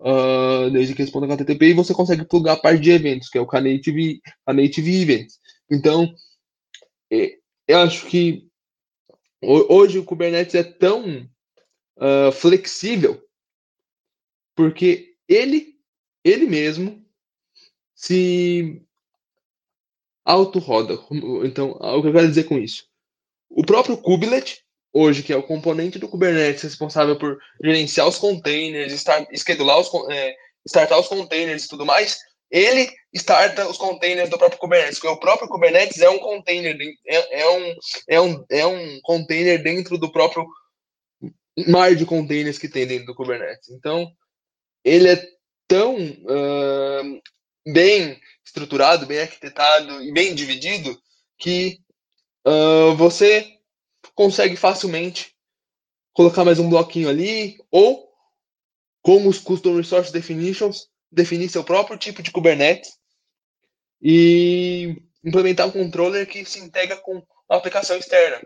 Uh, 0.00 0.70
desde 0.70 0.94
que 0.94 1.02
responda 1.02 1.32
HTTP 1.32 1.66
e 1.66 1.74
você 1.74 1.94
consegue 1.94 2.26
plugar 2.26 2.54
a 2.54 2.60
parte 2.60 2.80
de 2.80 2.90
eventos, 2.90 3.28
que 3.28 3.38
é 3.38 3.40
o 3.40 3.46
Knative, 3.46 4.20
Knative 4.46 5.02
Events. 5.02 5.38
Então, 5.70 6.12
é, 7.10 7.38
eu 7.66 7.78
acho 7.78 8.06
que 8.06 8.48
hoje 9.42 9.98
o 9.98 10.04
Kubernetes 10.04 10.54
é 10.54 10.62
tão 10.62 11.28
uh, 11.96 12.32
flexível 12.32 13.22
porque 14.54 15.16
ele, 15.28 15.78
ele 16.22 16.46
mesmo 16.46 17.04
se 17.94 18.82
auto-roda. 20.24 20.94
Então, 21.44 21.72
o 21.72 22.02
que 22.02 22.08
eu 22.08 22.12
quero 22.12 22.28
dizer 22.28 22.44
com 22.44 22.58
isso? 22.58 22.86
O 23.50 23.64
próprio 23.64 23.96
Kubelet, 23.96 24.64
hoje, 24.92 25.22
que 25.22 25.32
é 25.32 25.36
o 25.36 25.42
componente 25.42 25.98
do 25.98 26.08
Kubernetes 26.08 26.62
responsável 26.62 27.18
por 27.18 27.38
gerenciar 27.62 28.08
os 28.08 28.18
containers, 28.18 28.92
start, 28.92 29.28
schedular 29.36 29.78
os, 29.78 29.90
é, 30.10 30.34
startar 30.66 30.98
os 30.98 31.08
containers 31.08 31.64
e 31.64 31.68
tudo 31.68 31.84
mais, 31.84 32.18
ele 32.54 32.88
starta 33.12 33.68
os 33.68 33.76
containers 33.76 34.30
do 34.30 34.38
próprio 34.38 34.60
Kubernetes, 34.60 35.00
porque 35.00 35.12
o 35.12 35.18
próprio 35.18 35.48
Kubernetes 35.48 36.00
é 36.00 36.08
um 36.08 36.20
container, 36.20 36.78
é, 37.04 37.40
é, 37.40 37.50
um, 37.50 37.76
é, 38.06 38.20
um, 38.20 38.44
é 38.48 38.64
um 38.64 39.00
container 39.02 39.60
dentro 39.60 39.98
do 39.98 40.12
próprio 40.12 40.46
mar 41.66 41.96
de 41.96 42.06
containers 42.06 42.56
que 42.56 42.68
tem 42.68 42.86
dentro 42.86 43.06
do 43.06 43.14
Kubernetes. 43.14 43.70
Então, 43.70 44.08
ele 44.84 45.08
é 45.08 45.28
tão 45.66 45.96
uh, 45.96 47.22
bem 47.72 48.20
estruturado, 48.44 49.04
bem 49.04 49.18
arquitetado 49.18 50.00
e 50.04 50.12
bem 50.12 50.32
dividido 50.32 50.96
que 51.36 51.80
uh, 52.46 52.94
você 52.94 53.52
consegue 54.14 54.54
facilmente 54.54 55.34
colocar 56.12 56.44
mais 56.44 56.60
um 56.60 56.70
bloquinho 56.70 57.08
ali 57.08 57.58
ou 57.68 58.08
com 59.02 59.26
os 59.26 59.40
Custom 59.40 59.76
Resource 59.76 60.12
Definitions 60.12 60.93
definir 61.14 61.48
seu 61.48 61.64
próprio 61.64 61.96
tipo 61.96 62.22
de 62.22 62.30
Kubernetes 62.30 62.92
e 64.02 65.02
implementar 65.24 65.66
um 65.66 65.70
controller 65.70 66.26
que 66.26 66.44
se 66.44 66.60
integra 66.60 66.96
com 66.96 67.22
a 67.48 67.56
aplicação 67.56 67.96
externa, 67.96 68.40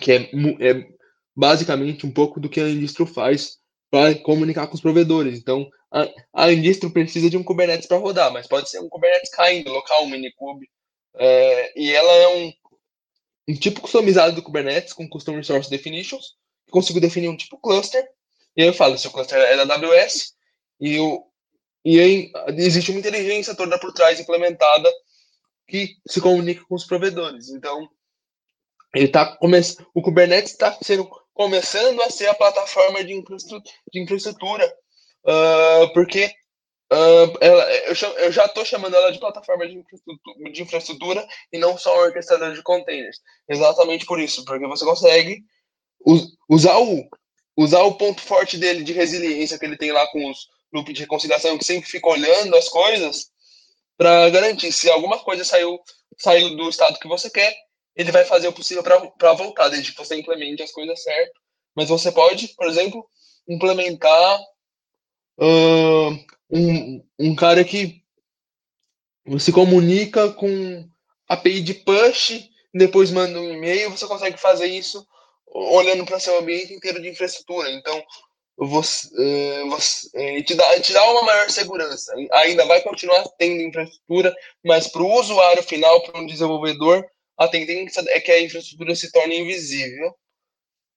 que 0.00 0.12
é, 0.12 0.22
é 0.22 0.88
basicamente 1.34 2.06
um 2.06 2.10
pouco 2.10 2.38
do 2.38 2.48
que 2.48 2.60
a 2.60 2.68
Indistro 2.68 3.06
faz 3.06 3.58
para 3.90 4.14
comunicar 4.16 4.66
com 4.66 4.74
os 4.74 4.80
provedores. 4.80 5.38
Então, 5.38 5.68
a, 5.90 6.08
a 6.34 6.52
Indistro 6.52 6.90
precisa 6.90 7.30
de 7.30 7.36
um 7.36 7.42
Kubernetes 7.42 7.86
para 7.86 7.96
rodar, 7.96 8.32
mas 8.32 8.46
pode 8.46 8.68
ser 8.68 8.80
um 8.80 8.88
Kubernetes 8.88 9.30
caindo, 9.30 9.70
local, 9.70 10.04
um 10.04 10.10
minikube. 10.10 10.68
É, 11.14 11.80
e 11.80 11.92
ela 11.92 12.12
é 12.12 12.28
um, 12.28 12.52
um 13.48 13.54
tipo 13.54 13.80
customizado 13.80 14.34
do 14.34 14.42
Kubernetes 14.42 14.92
com 14.92 15.08
Custom 15.08 15.36
Resource 15.36 15.70
Definitions, 15.70 16.36
consigo 16.70 17.00
definir 17.00 17.28
um 17.28 17.36
tipo 17.36 17.58
cluster, 17.58 18.06
e 18.56 18.62
aí 18.62 18.68
eu 18.68 18.74
falo 18.74 18.98
se 18.98 19.06
o 19.06 19.10
cluster 19.10 19.38
é 19.38 19.64
da 19.64 19.74
AWS, 19.74 20.34
e 20.80 20.98
o, 20.98 21.24
e 21.88 21.98
aí 21.98 22.32
existe 22.58 22.90
uma 22.90 23.00
inteligência 23.00 23.54
toda 23.54 23.78
por 23.78 23.94
trás 23.94 24.20
implementada 24.20 24.92
que 25.66 25.96
se 26.06 26.20
comunica 26.20 26.62
com 26.66 26.74
os 26.74 26.84
provedores. 26.84 27.48
Então, 27.48 27.88
ele 28.94 29.08
tá 29.08 29.38
o 29.94 30.02
Kubernetes 30.02 30.52
está 30.52 30.78
começando 31.32 32.02
a 32.02 32.10
ser 32.10 32.26
a 32.26 32.34
plataforma 32.34 33.02
de 33.02 33.14
infraestrutura, 33.14 33.74
de 33.90 34.02
infraestrutura 34.02 34.66
uh, 35.24 35.90
porque 35.94 36.26
uh, 36.92 37.38
ela, 37.40 37.72
eu, 37.86 37.94
eu, 38.18 38.32
já 38.32 38.44
estou 38.44 38.66
chamando 38.66 38.94
ela 38.94 39.10
de 39.10 39.18
plataforma 39.18 39.66
de 39.66 39.78
infraestrutura, 39.78 40.52
de 40.52 40.62
infraestrutura 40.62 41.26
e 41.50 41.56
não 41.56 41.78
só 41.78 41.96
um 41.96 42.02
orquestrador 42.02 42.52
de 42.52 42.62
containers. 42.62 43.18
Exatamente 43.48 44.04
por 44.04 44.20
isso, 44.20 44.44
porque 44.44 44.66
você 44.66 44.84
consegue 44.84 45.42
usar 46.50 46.78
o, 46.80 47.08
usar 47.56 47.80
o 47.84 47.94
ponto 47.94 48.20
forte 48.20 48.58
dele 48.58 48.84
de 48.84 48.92
resiliência 48.92 49.58
que 49.58 49.64
ele 49.64 49.78
tem 49.78 49.90
lá 49.90 50.06
com 50.08 50.30
os 50.30 50.57
loop 50.72 50.92
de 50.92 51.00
reconciliação 51.00 51.56
que 51.56 51.64
sempre 51.64 51.88
fica 51.88 52.08
olhando 52.08 52.56
as 52.56 52.68
coisas 52.68 53.30
para 53.96 54.30
garantir 54.30 54.72
se 54.72 54.90
alguma 54.90 55.18
coisa 55.18 55.44
saiu 55.44 55.78
saiu 56.18 56.56
do 56.56 56.68
estado 56.68 56.98
que 56.98 57.08
você 57.08 57.30
quer, 57.30 57.54
ele 57.94 58.12
vai 58.12 58.24
fazer 58.24 58.48
o 58.48 58.52
possível 58.52 58.82
para 58.82 59.32
voltar, 59.34 59.68
desde 59.68 59.92
que 59.92 59.98
você 59.98 60.16
implemente 60.16 60.62
as 60.62 60.72
coisas 60.72 61.02
certas. 61.02 61.42
Mas 61.74 61.88
você 61.88 62.10
pode, 62.10 62.48
por 62.48 62.66
exemplo, 62.66 63.06
implementar 63.48 64.40
uh, 65.38 66.10
um, 66.50 67.04
um 67.18 67.34
cara 67.34 67.64
que 67.64 68.02
se 69.38 69.52
comunica 69.52 70.32
com 70.32 70.88
API 71.28 71.60
de 71.60 71.74
push, 71.74 72.48
depois 72.72 73.10
manda 73.10 73.38
um 73.38 73.52
e-mail, 73.52 73.90
você 73.90 74.06
consegue 74.06 74.38
fazer 74.38 74.66
isso 74.66 75.06
olhando 75.46 76.04
para 76.04 76.20
seu 76.20 76.38
ambiente 76.38 76.72
inteiro 76.72 77.00
de 77.00 77.08
infraestrutura. 77.08 77.70
Então, 77.70 78.02
você, 78.58 79.08
eh, 79.16 79.64
você, 79.68 80.08
eh, 80.14 80.42
te, 80.42 80.54
dá, 80.54 80.80
te 80.80 80.92
dá 80.92 81.08
uma 81.12 81.22
maior 81.22 81.48
segurança. 81.48 82.12
Ainda 82.32 82.66
vai 82.66 82.82
continuar 82.82 83.22
tendo 83.38 83.62
infraestrutura, 83.62 84.34
mas 84.64 84.88
para 84.88 85.02
o 85.02 85.20
usuário 85.20 85.62
final, 85.62 86.02
para 86.02 86.20
um 86.20 86.26
desenvolvedor, 86.26 87.06
a 87.36 87.46
tendência 87.46 88.02
é 88.08 88.20
que 88.20 88.32
a 88.32 88.42
infraestrutura 88.42 88.96
se 88.96 89.12
torne 89.12 89.38
invisível. 89.38 90.12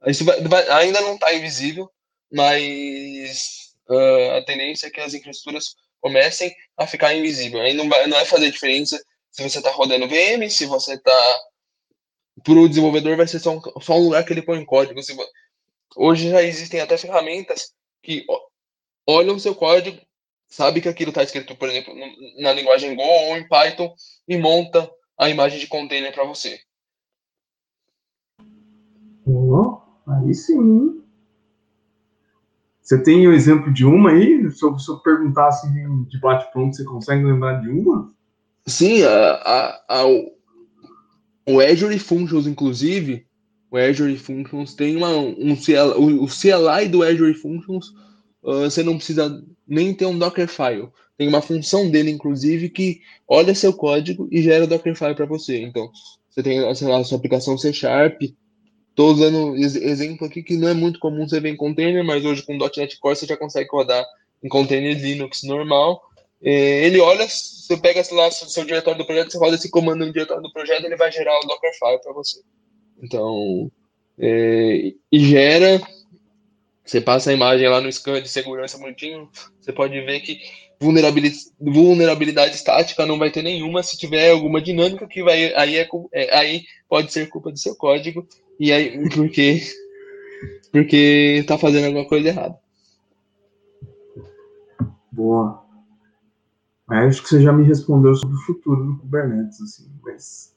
Isso 0.07 0.25
vai, 0.25 0.41
vai, 0.41 0.67
ainda 0.69 1.01
não 1.01 1.13
está 1.13 1.31
invisível, 1.35 1.87
mas 2.31 3.75
uh, 3.87 4.31
a 4.37 4.43
tendência 4.43 4.87
é 4.87 4.89
que 4.89 4.99
as 4.99 5.13
infraestruturas 5.13 5.75
comecem 5.99 6.51
a 6.75 6.87
ficar 6.87 7.13
invisíveis. 7.13 7.63
Aí 7.63 7.73
não 7.73 7.87
vai, 7.87 8.07
não 8.07 8.17
vai 8.17 8.25
fazer 8.25 8.49
diferença 8.49 8.99
se 9.29 9.43
você 9.43 9.59
está 9.59 9.69
rodando 9.69 10.07
VM, 10.07 10.49
se 10.49 10.65
você 10.65 10.95
está. 10.95 11.39
Para 12.43 12.53
o 12.53 12.67
desenvolvedor, 12.67 13.15
vai 13.17 13.27
ser 13.27 13.39
só 13.39 13.55
um, 13.55 13.61
só 13.81 13.93
um 13.93 14.05
lugar 14.05 14.25
que 14.25 14.33
ele 14.33 14.41
põe 14.41 14.65
código. 14.65 15.01
Se, 15.03 15.15
Hoje 15.95 16.29
já 16.29 16.41
existem 16.41 16.79
até 16.79 16.97
ferramentas 16.97 17.73
que 18.01 18.25
olham 19.07 19.35
o 19.35 19.39
seu 19.39 19.53
código, 19.53 19.99
sabe 20.47 20.81
que 20.81 20.89
aquilo 20.89 21.09
está 21.09 21.23
escrito, 21.23 21.55
por 21.55 21.69
exemplo, 21.69 21.93
na 22.39 22.53
linguagem 22.53 22.95
Go 22.95 23.03
ou 23.03 23.37
em 23.37 23.47
Python 23.47 23.93
e 24.27 24.37
monta 24.37 24.89
a 25.17 25.29
imagem 25.29 25.59
de 25.59 25.67
container 25.67 26.13
para 26.13 26.25
você. 26.25 26.59
Oh, 29.25 29.77
aí 30.07 30.33
sim. 30.33 31.01
Você 32.81 33.01
tem 33.01 33.27
o 33.27 33.31
um 33.31 33.33
exemplo 33.33 33.71
de 33.71 33.85
uma 33.85 34.11
aí? 34.11 34.51
Se 34.51 34.65
eu, 34.65 34.77
se 34.77 34.89
eu 34.89 34.99
perguntar 34.99 35.47
assim 35.47 36.03
de 36.05 36.19
bate-pronto, 36.19 36.75
você 36.75 36.83
consegue 36.83 37.23
lembrar 37.23 37.61
de 37.61 37.69
uma? 37.69 38.11
Sim, 38.65 39.03
a, 39.03 39.33
a, 39.33 39.85
a, 39.87 40.05
o 41.47 41.59
Azure 41.59 41.97
Functions, 41.99 42.47
inclusive, 42.47 43.25
o 43.71 43.77
Azure 43.77 44.17
Functions 44.17 44.75
tem 44.75 44.97
uma, 44.97 45.15
um 45.15 45.55
CLI, 45.55 45.95
o, 45.95 46.25
o 46.25 46.27
CLI 46.27 46.89
do 46.89 47.01
Azure 47.01 47.33
Functions, 47.33 47.87
uh, 48.43 48.69
você 48.69 48.83
não 48.83 48.97
precisa 48.97 49.41
nem 49.65 49.93
ter 49.93 50.05
um 50.05 50.19
Dockerfile. 50.19 50.89
Tem 51.17 51.29
uma 51.29 51.41
função 51.41 51.89
dele, 51.89 52.11
inclusive, 52.11 52.69
que 52.69 52.99
olha 53.25 53.55
seu 53.55 53.71
código 53.71 54.27
e 54.29 54.41
gera 54.41 54.65
o 54.65 54.67
Dockerfile 54.67 55.15
para 55.15 55.25
você. 55.25 55.61
Então, 55.61 55.89
você 56.29 56.43
tem 56.43 56.59
lá, 56.59 56.97
a 56.97 57.03
sua 57.03 57.17
aplicação 57.17 57.57
C 57.57 57.71
Sharp. 57.71 58.21
Estou 58.89 59.13
usando 59.13 59.55
exemplo 59.55 60.27
aqui 60.27 60.43
que 60.43 60.57
não 60.57 60.67
é 60.67 60.73
muito 60.73 60.99
comum 60.99 61.25
você 61.25 61.39
ver 61.39 61.49
em 61.49 61.55
container, 61.55 62.03
mas 62.03 62.25
hoje 62.25 62.43
com 62.43 62.57
.NET 62.57 62.99
Core 62.99 63.15
você 63.15 63.25
já 63.25 63.37
consegue 63.37 63.69
rodar 63.71 64.05
em 64.43 64.49
container 64.49 64.99
Linux 64.99 65.43
normal. 65.43 66.01
é, 66.43 66.85
ele 66.85 66.99
olha, 66.99 67.25
você 67.25 67.77
pega 67.77 68.03
lá 68.11 68.29
seu 68.31 68.65
diretório 68.65 68.97
do 68.97 69.05
projeto, 69.05 69.31
você 69.31 69.37
roda 69.37 69.55
esse 69.55 69.69
comando 69.69 70.05
no 70.05 70.11
diretório 70.11 70.43
do 70.43 70.51
projeto, 70.51 70.83
ele 70.83 70.97
vai 70.97 71.09
gerar 71.09 71.37
o 71.39 71.47
Dockerfile 71.47 72.01
para 72.03 72.11
você. 72.11 72.41
Então, 73.01 73.71
é, 74.17 74.93
e 75.11 75.19
gera, 75.19 75.81
você 76.85 77.01
passa 77.01 77.31
a 77.31 77.33
imagem 77.33 77.67
lá 77.67 77.81
no 77.81 77.91
scan 77.91 78.21
de 78.21 78.29
segurança 78.29 78.77
bonitinho, 78.77 79.29
você 79.59 79.73
pode 79.73 79.99
ver 80.01 80.19
que 80.19 80.39
vulnerabilidade, 80.79 81.51
vulnerabilidade 81.59 82.55
estática 82.55 83.05
não 83.05 83.17
vai 83.17 83.31
ter 83.31 83.41
nenhuma, 83.41 83.83
se 83.83 83.97
tiver 83.97 84.31
alguma 84.31 84.61
dinâmica 84.61 85.07
que 85.07 85.23
vai, 85.23 85.53
aí, 85.55 85.77
é, 85.77 85.89
é 86.11 86.37
aí 86.37 86.63
pode 86.89 87.11
ser 87.11 87.29
culpa 87.29 87.51
do 87.51 87.57
seu 87.57 87.75
código, 87.75 88.27
e 88.59 88.71
aí, 88.71 89.09
porque, 89.09 89.61
porque 90.71 91.43
tá 91.47 91.57
fazendo 91.57 91.85
alguma 91.85 92.07
coisa 92.07 92.27
errada. 92.27 92.59
Boa. 95.11 95.65
Acho 96.87 97.23
que 97.23 97.29
você 97.29 97.41
já 97.41 97.53
me 97.53 97.63
respondeu 97.63 98.15
sobre 98.15 98.35
o 98.35 98.41
futuro 98.41 98.85
do 98.85 98.97
Kubernetes, 98.97 99.61
assim, 99.61 99.89
mas 100.03 100.50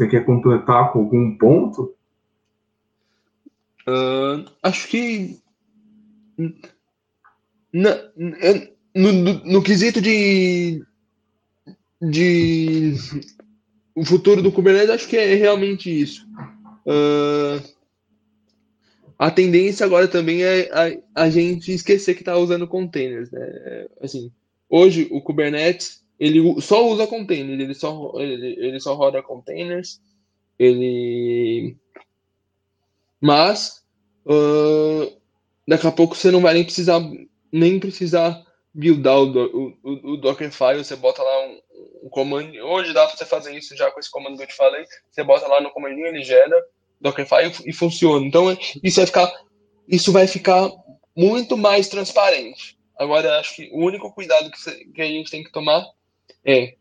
você 0.00 0.08
quer 0.08 0.24
completar 0.24 0.92
com 0.92 1.00
algum 1.00 1.36
ponto? 1.36 1.94
Uh, 3.86 4.48
acho 4.62 4.88
que 4.88 5.38
na, 7.72 8.10
no, 8.94 9.12
no, 9.12 9.44
no, 9.44 9.62
quesito 9.62 10.00
de 10.00 10.82
de 12.00 12.94
o 13.94 14.04
futuro 14.04 14.42
do 14.42 14.52
Kubernetes, 14.52 14.90
acho 14.90 15.08
que 15.08 15.16
é 15.16 15.34
realmente 15.34 15.90
isso. 15.90 16.26
Uh, 16.86 17.62
a 19.18 19.30
tendência 19.30 19.84
agora 19.84 20.08
também 20.08 20.42
é 20.42 20.70
a, 20.72 21.24
a 21.24 21.30
gente 21.30 21.72
esquecer 21.72 22.14
que 22.14 22.22
está 22.22 22.36
usando 22.36 22.66
containers, 22.66 23.30
né? 23.30 23.86
Assim, 24.00 24.32
Hoje, 24.70 25.08
o 25.10 25.20
Kubernetes, 25.20 26.00
ele 26.20 26.60
só 26.60 26.86
usa 26.86 27.06
containers, 27.06 27.58
ele 27.58 27.74
só, 27.74 28.12
ele, 28.16 28.54
ele 28.58 28.78
só 28.78 28.94
roda 28.94 29.22
containers, 29.22 30.02
ele... 30.58 31.74
Mas, 33.18 33.82
uh, 34.26 35.10
daqui 35.66 35.86
a 35.86 35.92
pouco 35.92 36.14
você 36.14 36.30
não 36.30 36.42
vai 36.42 36.52
nem 36.52 36.64
precisar, 36.64 37.00
nem 37.50 37.80
precisar 37.80 38.44
buildar 38.72 39.18
o, 39.18 39.76
o, 39.82 40.12
o 40.12 40.16
Dockerfile, 40.18 40.84
você 40.84 40.94
bota 40.94 41.22
lá 41.22 41.46
um, 41.46 41.60
um 42.04 42.08
comando, 42.10 42.54
hoje 42.58 42.92
dá 42.92 43.06
para 43.06 43.16
você 43.16 43.24
fazer 43.24 43.56
isso 43.56 43.74
já 43.74 43.90
com 43.90 43.98
esse 43.98 44.10
comando 44.10 44.36
que 44.36 44.42
eu 44.42 44.48
te 44.48 44.54
falei, 44.54 44.84
você 45.10 45.24
bota 45.24 45.48
lá 45.48 45.60
no 45.60 45.70
comandinho, 45.70 46.06
ele 46.06 46.22
gera 46.22 46.54
Dockerfile 47.00 47.52
e 47.64 47.72
funciona. 47.72 48.26
Então, 48.26 48.56
isso 48.84 48.96
vai 49.00 49.06
ficar, 49.06 49.32
isso 49.88 50.12
vai 50.12 50.26
ficar 50.26 50.70
muito 51.16 51.56
mais 51.56 51.88
transparente. 51.88 52.78
Agora, 52.98 53.40
acho 53.40 53.56
que 53.56 53.70
o 53.72 53.86
único 53.86 54.12
cuidado 54.12 54.50
que, 54.50 54.84
que 54.92 55.00
a 55.00 55.06
gente 55.06 55.30
tem 55.30 55.42
que 55.42 55.50
tomar 55.50 55.82
é 56.44 56.74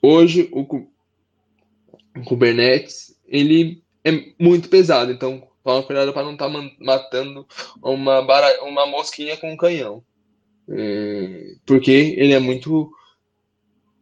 hoje 0.00 0.48
o, 0.52 0.60
o 0.60 2.24
Kubernetes 2.24 3.16
ele 3.26 3.82
é 4.04 4.10
muito 4.38 4.68
pesado, 4.68 5.12
então 5.12 5.48
toma 5.62 5.82
cuidado 5.82 6.12
para 6.12 6.24
não 6.24 6.32
estar 6.32 6.50
tá 6.50 6.70
matando 6.80 7.46
uma, 7.82 8.22
bara, 8.22 8.62
uma 8.64 8.86
mosquinha 8.86 9.36
com 9.36 9.52
um 9.52 9.56
canhão. 9.56 10.02
É, 10.68 11.54
porque 11.64 11.90
ele 11.90 12.32
é 12.32 12.38
muito 12.38 12.92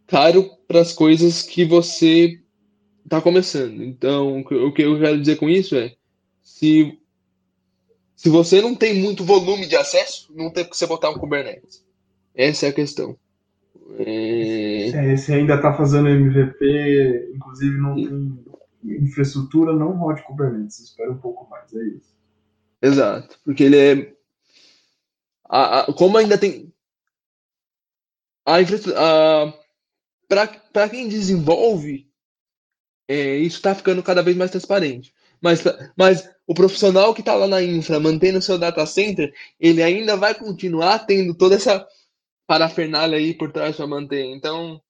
caro 0.07 0.51
para 0.67 0.81
as 0.81 0.93
coisas 0.93 1.43
que 1.43 1.65
você 1.65 2.41
está 3.05 3.21
começando. 3.21 3.83
Então, 3.83 4.41
o 4.41 4.73
que 4.73 4.83
eu 4.83 4.99
quero 4.99 5.19
dizer 5.19 5.37
com 5.37 5.49
isso 5.49 5.77
é: 5.77 5.95
se 6.43 6.99
se 8.21 8.29
você 8.29 8.61
não 8.61 8.75
tem 8.75 8.95
muito 8.95 9.25
volume 9.25 9.67
de 9.67 9.77
acesso, 9.77 10.31
não 10.35 10.51
tem 10.51 10.69
que 10.69 10.77
você 10.77 10.87
botar 10.87 11.09
um 11.09 11.19
Kubernetes. 11.19 11.83
Essa 12.35 12.67
é 12.67 12.69
a 12.69 12.73
questão. 12.73 13.19
É... 13.99 14.89
É, 14.89 15.17
se 15.17 15.33
ainda 15.33 15.57
está 15.57 15.75
fazendo 15.75 16.09
MVP, 16.09 17.33
inclusive 17.35 17.77
não 17.79 17.95
tem 17.95 18.45
infraestrutura, 18.83 19.73
não 19.73 19.93
rode 19.93 20.23
Kubernetes. 20.23 20.79
Espera 20.81 21.11
um 21.11 21.19
pouco 21.19 21.49
mais, 21.51 21.73
é 21.75 21.83
isso. 21.85 22.15
Exato, 22.83 23.39
porque 23.45 23.65
ele 23.65 23.79
é. 23.79 24.15
A, 25.49 25.81
a, 25.81 25.93
como 25.93 26.17
ainda 26.17 26.39
tem. 26.39 26.73
A 28.47 28.61
infraestrutura. 28.61 29.55
Para 30.73 30.89
quem 30.89 31.09
desenvolve, 31.09 32.09
é, 33.09 33.37
isso 33.37 33.57
está 33.57 33.75
ficando 33.75 34.03
cada 34.03 34.23
vez 34.23 34.37
mais 34.37 34.53
transparente. 34.53 35.13
Mas, 35.43 35.65
mas 35.97 36.31
o 36.47 36.55
profissional 36.55 37.13
que 37.13 37.21
está 37.21 37.35
lá 37.35 37.49
na 37.49 37.63
infra, 37.63 37.99
mantendo 37.99 38.39
o 38.39 38.43
seu 38.43 38.57
data 38.59 38.85
center, 38.87 39.35
ele 39.59 39.83
ainda 39.83 40.17
vai 40.17 40.35
continuar 40.35 41.01
tendo 41.01 41.35
toda 41.35 41.57
essa 41.57 41.87
parafernália 42.51 43.17
aí 43.17 43.33
por 43.33 43.53
trás 43.53 43.77
para 43.77 43.87
manter. 43.87 44.25
Então, 44.25 44.83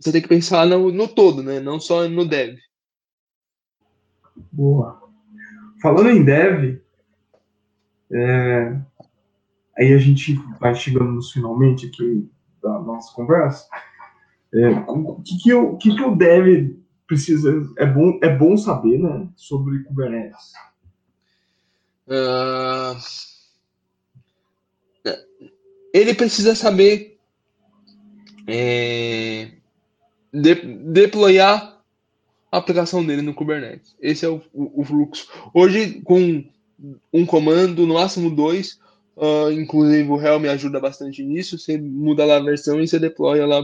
você 0.00 0.10
tem 0.10 0.20
que 0.20 0.26
pensar 0.26 0.66
no, 0.66 0.90
no 0.90 1.06
todo, 1.06 1.40
né? 1.40 1.60
Não 1.60 1.78
só 1.78 2.08
no 2.08 2.26
dev. 2.26 2.56
Boa. 4.50 5.00
Falando 5.80 6.10
em 6.10 6.24
dev, 6.24 6.80
é... 8.12 8.76
aí 9.78 9.94
a 9.94 9.98
gente 9.98 10.34
vai 10.58 10.74
chegando 10.74 11.22
finalmente 11.32 11.86
aqui 11.86 12.28
da 12.60 12.80
nossa 12.80 13.14
conversa. 13.14 13.68
É, 14.52 14.68
o 14.88 15.22
que, 15.22 15.38
que, 15.38 15.50
eu, 15.50 15.76
que, 15.76 15.94
que 15.94 16.02
o 16.02 16.16
dev 16.16 16.76
precisa 17.06 17.62
é 17.78 17.86
bom 17.86 18.18
é 18.22 18.28
bom 18.28 18.56
saber 18.56 18.98
né 18.98 19.28
sobre 19.36 19.82
Kubernetes 19.84 20.52
uh, 22.08 22.96
ele 25.96 26.14
precisa 26.14 26.54
saber 26.54 27.18
é, 28.46 29.48
de, 30.32 30.54
deployar 30.54 31.80
a 32.52 32.58
aplicação 32.58 33.04
dele 33.04 33.22
no 33.22 33.34
Kubernetes. 33.34 33.96
Esse 34.00 34.24
é 34.24 34.28
o, 34.28 34.42
o, 34.52 34.82
o, 34.82 34.84
fluxo. 34.84 35.26
Hoje 35.54 36.00
com 36.02 36.44
um 37.12 37.24
comando 37.24 37.86
no 37.86 37.94
máximo 37.94 38.30
dois 38.30 38.78
uh, 39.16 39.50
inclusive 39.50 40.08
o 40.10 40.20
Helm 40.20 40.44
ajuda 40.44 40.78
bastante 40.78 41.24
nisso. 41.24 41.58
Você 41.58 41.78
muda 41.78 42.24
lá 42.24 42.36
a 42.36 42.42
versão 42.42 42.80
e 42.80 42.86
você 42.86 42.98
deploya 42.98 43.46
lá 43.46 43.62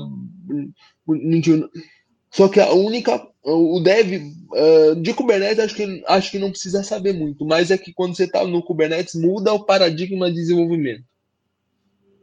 só 2.31 2.49
que 2.49 2.59
a 2.59 2.73
única, 2.73 3.29
o 3.45 3.79
dev 3.81 4.23
uh, 4.53 4.97
de 4.97 5.13
Kubernetes 5.13 5.59
acho 5.59 5.75
que, 5.75 6.03
acho 6.07 6.31
que 6.31 6.39
não 6.39 6.51
precisa 6.51 6.83
saber 6.83 7.13
muito, 7.13 7.45
mas 7.45 7.71
é 7.71 7.77
que 7.77 7.93
quando 7.93 8.17
você 8.17 8.25
está 8.25 8.43
no 8.47 8.63
Kubernetes 8.63 9.15
muda 9.15 9.53
o 9.53 9.67
paradigma 9.67 10.31
de 10.31 10.37
desenvolvimento. 10.37 11.05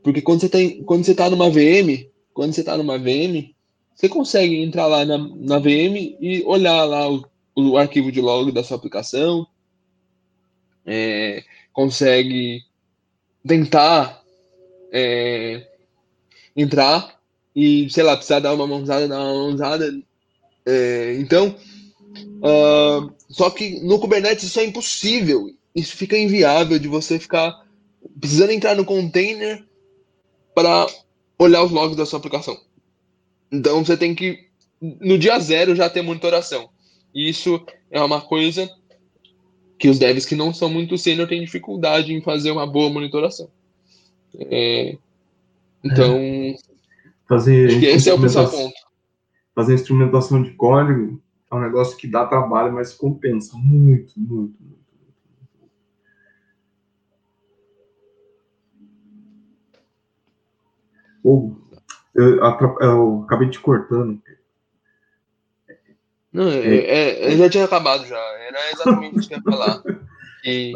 Porque 0.10 0.24
quando 0.24 0.42
você 0.42 0.50
tem, 0.50 0.84
quando 0.84 1.06
você 1.06 1.12
está 1.12 1.30
numa 1.30 1.52
VM, 1.52 2.10
quando 2.34 2.52
você 2.52 2.62
está 2.62 2.76
numa 2.76 2.98
VM, 2.98 3.54
você 3.94 4.10
consegue 4.10 4.60
entrar 4.60 4.88
lá 4.88 5.06
na, 5.06 5.20
na 5.20 5.60
VM 5.60 6.18
e 6.20 6.42
olhar 6.48 6.84
lá 6.84 7.08
o, 7.08 7.24
o 7.56 7.78
arquivo 7.78 8.12
de 8.12 8.20
log 8.20 8.52
da 8.52 8.64
sua 8.64 8.76
aplicação, 8.76 9.46
é, 10.84 11.44
consegue 11.72 12.64
tentar 13.48 14.24
é, 14.92 15.68
entrar 16.56 17.20
e, 17.56 17.88
sei 17.92 18.02
lá, 18.02 18.16
precisar 18.16 18.40
dar 18.40 18.56
uma 18.56 18.66
mãozada, 18.66 19.08
dar 19.08 19.20
uma 19.20 19.48
mãozada. 19.50 19.96
É, 20.66 21.18
então, 21.20 21.56
uh, 22.38 23.14
só 23.30 23.52
que 23.52 23.80
no 23.82 24.00
Kubernetes 24.00 24.46
isso 24.46 24.60
é 24.60 24.66
impossível. 24.66 25.52
Isso 25.76 25.96
fica 25.96 26.18
inviável 26.18 26.80
de 26.80 26.88
você 26.88 27.20
ficar 27.20 27.64
precisando 28.20 28.50
entrar 28.52 28.76
no 28.76 28.86
container 28.86 29.69
para 30.60 30.88
olhar 31.38 31.64
os 31.64 31.72
logs 31.72 31.96
da 31.96 32.06
sua 32.06 32.20
aplicação. 32.20 32.58
Então 33.50 33.84
você 33.84 33.96
tem 33.96 34.14
que, 34.14 34.48
no 34.82 35.18
dia 35.18 35.40
zero, 35.40 35.74
já 35.74 35.90
ter 35.90 36.02
monitoração. 36.02 36.70
E 37.16 37.30
isso 37.30 37.66
é 37.90 38.02
uma 38.02 38.20
coisa 38.20 38.70
que 39.78 39.88
os 39.88 39.98
devs 39.98 40.26
que 40.26 40.36
não 40.36 40.54
são 40.54 40.70
muito 40.70 40.98
sênior 40.98 41.30
têm 41.30 41.40
dificuldade 41.40 42.14
em 42.14 42.22
fazer 42.22 42.52
uma 42.52 42.68
boa 42.68 42.90
monitoração. 42.90 43.50
É, 44.38 44.98
então, 45.82 46.18
é. 46.18 46.56
Fazer 47.28 47.84
esse 47.84 48.10
é 48.10 48.14
o 48.14 48.20
principal 48.20 48.50
ponto. 48.50 48.76
Fazer 49.56 49.76
instrumentação 49.76 50.44
de 50.44 50.52
código 50.52 51.22
é 51.50 51.56
um 51.56 51.62
negócio 51.62 51.96
que 51.96 52.08
dá 52.08 52.26
trabalho, 52.26 52.74
mas 52.74 52.94
compensa 52.94 53.56
muito, 53.58 54.14
muito, 54.18 54.59
Oh, 61.24 61.52
eu, 62.16 62.38
eu, 62.82 63.24
acabei 63.26 63.50
te 63.50 63.60
cortando. 63.60 64.22
Não, 66.32 66.50
é, 66.50 66.78
é, 66.78 67.34
eu 67.34 67.38
já 67.38 67.50
tinha 67.50 67.66
acabado 67.66 68.06
já. 68.06 68.18
Era 68.18 68.72
exatamente 68.72 69.20
isso 69.20 69.28
que 69.28 69.36
eu 69.36 69.40
ia 69.40 69.44
falar. 69.44 69.84
E, 70.42 70.74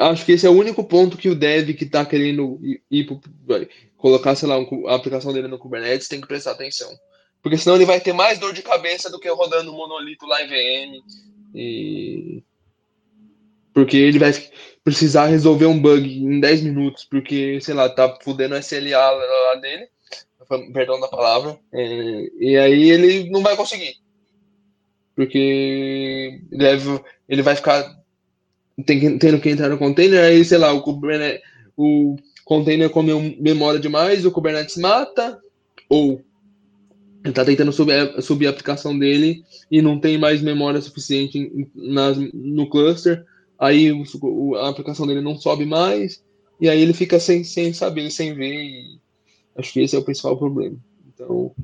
acho 0.00 0.24
que 0.24 0.32
esse 0.32 0.44
é 0.44 0.50
o 0.50 0.58
único 0.58 0.82
ponto 0.82 1.16
que 1.16 1.28
o 1.28 1.34
dev 1.34 1.74
que 1.74 1.84
está 1.84 2.04
querendo 2.04 2.58
ir, 2.60 2.82
ir 2.90 3.06
colocar, 3.96 4.34
sei 4.34 4.48
lá, 4.48 4.58
um, 4.58 4.88
a 4.88 4.96
aplicação 4.96 5.32
dele 5.32 5.46
no 5.46 5.60
Kubernetes 5.60 6.08
tem 6.08 6.20
que 6.20 6.26
prestar 6.26 6.50
atenção. 6.50 6.90
Porque 7.40 7.56
senão 7.56 7.76
ele 7.76 7.84
vai 7.84 8.00
ter 8.00 8.12
mais 8.12 8.38
dor 8.38 8.52
de 8.52 8.62
cabeça 8.62 9.08
do 9.08 9.20
que 9.20 9.28
rodando 9.28 9.72
um 9.72 9.76
monolito 9.76 10.26
lá 10.26 10.42
em 10.42 10.48
VM. 10.48 11.04
E... 11.54 12.42
Porque 13.72 13.96
ele 13.96 14.18
vai. 14.18 14.32
Precisar 14.86 15.26
resolver 15.26 15.66
um 15.66 15.76
bug 15.76 16.08
em 16.08 16.38
10 16.38 16.62
minutos, 16.62 17.04
porque, 17.04 17.60
sei 17.60 17.74
lá, 17.74 17.88
tá 17.88 18.16
fudendo 18.22 18.54
o 18.54 18.58
SLA 18.58 19.10
lá 19.10 19.54
dele, 19.56 19.88
perdão 20.72 21.00
da 21.00 21.08
palavra, 21.08 21.58
é, 21.74 22.30
e 22.38 22.56
aí 22.56 22.90
ele 22.90 23.28
não 23.28 23.42
vai 23.42 23.56
conseguir. 23.56 23.96
Porque 25.16 26.40
ele, 26.52 27.00
ele 27.28 27.42
vai 27.42 27.56
ficar 27.56 28.00
tem, 28.84 29.18
tendo 29.18 29.40
que 29.40 29.50
entrar 29.50 29.68
no 29.68 29.76
container, 29.76 30.22
aí, 30.22 30.44
sei 30.44 30.58
lá, 30.58 30.72
o, 30.72 30.80
Kubernetes, 30.80 31.42
o 31.76 32.14
container 32.44 32.88
comeu 32.88 33.20
memória 33.40 33.80
demais, 33.80 34.24
o 34.24 34.30
Kubernetes 34.30 34.76
mata, 34.76 35.36
ou 35.88 36.22
ele 37.24 37.30
está 37.30 37.44
tentando 37.44 37.72
subir, 37.72 38.22
subir, 38.22 38.46
a 38.46 38.50
aplicação 38.50 38.96
dele 38.96 39.42
e 39.68 39.82
não 39.82 39.98
tem 39.98 40.16
mais 40.16 40.40
memória 40.40 40.80
suficiente 40.80 41.68
nas, 41.74 42.16
no 42.32 42.70
cluster, 42.70 43.26
aí 43.58 43.92
o, 43.92 44.54
a 44.56 44.68
aplicação 44.68 45.06
dele 45.06 45.20
não 45.20 45.36
sobe 45.36 45.66
mais, 45.66 46.22
e 46.60 46.68
aí 46.68 46.80
ele 46.80 46.92
fica 46.92 47.20
sem, 47.20 47.44
sem 47.44 47.72
saber, 47.72 48.10
sem 48.10 48.34
ver, 48.34 48.54
e 48.54 49.00
acho 49.56 49.72
que 49.72 49.80
esse 49.80 49.96
é 49.96 49.98
o 49.98 50.04
principal 50.04 50.36
problema. 50.36 50.76
Então, 51.14 51.54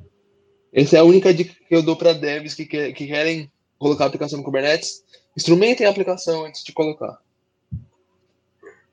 essa 0.72 0.96
é 0.96 1.00
a 1.00 1.04
única 1.04 1.32
dica 1.32 1.54
que 1.68 1.74
eu 1.74 1.82
dou 1.82 1.96
para 1.96 2.12
devs 2.12 2.54
que, 2.54 2.64
que, 2.64 2.92
que 2.92 3.06
querem 3.06 3.50
colocar 3.78 4.04
a 4.04 4.06
aplicação 4.06 4.38
no 4.38 4.44
Kubernetes, 4.44 5.02
instrumentem 5.36 5.86
a 5.86 5.90
aplicação 5.90 6.44
antes 6.44 6.62
de 6.62 6.72
colocar. 6.72 7.18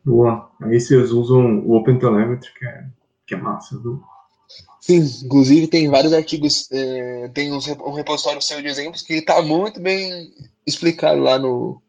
Boa. 0.04 0.50
Aí 0.62 0.80
vocês 0.80 1.12
usam 1.12 1.60
o 1.60 1.76
OpenTelemetry, 1.76 2.54
que 2.58 2.66
é, 2.66 2.86
que 3.28 3.36
é 3.36 3.38
massa, 3.38 3.78
viu? 3.80 4.02
Sim, 4.82 5.04
inclusive 5.24 5.68
tem 5.68 5.90
vários 5.90 6.14
artigos, 6.14 6.68
é, 6.72 7.28
tem 7.30 7.52
um 7.52 7.94
repositório 7.94 8.42
seu 8.42 8.62
de 8.62 8.68
exemplos 8.68 9.02
que 9.02 9.14
está 9.14 9.42
muito 9.42 9.80
bem 9.80 10.34
explicado 10.66 11.22
lá 11.22 11.38
no, 11.38 11.82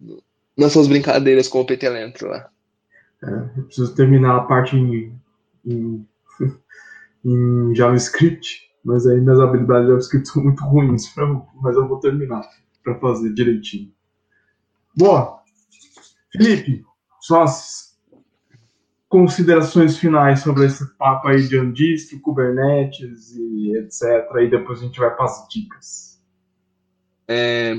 no, 0.00 0.20
nas 0.58 0.72
suas 0.72 0.88
brincadeiras 0.88 1.46
com 1.46 1.58
o 1.58 1.60
OpenTelemetry 1.62 2.26
lá. 2.26 2.50
É, 3.22 3.58
eu 3.58 3.64
preciso 3.64 3.94
terminar 3.94 4.36
a 4.36 4.40
parte 4.40 4.76
em, 4.76 5.18
em, 5.64 6.06
em 7.24 7.74
JavaScript, 7.74 8.68
mas 8.84 9.06
aí 9.06 9.20
minhas 9.20 9.40
habilidades 9.40 9.84
de 9.84 9.90
JavaScript 9.90 10.28
são 10.28 10.42
muito 10.42 10.64
ruins, 10.64 11.14
mas 11.62 11.76
eu 11.76 11.86
vou 11.86 12.00
terminar 12.00 12.42
para 12.82 12.98
fazer 12.98 13.32
direitinho. 13.32 13.92
Boa. 14.96 15.42
Felipe, 16.32 16.84
suas 17.20 17.96
considerações 19.08 19.96
finais 19.96 20.40
sobre 20.40 20.66
esse 20.66 20.84
papo 20.96 21.28
aí 21.28 21.46
de 21.46 21.56
Andistro, 21.56 22.20
Kubernetes 22.20 23.34
e 23.36 23.76
etc. 23.76 24.02
E 24.40 24.50
depois 24.50 24.80
a 24.80 24.82
gente 24.82 24.98
vai 24.98 25.14
para 25.14 25.24
as 25.24 25.48
dicas. 25.48 26.20
É, 27.26 27.74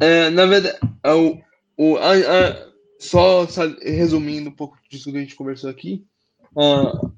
é, 0.00 0.30
na 0.30 0.46
verdade, 0.46 0.78
é 1.02 1.12
o, 1.12 1.38
o, 1.76 1.96
a, 1.96 2.12
a, 2.12 2.68
só 2.98 3.46
resumindo 3.82 4.50
um 4.50 4.54
pouco 4.54 4.76
disso 4.90 5.10
que 5.10 5.16
a 5.16 5.20
gente 5.20 5.36
conversou 5.36 5.70
aqui, 5.70 6.04
a, 6.56 7.10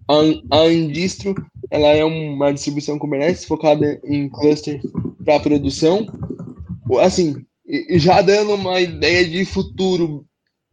a, 0.51 0.59
Andistro 0.63 1.35
ela 1.71 1.89
é 1.89 2.05
uma 2.05 2.53
distribuição 2.53 2.99
Kubernetes 2.99 3.45
focada 3.45 4.01
em 4.05 4.29
cluster 4.29 4.81
para 5.25 5.41
produção. 5.41 6.07
Assim, 7.01 7.47
já 7.91 8.21
dando 8.21 8.55
uma 8.55 8.81
ideia 8.81 9.27
de 9.27 9.45
futuro, 9.45 10.27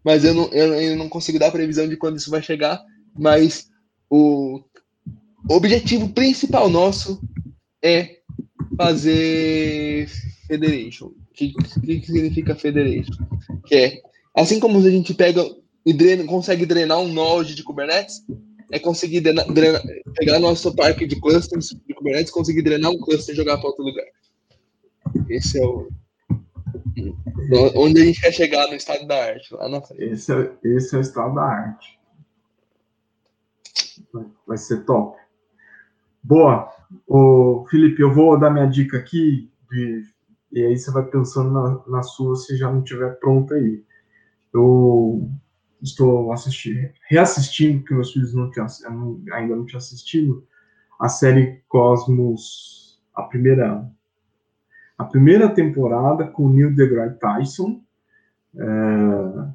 mas 0.03 0.23
eu 0.23 0.33
não, 0.33 0.45
eu, 0.51 0.73
eu 0.73 0.95
não 0.95 1.07
consigo 1.07 1.37
dar 1.37 1.51
previsão 1.51 1.87
de 1.87 1.95
quando 1.97 2.17
isso 2.17 2.31
vai 2.31 2.41
chegar. 2.41 2.81
Mas 3.17 3.67
o 4.09 4.63
objetivo 5.49 6.09
principal 6.09 6.69
nosso 6.69 7.21
é 7.83 8.17
fazer 8.75 10.09
Federation. 10.47 11.11
Que, 11.37 11.53
que, 11.53 12.05
significa 12.05 12.55
Federation? 12.55 13.13
Que 13.65 13.75
é, 13.75 14.01
assim 14.35 14.59
como 14.59 14.79
a 14.79 14.89
gente 14.89 15.13
pega 15.13 15.45
e 15.85 15.93
drena, 15.93 16.25
consegue 16.25 16.65
drenar 16.65 16.97
um 16.97 17.13
node 17.13 17.53
de 17.53 17.63
Kubernetes, 17.63 18.25
é 18.71 18.79
conseguir 18.79 19.21
drenar, 19.21 19.45
pegar 20.15 20.39
nosso 20.39 20.75
parque 20.75 21.05
de 21.05 21.19
clusters 21.21 21.69
de 21.87 21.93
Kubernetes, 21.93 22.31
conseguir 22.31 22.63
drenar 22.63 22.91
um 22.91 22.99
cluster 22.99 23.33
e 23.33 23.37
jogar 23.37 23.57
para 23.57 23.67
outro 23.67 23.85
lugar. 23.85 24.05
Esse 25.29 25.59
é 25.59 25.65
o, 25.65 25.87
Onde 27.75 28.01
a 28.01 28.05
gente 28.05 28.19
quer 28.19 28.31
chegar 28.31 28.67
no 28.67 28.73
estado 28.73 29.05
da 29.05 29.25
arte, 29.25 29.53
lá 29.53 29.69
na 29.69 29.81
frente. 29.81 30.03
Esse 30.03 30.33
é, 30.33 30.51
esse 30.63 30.95
é 30.95 30.97
o 30.97 31.01
estado 31.01 31.35
da 31.35 31.43
arte. 31.43 31.99
Vai, 34.11 34.25
vai 34.47 34.57
ser 34.57 34.83
top. 34.85 35.17
Boa. 36.23 36.73
Ô, 37.05 37.65
Felipe, 37.69 38.01
eu 38.01 38.13
vou 38.13 38.39
dar 38.39 38.49
minha 38.49 38.65
dica 38.65 38.97
aqui, 38.97 39.49
de, 39.71 40.03
e 40.51 40.63
aí 40.63 40.77
você 40.77 40.91
vai 40.91 41.05
pensando 41.05 41.51
na, 41.51 41.83
na 41.87 42.03
sua 42.03 42.35
se 42.35 42.55
já 42.57 42.71
não 42.71 42.79
estiver 42.79 43.19
pronta 43.19 43.55
aí. 43.55 43.83
Eu 44.53 45.29
estou 45.81 46.31
assistindo, 46.31 46.89
reassistindo, 47.09 47.79
porque 47.79 47.93
meus 47.93 48.11
filhos 48.11 48.33
não 48.33 48.49
tinham, 48.49 48.67
ainda 49.33 49.55
não 49.55 49.65
tinham 49.65 49.77
assistido, 49.77 50.47
a 50.99 51.09
série 51.09 51.61
Cosmos, 51.67 52.99
a 53.13 53.23
primeira 53.23 53.87
a 54.97 55.03
primeira 55.05 55.47
temporada 55.47 56.25
com 56.25 56.49
Neil 56.49 56.75
deGrasse 56.75 57.19
Tyson, 57.19 57.83
é, 58.55 58.65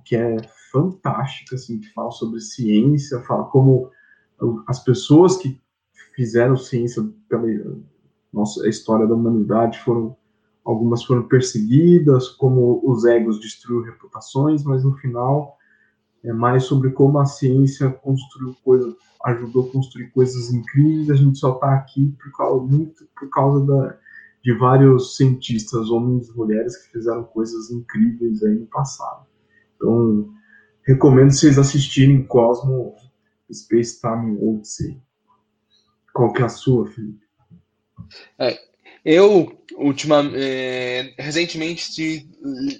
que 0.05 0.15
é 0.15 0.37
fantástica, 0.71 1.57
assim, 1.57 1.81
que 1.81 1.93
fala 1.93 2.13
sobre 2.13 2.41
ciência, 2.41 3.21
fala 3.23 3.45
como 3.47 3.91
as 4.69 4.79
pessoas 4.85 5.37
que 5.37 5.61
fizeram 6.15 6.57
ciência 6.57 7.03
pela 7.29 7.47
nossa 8.33 8.69
história 8.69 9.07
da 9.07 9.15
humanidade 9.15 9.81
foram 9.81 10.17
algumas 10.65 11.03
foram 11.05 11.27
perseguidas, 11.27 12.29
como 12.29 12.81
os 12.85 13.05
egos 13.05 13.41
destruíram 13.41 13.85
reputações, 13.85 14.63
mas 14.65 14.85
no 14.85 14.97
final 14.97 15.57
é 16.25 16.33
mais 16.33 16.65
sobre 16.65 16.91
como 16.91 17.19
a 17.19 17.27
ciência 17.27 17.91
construiu 17.91 18.55
coisas, 18.65 18.95
ajudou 19.25 19.67
a 19.69 19.73
construir 19.73 20.11
coisas 20.11 20.53
incríveis. 20.53 21.11
A 21.11 21.17
gente 21.17 21.39
só 21.39 21.55
está 21.55 21.75
aqui 21.75 22.15
por 22.23 22.33
causa, 22.33 22.65
muito 22.65 23.09
por 23.19 23.29
causa 23.31 23.67
da 23.67 23.99
de 24.43 24.53
vários 24.55 25.17
cientistas, 25.17 25.89
homens 25.89 26.29
e 26.29 26.37
mulheres, 26.37 26.77
que 26.77 26.93
fizeram 26.93 27.23
coisas 27.25 27.71
incríveis 27.71 28.43
aí 28.43 28.57
no 28.57 28.67
passado. 28.67 29.25
Então, 29.77 30.35
recomendo 30.85 31.31
vocês 31.31 31.59
assistirem 31.59 32.27
Cosmo 32.27 32.97
Space 33.51 34.01
Time 34.01 34.37
Odyssey. 34.43 35.01
Qual 36.13 36.33
que 36.33 36.43
é 36.43 36.47
a 36.47 36.49
sua, 36.49 36.87
Felipe? 36.89 37.25
É, 38.39 38.59
eu, 39.05 39.61
ultima, 39.77 40.23
é, 40.35 41.13
recentemente, 41.19 42.27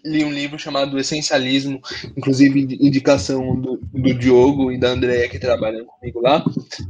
li 0.05 0.25
um 0.25 0.33
livro 0.33 0.59
chamado 0.59 0.99
Essencialismo, 0.99 1.81
inclusive 2.17 2.79
indicação 2.81 3.61
do, 3.61 3.79
do 3.93 4.15
Diogo 4.15 4.71
e 4.71 4.79
da 4.79 4.91
Andrea, 4.91 5.29
que 5.29 5.39
trabalham 5.39 5.85
comigo 5.85 6.21
lá, 6.21 6.45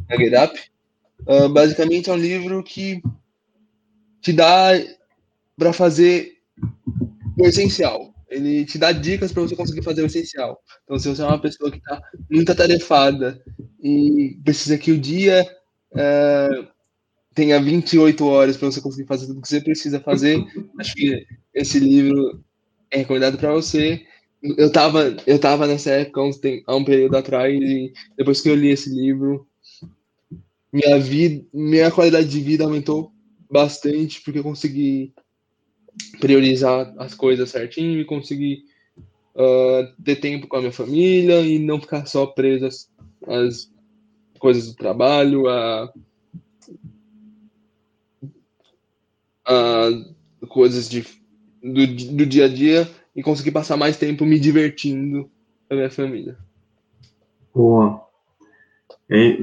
na 0.09 0.17
GetUp. 0.17 0.59
Uh, 1.27 1.49
basicamente 1.49 2.11
é 2.11 2.13
um 2.13 2.17
livro 2.17 2.63
que 2.63 3.01
te 4.21 4.33
dá 4.33 4.71
para 5.57 5.73
fazer 5.73 6.33
o 7.39 7.47
essencial. 7.47 8.13
Ele 8.29 8.65
te 8.65 8.77
dá 8.77 8.93
dicas 8.93 9.33
para 9.33 9.43
você 9.43 9.55
conseguir 9.55 9.83
fazer 9.83 10.03
o 10.03 10.07
essencial. 10.07 10.61
Então, 10.85 10.99
se 10.99 11.09
você 11.09 11.23
é 11.23 11.27
uma 11.27 11.41
pessoa 11.41 11.71
que 11.71 11.79
está 11.79 12.03
muito 12.31 12.51
atarefada 12.51 13.43
e 13.81 14.39
precisa 14.45 14.77
que 14.77 14.91
o 14.91 14.99
dia 14.99 15.47
é, 15.95 16.49
tenha 17.35 17.61
28 17.61 18.25
horas 18.27 18.57
para 18.57 18.71
você 18.71 18.81
conseguir 18.81 19.07
fazer 19.07 19.27
tudo 19.27 19.41
que 19.41 19.49
você 19.49 19.61
precisa 19.61 20.01
fazer, 20.01 20.45
acho 20.79 20.95
que 20.95 21.27
esse 21.55 21.79
livro 21.79 22.43
é 22.91 22.99
recomendado 22.99 23.39
para 23.39 23.53
você. 23.53 24.05
Eu 24.43 24.67
estava 24.67 25.17
eu 25.27 25.39
tava 25.39 25.67
nessa 25.67 25.91
época 25.91 26.21
há 26.67 26.77
um 26.77 26.85
período 26.85 27.17
atrás 27.17 27.55
e 27.55 27.93
depois 28.17 28.41
que 28.41 28.49
eu 28.49 28.57
li 28.57 28.71
esse 28.71 28.91
livro, 28.91 29.47
minha 30.73 30.99
vida, 30.99 31.45
minha 31.53 31.91
qualidade 31.91 32.29
de 32.29 32.41
vida 32.41 32.65
aumentou 32.65 33.13
bastante, 33.51 34.21
porque 34.23 34.39
eu 34.39 34.43
consegui 34.43 35.13
priorizar 36.19 36.93
as 36.99 37.15
coisas 37.15 37.51
certinho 37.51 38.01
e 38.01 38.05
consegui 38.05 38.65
uh, 39.35 40.03
ter 40.03 40.17
tempo 40.17 40.47
com 40.49 40.57
a 40.57 40.61
minha 40.61 40.73
família 40.73 41.41
e 41.43 41.59
não 41.59 41.81
ficar 41.81 42.07
só 42.07 42.27
preso 42.27 42.67
às, 42.67 42.91
às 43.27 43.71
coisas 44.39 44.67
do 44.69 44.75
trabalho, 44.75 45.47
a, 45.49 45.93
a 49.47 50.47
coisas 50.49 50.89
de, 50.89 51.03
do, 51.63 52.17
do 52.17 52.27
dia 52.27 52.47
a 52.47 52.49
dia 52.49 52.91
e 53.15 53.23
conseguir 53.23 53.51
passar 53.51 53.77
mais 53.77 53.97
tempo 53.97 54.25
me 54.25 54.39
divertindo 54.39 55.31
com 55.69 55.75
a 55.75 55.77
minha 55.77 55.91
família. 55.91 56.37
Boa. 57.55 58.03
É, 59.11 59.39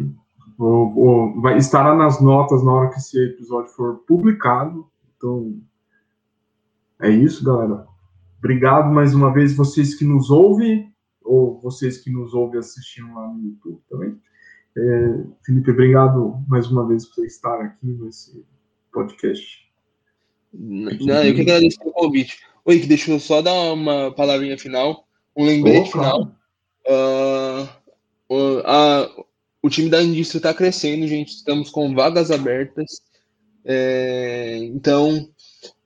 vai, 1.41 1.58
estará 1.58 1.95
nas 1.95 2.22
notas 2.22 2.64
na 2.64 2.72
hora 2.72 2.89
que 2.89 2.97
esse 2.97 3.18
episódio 3.24 3.72
for 3.72 4.00
publicado. 4.08 4.88
Então, 5.16 5.60
é 7.02 7.10
isso, 7.10 7.43
galera. 7.43 7.88
Obrigado 8.39 8.91
mais 8.91 9.14
uma 9.14 9.32
vez 9.32 9.56
vocês 9.56 9.95
que 9.95 10.06
nos 10.06 10.30
ouvem, 10.30 10.93
ou 11.22 11.60
vocês 11.60 11.97
que 11.97 12.10
nos 12.10 12.34
ouvem 12.34 12.60
assistindo 12.60 13.14
lá 13.14 13.28
no 13.28 13.41
YouTube 13.41 13.82
também. 13.89 14.20
É, 14.78 15.24
Felipe, 15.45 15.72
obrigado 15.72 16.43
mais 16.47 16.72
uma 16.72 16.88
vez 16.88 17.06
por 17.06 17.26
estar 17.26 17.60
aqui 17.62 17.88
nesse 17.88 18.45
podcast. 18.91 19.69
Não, 20.54 21.24
eu 21.24 21.36
que 21.36 21.41
agradeço 21.41 21.80
pelo 21.80 21.91
convite. 21.91 22.38
Oi, 22.66 22.80
que 22.80 22.88
deixa 22.88 23.12
eu 23.12 23.20
só 23.20 23.41
dar 23.41 23.54
uma 23.74 24.12
palavrinha 24.12 24.58
final. 24.58 25.08
um 25.36 25.45
lembrete 25.45 25.91
final. 25.91 26.32
Uh, 26.88 27.68
uh, 28.30 28.60
uh, 28.60 29.26
o 29.62 29.70
time 29.70 29.89
da 29.89 30.02
indústria 30.02 30.39
está 30.39 30.54
crescendo, 30.54 31.08
gente. 31.08 31.30
Estamos 31.30 31.70
com 31.70 31.93
vagas 31.93 32.32
abertas. 32.32 33.02
É, 33.66 34.58
então, 34.64 35.30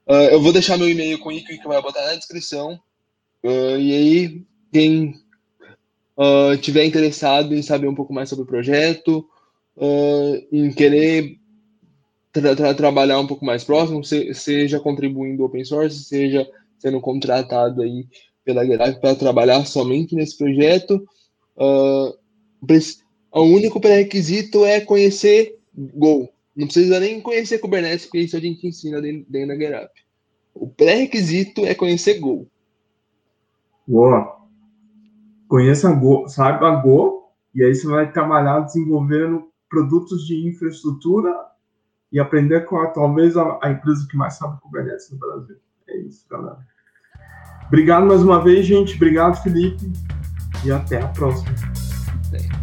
uh, 0.08 0.30
eu 0.32 0.42
vou 0.42 0.54
deixar 0.54 0.78
meu 0.78 0.90
e-mail 0.90 1.20
com 1.20 1.30
o 1.30 1.32
Ico 1.32 1.48
que 1.48 1.68
vai 1.68 1.82
botar 1.82 2.06
na 2.06 2.16
descrição. 2.16 2.80
Uh, 3.44 3.78
e 3.78 3.94
aí, 3.94 4.44
quem 4.72 5.22
tiver 6.62 6.86
interessado 6.86 7.56
em 7.56 7.62
saber 7.64 7.88
um 7.88 7.96
pouco 7.96 8.14
mais 8.14 8.30
sobre 8.30 8.44
o 8.44 8.48
projeto, 8.48 9.28
em 10.52 10.72
querer 10.72 11.40
tra 12.34 12.56
tra 12.56 12.74
trabalhar 12.74 13.20
um 13.20 13.28
pouco 13.28 13.46
mais 13.46 13.64
próximo, 13.64 14.04
se 14.04 14.34
seja 14.34 14.80
contribuindo 14.80 15.46
open 15.46 15.64
source, 15.64 16.04
seja 16.04 16.50
sendo 16.80 17.00
contratado 17.00 17.82
aí 17.82 18.08
pela 18.44 18.66
Gerard 18.66 19.00
para 19.00 19.16
trabalhar 19.16 19.66
somente 19.66 20.16
nesse 20.16 20.38
projeto, 20.38 21.02
o 21.56 23.42
único 23.42 23.80
pré-requisito 23.80 24.66
é 24.66 24.82
conhecer 24.82 25.58
Go. 25.74 26.28
Não 26.56 26.68
precisa 26.68 27.00
nem 27.00 27.22
conhecer 27.22 27.60
Kubernetes, 27.60 28.06
porque 28.06 28.20
isso 28.20 28.36
a 28.36 28.40
gente 28.40 28.68
ensina 28.68 29.02
dentro, 29.02 29.26
dentro 29.32 29.48
da 29.48 29.56
GetUp. 29.56 29.92
O 30.54 30.68
pré-requisito 30.68 31.66
é 31.66 31.74
conhecer 31.74 32.20
Go. 32.20 32.48
Boa. 33.88 34.40
Conheça 35.48 35.92
Go, 35.94 36.28
saiba 36.28 36.76
Go, 36.76 37.30
e 37.56 37.64
aí 37.64 37.74
você 37.74 37.88
vai 37.88 38.12
trabalhar 38.12 38.60
desenvolvendo 38.60 39.48
produtos 39.70 40.28
de 40.28 40.48
infraestrutura 40.48 41.34
e 42.14 42.20
aprender 42.20 42.62
com 42.62 42.78
a, 42.78 42.88
talvez 42.88 43.36
a, 43.36 43.60
a 43.62 43.72
empresa 43.72 44.08
que 44.08 44.16
mais 44.16 44.36
sabe 44.36 44.62
Kubernetes 44.62 45.10
no 45.12 45.18
Brasil. 45.18 45.58
É 45.90 45.98
isso, 45.98 46.26
galera. 46.30 46.60
Obrigado 47.68 48.06
mais 48.06 48.22
uma 48.22 48.42
vez, 48.42 48.68
gente. 48.68 48.96
Obrigado, 48.96 49.42
Felipe. 49.42 49.92
E 50.64 50.72
até 50.72 51.02
a 51.02 51.08
próxima. 51.08 51.50
É. 52.34 52.63